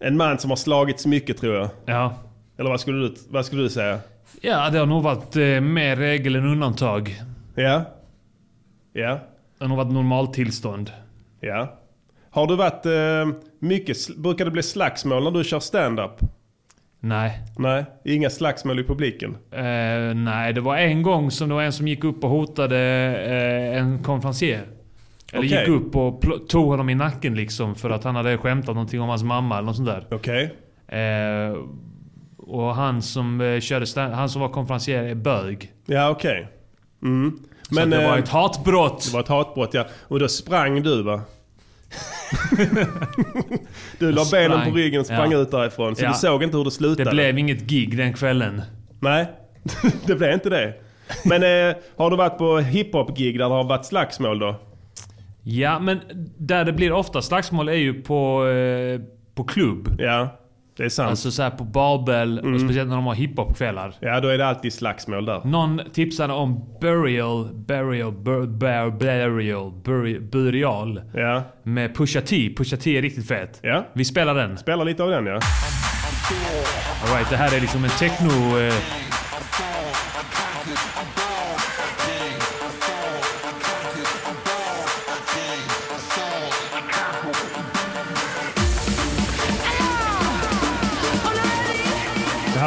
[0.01, 1.69] en man som har slagits mycket tror jag.
[1.87, 2.15] Ja.
[2.59, 3.99] Eller vad skulle du, vad skulle du säga?
[4.41, 7.23] Ja, det har nog varit eh, mer regel än undantag.
[7.55, 7.85] Ja.
[8.93, 9.11] Ja.
[9.59, 10.93] Det har nog varit normaltillstånd.
[11.41, 11.79] Ja.
[12.31, 16.21] Har du varit eh, mycket, brukar det bli slagsmål när du kör stand-up?
[17.01, 17.41] Nej.
[17.59, 19.37] Nej, inga slagsmål i publiken.
[19.53, 22.79] Eh, nej, det var en gång som det var en som gick upp och hotade
[23.27, 24.67] eh, en konferencier.
[25.33, 25.59] Eller Okej.
[25.59, 29.09] gick upp och tog honom i nacken liksom för att han hade skämtat någonting om
[29.09, 30.07] hans mamma eller något sånt där.
[30.11, 30.55] Okej.
[30.89, 31.57] Eh,
[32.39, 35.73] och han som eh, körde han som var konferencier är bög.
[35.87, 36.49] Ja, okej.
[37.03, 37.39] Mm.
[37.71, 39.05] Så att det var eh, ett hatbrott.
[39.07, 39.87] Det var ett hatbrott, ja.
[40.01, 41.21] Och då sprang du va?
[43.99, 45.39] du la benen på ryggen och sprang Ja.
[45.39, 45.97] ut därifrån.
[45.97, 46.09] Så Ja.
[46.09, 47.05] du såg inte hur det slutade?
[47.05, 48.63] Det blev inget gig den kvällen.
[49.01, 49.27] Nej,
[50.07, 50.75] det blev inte det.
[51.25, 54.55] Men eh, har du varit på hiphop-gig där det har varit slagsmål då?
[55.51, 56.01] Ja, men
[56.39, 59.01] där det blir ofta slagsmål är ju på, eh,
[59.35, 59.95] på klubb.
[59.99, 60.29] Ja,
[60.77, 61.11] det är sant.
[61.11, 63.95] Alltså så här på Babel, och speciellt när de har hiphop-kvällar.
[64.01, 65.41] Ja, då är det alltid slagsmål där.
[65.45, 71.01] Någon tipsade om Burial, Burial, bur, bur, Burial, buri, Burial.
[71.15, 71.43] Ja.
[71.63, 72.55] Med Pusha T.
[72.57, 73.61] Pusha T är riktigt fet.
[73.63, 73.87] Ja.
[73.93, 74.59] Vi spelar den.
[74.59, 75.33] Spelar lite av den ja.
[75.33, 78.59] All right, det här är liksom en techno...
[78.59, 78.75] Eh,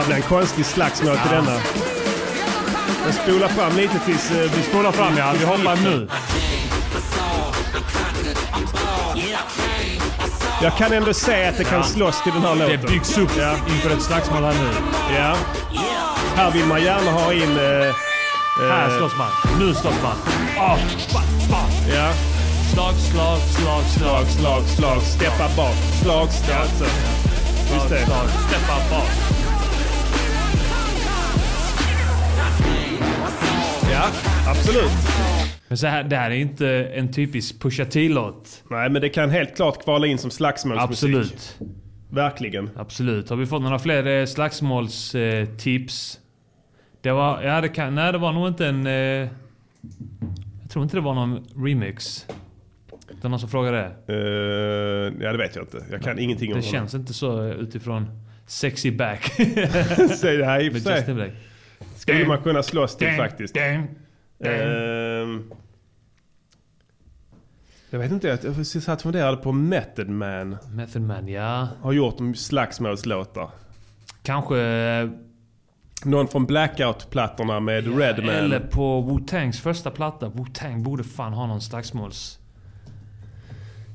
[0.01, 1.59] här blir en konstig slagsmål till denna.
[3.05, 4.31] Jag spolar fram lite tills...
[4.31, 6.07] Eh, vi spolar fram ja, vi hoppar nu.
[10.61, 12.81] Jag kan ändå se att det kan slåss till den här låten.
[12.81, 13.31] Det byggs upp
[13.67, 14.69] inför ett slagsmål här nu.
[15.15, 15.35] Ja.
[16.35, 17.57] Här vill man gärna ha in...
[17.57, 17.95] Eh,
[18.69, 19.29] Här eh, slåss man.
[19.59, 20.15] Nu slåss man.
[20.59, 20.77] Ah,
[21.13, 21.57] ba, ba.
[21.95, 22.13] Ja.
[22.73, 25.01] Slag, slag, slag, slag, slag, slag.
[25.01, 25.75] Steppa bak.
[26.01, 26.67] Slag, slag.
[26.79, 26.85] Så.
[27.73, 28.05] Just det.
[28.05, 28.27] slag.
[28.47, 29.30] Steppa bak.
[34.01, 34.09] Ja,
[34.47, 34.91] absolut.
[35.67, 38.63] Men så här, det här är inte en typisk Pusha T-låt.
[38.69, 40.91] Nej, men det kan helt klart kvala in som slagsmålsmusik.
[40.91, 41.57] Absolut.
[42.09, 42.69] Verkligen.
[42.75, 43.29] Absolut.
[43.29, 46.19] Har vi fått några fler eh, slagsmålstips?
[47.01, 47.41] Det var...
[47.41, 47.95] Ja, det kan...
[47.95, 48.87] Nej, det var nog inte en...
[48.87, 48.93] Eh,
[50.61, 52.25] jag tror inte det var någon remix.
[52.89, 54.13] Det var någon som frågade det.
[54.13, 55.85] Uh, ja, det vet jag inte.
[55.91, 56.79] Jag kan ingenting om Det honom.
[56.79, 58.07] känns inte så utifrån
[58.47, 59.23] Sexy Back.
[60.17, 61.33] Säg det här i och för sig.
[62.01, 63.57] Skulle man kunna slåss till faktiskt.
[63.57, 65.51] Ehm,
[67.89, 70.57] jag vet inte, jag satt och funderade på Method Man.
[70.71, 71.67] Method Man, ja.
[71.81, 73.49] Har gjort slagsmålslåtar.
[74.23, 74.59] Kanske...
[74.59, 75.09] eh,
[76.05, 78.29] Någon från Blackout-plattorna med Redman.
[78.35, 80.29] Eller på Wu-Tangs första platta.
[80.29, 82.39] Wu-Tang borde fan ha någon slagsmåls...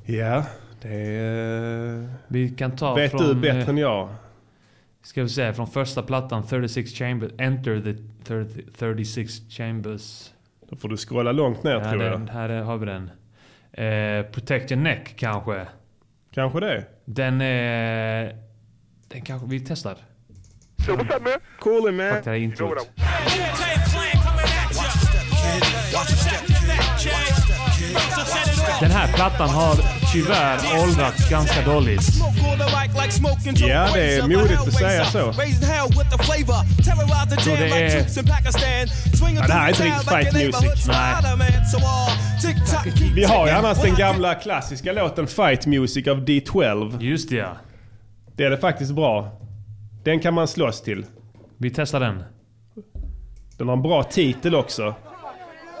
[0.05, 0.45] Ja,
[0.81, 2.09] det är...
[2.27, 3.21] Vi kan ta Vet från...
[3.27, 4.09] du bättre eh, än jag?
[5.07, 7.93] Ska vi säga från första plattan 36 Chambers, Enter the
[8.23, 10.29] 30, 36 Chambers.
[10.69, 12.11] Då får du scrolla långt ner Ja, tror jag.
[12.11, 13.11] den, här är- har vi den.
[13.71, 15.67] Eh, Protect your neck kanske.
[16.33, 16.85] Kanske det.
[17.05, 18.35] Den är...
[19.07, 19.47] Den kanske...
[19.47, 19.95] Vi testar.
[20.85, 21.33] So what's up, man?
[22.13, 22.89] Fuck det här introt.
[28.81, 29.75] Den här plattan har
[30.13, 32.01] tyvärr åldrats ganska dåligt.
[33.69, 35.33] Ja, det är modigt att säga så.
[37.43, 38.07] Så det är...
[39.35, 40.87] Ja, det här är inte riktigt fight music.
[40.87, 41.15] Nej.
[43.15, 47.01] Vi har ju annars den gamla klassiska låten Fight Music av D12.
[47.01, 47.57] Just det ja.
[48.35, 49.41] Det är det faktiskt bra.
[50.03, 51.05] Den kan man slåss till.
[51.57, 52.23] Vi testar den.
[53.57, 54.95] Den har en bra titel också.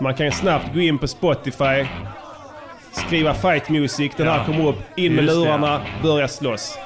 [0.01, 1.85] Man kan snabbt gå in på Spotify,
[2.97, 6.77] skriva Fight Music, den här Ja, kommer upp, in med just det, lurarna, börja slåss.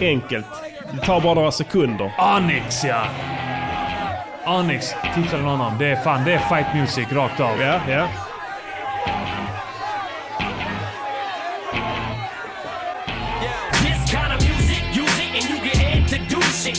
[0.00, 0.46] Enkelt.
[0.92, 2.12] Det tar bara några sekunder.
[2.18, 3.02] Onyx ja!
[4.46, 5.78] Onyx tipsade någon om.
[5.78, 7.60] Det är fan, det är fight music rakt av.
[7.60, 8.08] Ja, ja.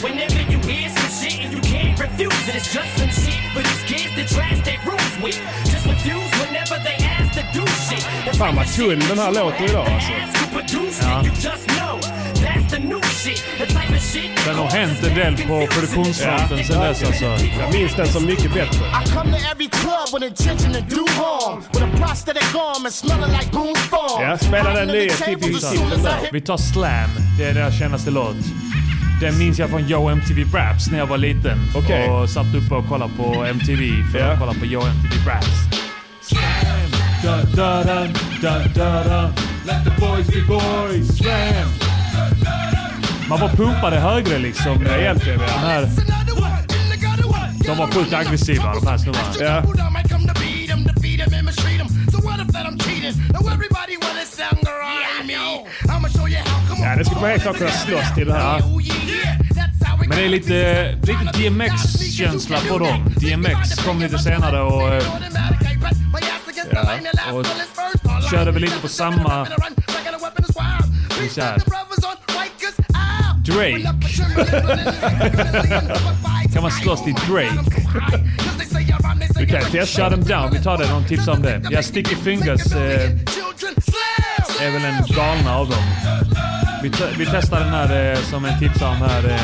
[0.02, 3.62] Whenever you hear some shit and you can't refuse it, it's just some shit for
[3.62, 5.40] these kids to trash their rules with.
[5.72, 6.25] Just refuse
[8.38, 10.12] Fan vad tunn den här låter idag alltså.
[11.02, 11.22] Ja.
[11.22, 12.00] it, you just know.
[12.46, 13.44] That's the new shit.
[13.58, 17.26] The type of shit Den har hänt en del på produktionsfronten sen dess alltså.
[17.60, 18.80] Jag minns den som mycket bättre.
[18.80, 21.64] I come to every club with intention to do harm.
[21.74, 24.22] With a prosthetic arm and smelling like Boone's farm.
[24.24, 26.32] Ja, spela den nya där.
[26.32, 27.10] Vi tar Slam.
[27.38, 28.36] Det är deras kändaste låt.
[29.22, 31.60] Den minns jag från Yo MTV Raps när jag var liten.
[31.76, 32.10] Okej.
[32.10, 34.26] Och satt uppe och kollade på MTV för Ja.
[34.26, 35.85] att kolla på Yo MTV Raps.
[37.26, 38.08] Da, da, da,
[38.42, 39.32] da, da, da.
[39.66, 41.18] Let the boys be boys.
[41.18, 41.70] Slam.
[43.30, 44.86] Man var pumpade högre liksom.
[44.86, 45.48] Ja, egentligen ja.
[45.48, 45.90] Här...
[47.66, 49.34] De var fullt aggressiva de här snubbarna.
[49.40, 49.64] Ja.
[56.82, 58.62] Ja, det skulle man helt klart kunna slåss till det här.
[60.00, 63.14] Men det är lite, lite DMX-känsla på dem.
[63.16, 65.04] DMX kom lite senare och...
[66.76, 67.46] eh, Och
[68.30, 69.48] körde väl lite på samma...
[71.22, 71.58] Vi säga,
[73.46, 73.84] Drake.
[76.54, 77.60] kan man slåss till Drake?
[79.40, 79.86] Du kan testa.
[79.86, 80.52] Shut them down.
[80.52, 80.86] Vi tar det.
[80.88, 81.62] De tipsar om det.
[81.72, 83.12] Ja, Sticky Fingers eh,
[84.62, 85.84] är väl en galna av dem.
[86.84, 89.30] Vi, vi testar den här eh, som en tipsar om här.
[89.30, 89.42] Eh,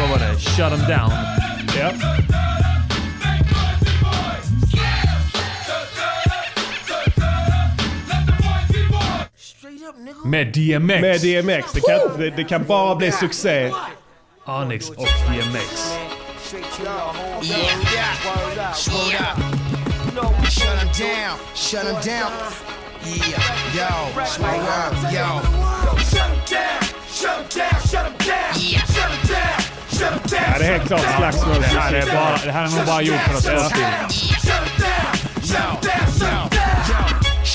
[0.00, 0.34] vad var det?
[0.40, 1.12] Shut them down.
[1.78, 1.90] Ja.
[10.24, 11.00] Med DMX.
[11.00, 11.72] Med DMX.
[11.72, 13.72] Det kan, det, det kan bara bli succé.
[14.46, 15.96] Onyx och DMX.
[30.32, 31.60] Ja, det är helt klart slagsmål.
[31.60, 34.12] Det här är, bara, det här är nog bara gjort för att till.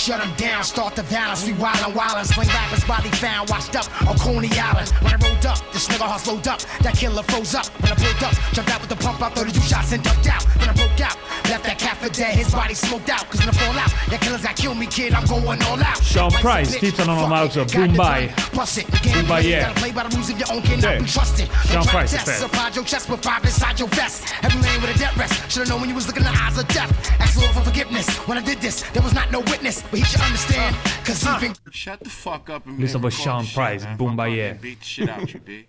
[0.08, 3.88] Shut 'em down, start the violence, we wildin', wildin', swing rappers, body found, washed up
[4.08, 4.88] on Coney Island.
[5.02, 7.66] When I rolled up, this nigga heart slowed up, that killer froze up.
[7.82, 10.46] When I pulled up, jumped out with the pump out, 32 shots and ducked out.
[10.60, 11.18] Then I broke out,
[11.50, 13.30] left that cat for dead, his body smoked out.
[13.30, 16.02] Cause when I fall out, that killers got kill me, kid, I'm going all out.
[16.02, 17.66] Sean Price någon om här.
[17.74, 18.34] Boom bye.
[18.54, 19.74] Bust it, game Boom bye, yeah.
[19.74, 21.50] play by the rules of your own, cannot be trusted.
[21.70, 24.24] Sean Price test, surprise your chest with five inside your vest.
[24.42, 26.58] Every lane with a death rest, should've known when you was looking in the eyes
[26.58, 26.92] of death.
[27.20, 28.08] Ask Lord for forgiveness.
[28.28, 30.76] When I did this, there was not no witness, but he should understand.
[31.06, 33.84] Cause even Shut the fuck up and Lyssna på and record Sean the shit, Price,
[33.84, 33.98] man.
[33.98, 34.52] Boom Fuck Bye off Yeah.
[34.52, 35.65] and Beat the shit out you, bitch.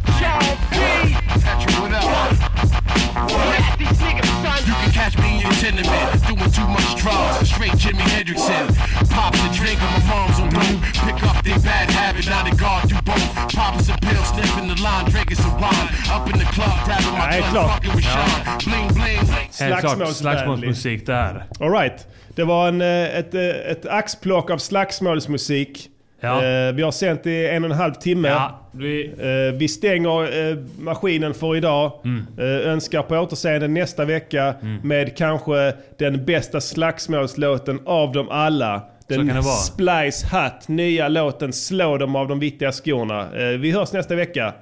[4.95, 8.67] catch me in your tenement, doing too much drugs, straight Jimi Hendrixin.
[9.11, 10.77] Pops a drink and my mom's on blue.
[11.07, 13.27] Pick up their bad habit, now they guard do both.
[13.59, 15.89] Pops a pill, sniffing the line, drinking some wine.
[16.15, 18.59] Up in the club, grabbing my Nej, gun, fucking with Sean.
[18.65, 19.25] Bling bling.
[19.61, 20.17] Helt klart Slagsmålsvänlig.
[20.17, 21.45] slagsmålsmusik där.
[21.61, 22.07] All right.
[22.37, 23.43] Det var en, eh, ett, eh,
[23.73, 25.89] ett axplock av slagsmålsmusik.
[26.21, 26.45] Ja.
[26.45, 28.29] Eh, Vi har sänt i en och en halv timme.
[28.29, 29.07] Ja, vi...
[29.19, 31.93] Eh, Vi stänger eh, maskinen för idag.
[32.05, 32.27] Mm.
[32.67, 38.83] Önskar på återseende nästa vecka med kanske den bästa slagsmålslåten av dem alla.
[39.09, 39.55] Så kan det Den vara.
[39.55, 43.29] Splice Hut, nya låten Slå dem av de viktiga skorna.
[43.59, 44.53] Vi hörs nästa vecka.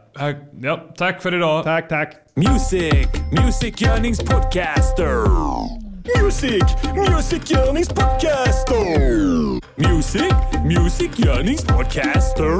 [0.62, 1.64] Ja, tack för idag.
[1.64, 2.14] Tack, tack.
[2.34, 3.06] Music,
[3.44, 5.28] musikgörningspodcaster.
[6.24, 6.62] Music,
[7.10, 9.51] musikgörningspodcaster.
[9.88, 10.34] Music,
[10.64, 12.58] musikgörningspodcaster.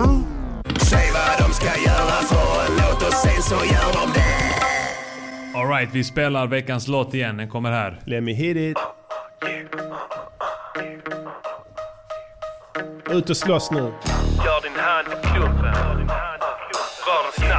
[0.80, 5.58] Säg vad de ska göra för en låt och sen så gör de det.
[5.58, 7.36] Alright, vi spelar veckans låt igen.
[7.36, 8.00] Den kommer här.
[8.04, 8.78] Let me hit it.
[13.10, 13.92] Ut och slåss nu.
[14.44, 15.74] Gör din hand i klumpen.
[17.38, 17.51] Den.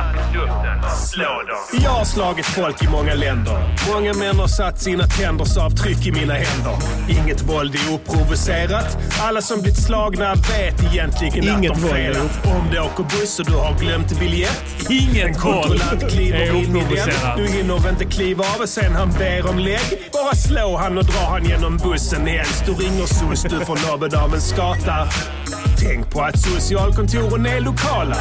[0.96, 1.82] Slå dem.
[1.84, 3.76] Jag har slagit folk i många länder.
[3.94, 6.76] Många män har satt sina tänders avtryck i mina händer.
[7.10, 8.98] Inget våld är oprovocerat.
[9.22, 12.46] Alla som blivit slagna vet egentligen Inget att de felat.
[12.46, 14.64] Om du åker buss och du har glömt biljett.
[14.90, 16.76] Inget en kontrollant kliver är in i den.
[16.76, 17.38] oprovocerat.
[17.38, 20.10] Du hinner inte kliva av och sen han ber om lägg.
[20.14, 22.64] Bara slå han och dra han genom bussen helst.
[22.66, 25.08] Du ringer SOS, du får Nobedamens gata.
[25.84, 28.18] Tänk på att socialkontoren är lokala.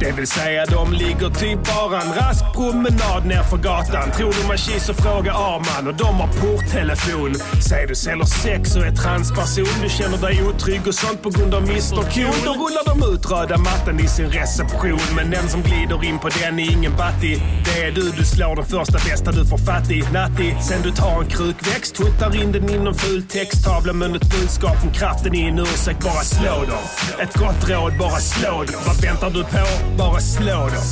[0.00, 4.10] Det vill säga de ligger typ bara en rask promenad ner för gatan.
[4.10, 7.34] Tror du man kis och frågar Arman och de har porttelefon.
[7.68, 9.82] Säg du säljer sex och är transperson.
[9.82, 12.38] Du känner dig otrygg och sånt på grund av Mr Cool.
[12.44, 15.00] Då rullar de ut röda mattan i sin reception.
[15.16, 17.42] Men den som glider in på den är ingen batti.
[17.64, 20.04] Det är du, du slår den första bästa du får fatt i.
[20.12, 20.56] Natti.
[20.68, 24.92] Sen du tar en krukväxt, tuttar in den inom ful texttavla med ett budskap om
[24.92, 26.04] kraften i en ursäkt.
[26.04, 26.84] Bara slå dem.
[27.22, 28.80] Ett gott råd, bara slå dem.
[28.86, 29.66] Vad väntar du på?
[29.98, 30.84] Bara slå dem.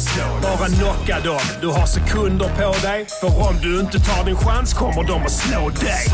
[0.42, 1.40] Bara knocka dem.
[1.60, 3.06] Du har sekunder på dig.
[3.20, 6.06] För om du inte tar din chans kommer de att slå dig.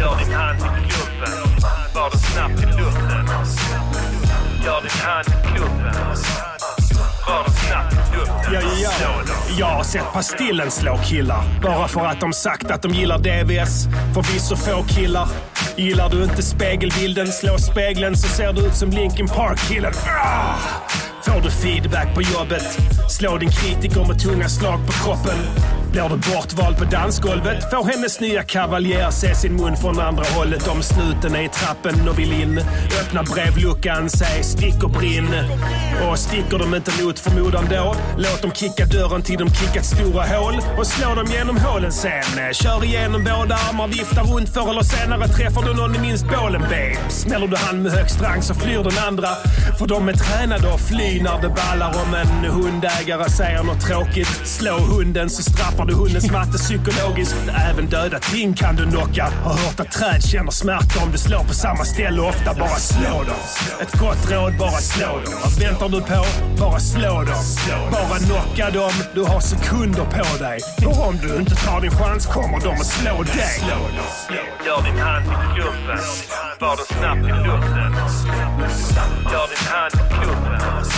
[0.00, 1.60] Gör din hand i klubben
[1.94, 3.26] Var den snabbt i luften.
[4.64, 6.55] Gör din hand i klubben
[7.26, 7.44] Ja,
[8.52, 8.60] ja,
[9.02, 9.34] ja.
[9.58, 11.42] Jag har sett Pastillen slå killar.
[11.62, 13.86] Bara för att de sagt att de gillar DVS.
[14.14, 15.28] Förvisso få killar.
[15.76, 19.92] Gillar du inte spegelbilden, slå spegeln så ser du ut som Linkin Park-killen.
[20.06, 20.54] Ah!
[21.22, 22.78] Får du feedback på jobbet?
[23.10, 25.38] Slå din kritiker med tunga slag på kroppen.
[25.96, 30.68] Blir du bortvald på dansgolvet får hennes nya kavaljer se sin mun från andra hållet
[30.68, 32.58] om snuten är i trappen och vill in.
[33.00, 35.28] Öppna brevluckan, säg stick och brinn.
[36.08, 40.24] Och sticker de inte mot förmodan då, låt dem kicka dörren till de kickat stora
[40.24, 42.52] hål och slå dem genom hålen sen.
[42.52, 46.62] Kör igenom båda armar, vifta runt förr eller senare träffar du någon i minst bålen
[46.62, 46.96] babe.
[47.08, 49.28] Smäller du hand med högst rang så flyr den andra.
[49.78, 54.40] För de är tränade att fly när det ballar om en hundägare säger något tråkigt.
[54.44, 57.36] Slå hunden så straffar du hundens matte psykologiskt.
[57.70, 59.32] Även döda ting kan du knocka.
[59.44, 62.54] Har hört att träd känner smärta om du slår på samma ställe ofta.
[62.54, 63.40] Bara slå dem.
[63.80, 65.34] Ett gott råd, bara slå dem.
[65.42, 66.24] Vad väntar du på?
[66.58, 67.42] Bara slå dem.
[67.92, 68.92] Bara knocka dem.
[69.14, 70.58] Du har sekunder på dig.
[70.78, 73.62] För om du inte tar din chans kommer de att slå dig.
[74.66, 75.98] Gör din hand i klumpen.
[76.60, 77.92] Var den snabbt i luften.
[79.32, 80.95] Gör din hand i klumpen.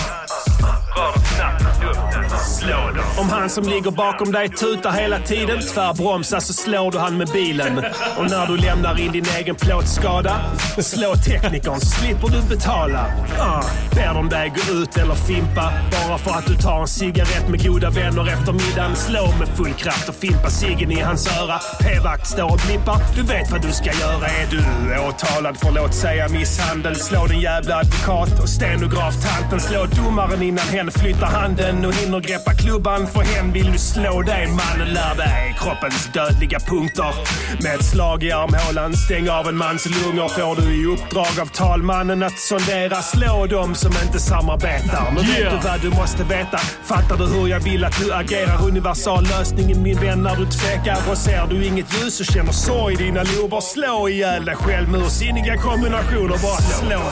[3.18, 7.28] Om han som ligger bakom dig tutar hela tiden, tvärbromsa så slår du han med
[7.32, 7.78] bilen.
[8.18, 10.40] Och när du lämnar in din egen plåtskada,
[10.78, 13.06] slå teknikern så slipper du betala.
[13.38, 13.64] Uh,
[13.94, 17.62] ber de dig gå ut eller fimpa, bara för att du tar en cigarett med
[17.62, 18.96] goda vänner efter middagen.
[18.96, 21.58] Slå med full kraft och fimpa ciggen i hans öra.
[21.80, 24.26] P-vakt står och blippar, du vet vad du ska göra.
[24.26, 24.60] Är du
[25.08, 29.60] åtalad för låt säga misshandel, slå din jävla advokat och stenograftanten.
[29.60, 33.06] Slå domaren innan hen flyttar handen och hinner greppa klubban.
[33.06, 37.14] För hen vill du slå dig, mannen lär dig kroppens dödliga punkter.
[37.62, 41.46] Med ett slag i armhålan, stäng av en mans lungor får du i uppdrag av
[41.46, 43.02] talmannen att sondera.
[43.02, 45.04] Slå dem som inte samarbetar.
[45.14, 45.62] Men vet Yeah.
[45.62, 46.58] du vad du måste veta?
[46.84, 48.62] Fattar du hur jag vill att du agerar?
[48.68, 50.98] Universal lösningen min vän när du tvekar.
[51.10, 53.60] Och ser du inget ljus och känner sorg i dina lober.
[53.60, 56.28] Slå ihjäl dig själv med ursinniga kombinationer.
[56.42, 57.02] Bara slå dem.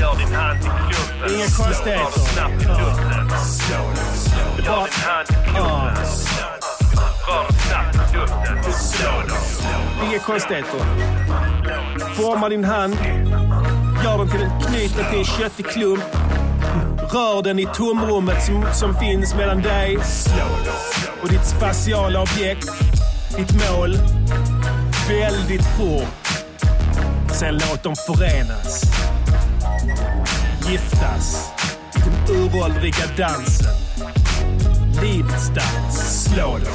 [0.00, 1.34] Gör din hand i klumpen.
[1.36, 4.64] Inga konstigheter snabbt i luften.
[4.64, 5.96] Gör din hand i klumpen.
[7.28, 8.72] Rör den snabbt i luften.
[8.72, 10.08] Slå dem.
[10.08, 10.80] Inga konstigheter.
[12.14, 12.96] Forma din hand.
[14.04, 16.04] Gör den till en, knyt den till en köttig klump.
[17.12, 19.98] Rör den i tomrummet som, som finns mellan dig
[21.22, 22.68] och ditt spatiala objekt,
[23.36, 23.96] ditt mål,
[25.08, 26.44] väldigt fort.
[27.32, 28.82] Sen låt dem förenas,
[30.68, 31.52] giftas
[32.04, 33.66] den uråldriga dansen.
[35.02, 36.68] Livets dans, slå dem.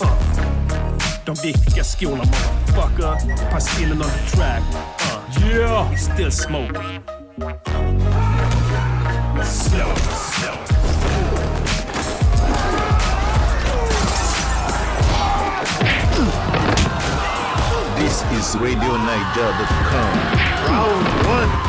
[0.00, 0.08] Uh.
[1.24, 3.50] De viktiga skorna motherfucker.
[3.50, 4.62] Pastillen on the track.
[4.72, 5.48] Uh.
[5.48, 5.90] Yeah!
[5.90, 7.02] We still smoking.
[9.44, 10.56] Slow, slow.
[17.96, 20.12] This is RadioNiger.com.
[20.68, 21.65] Round one.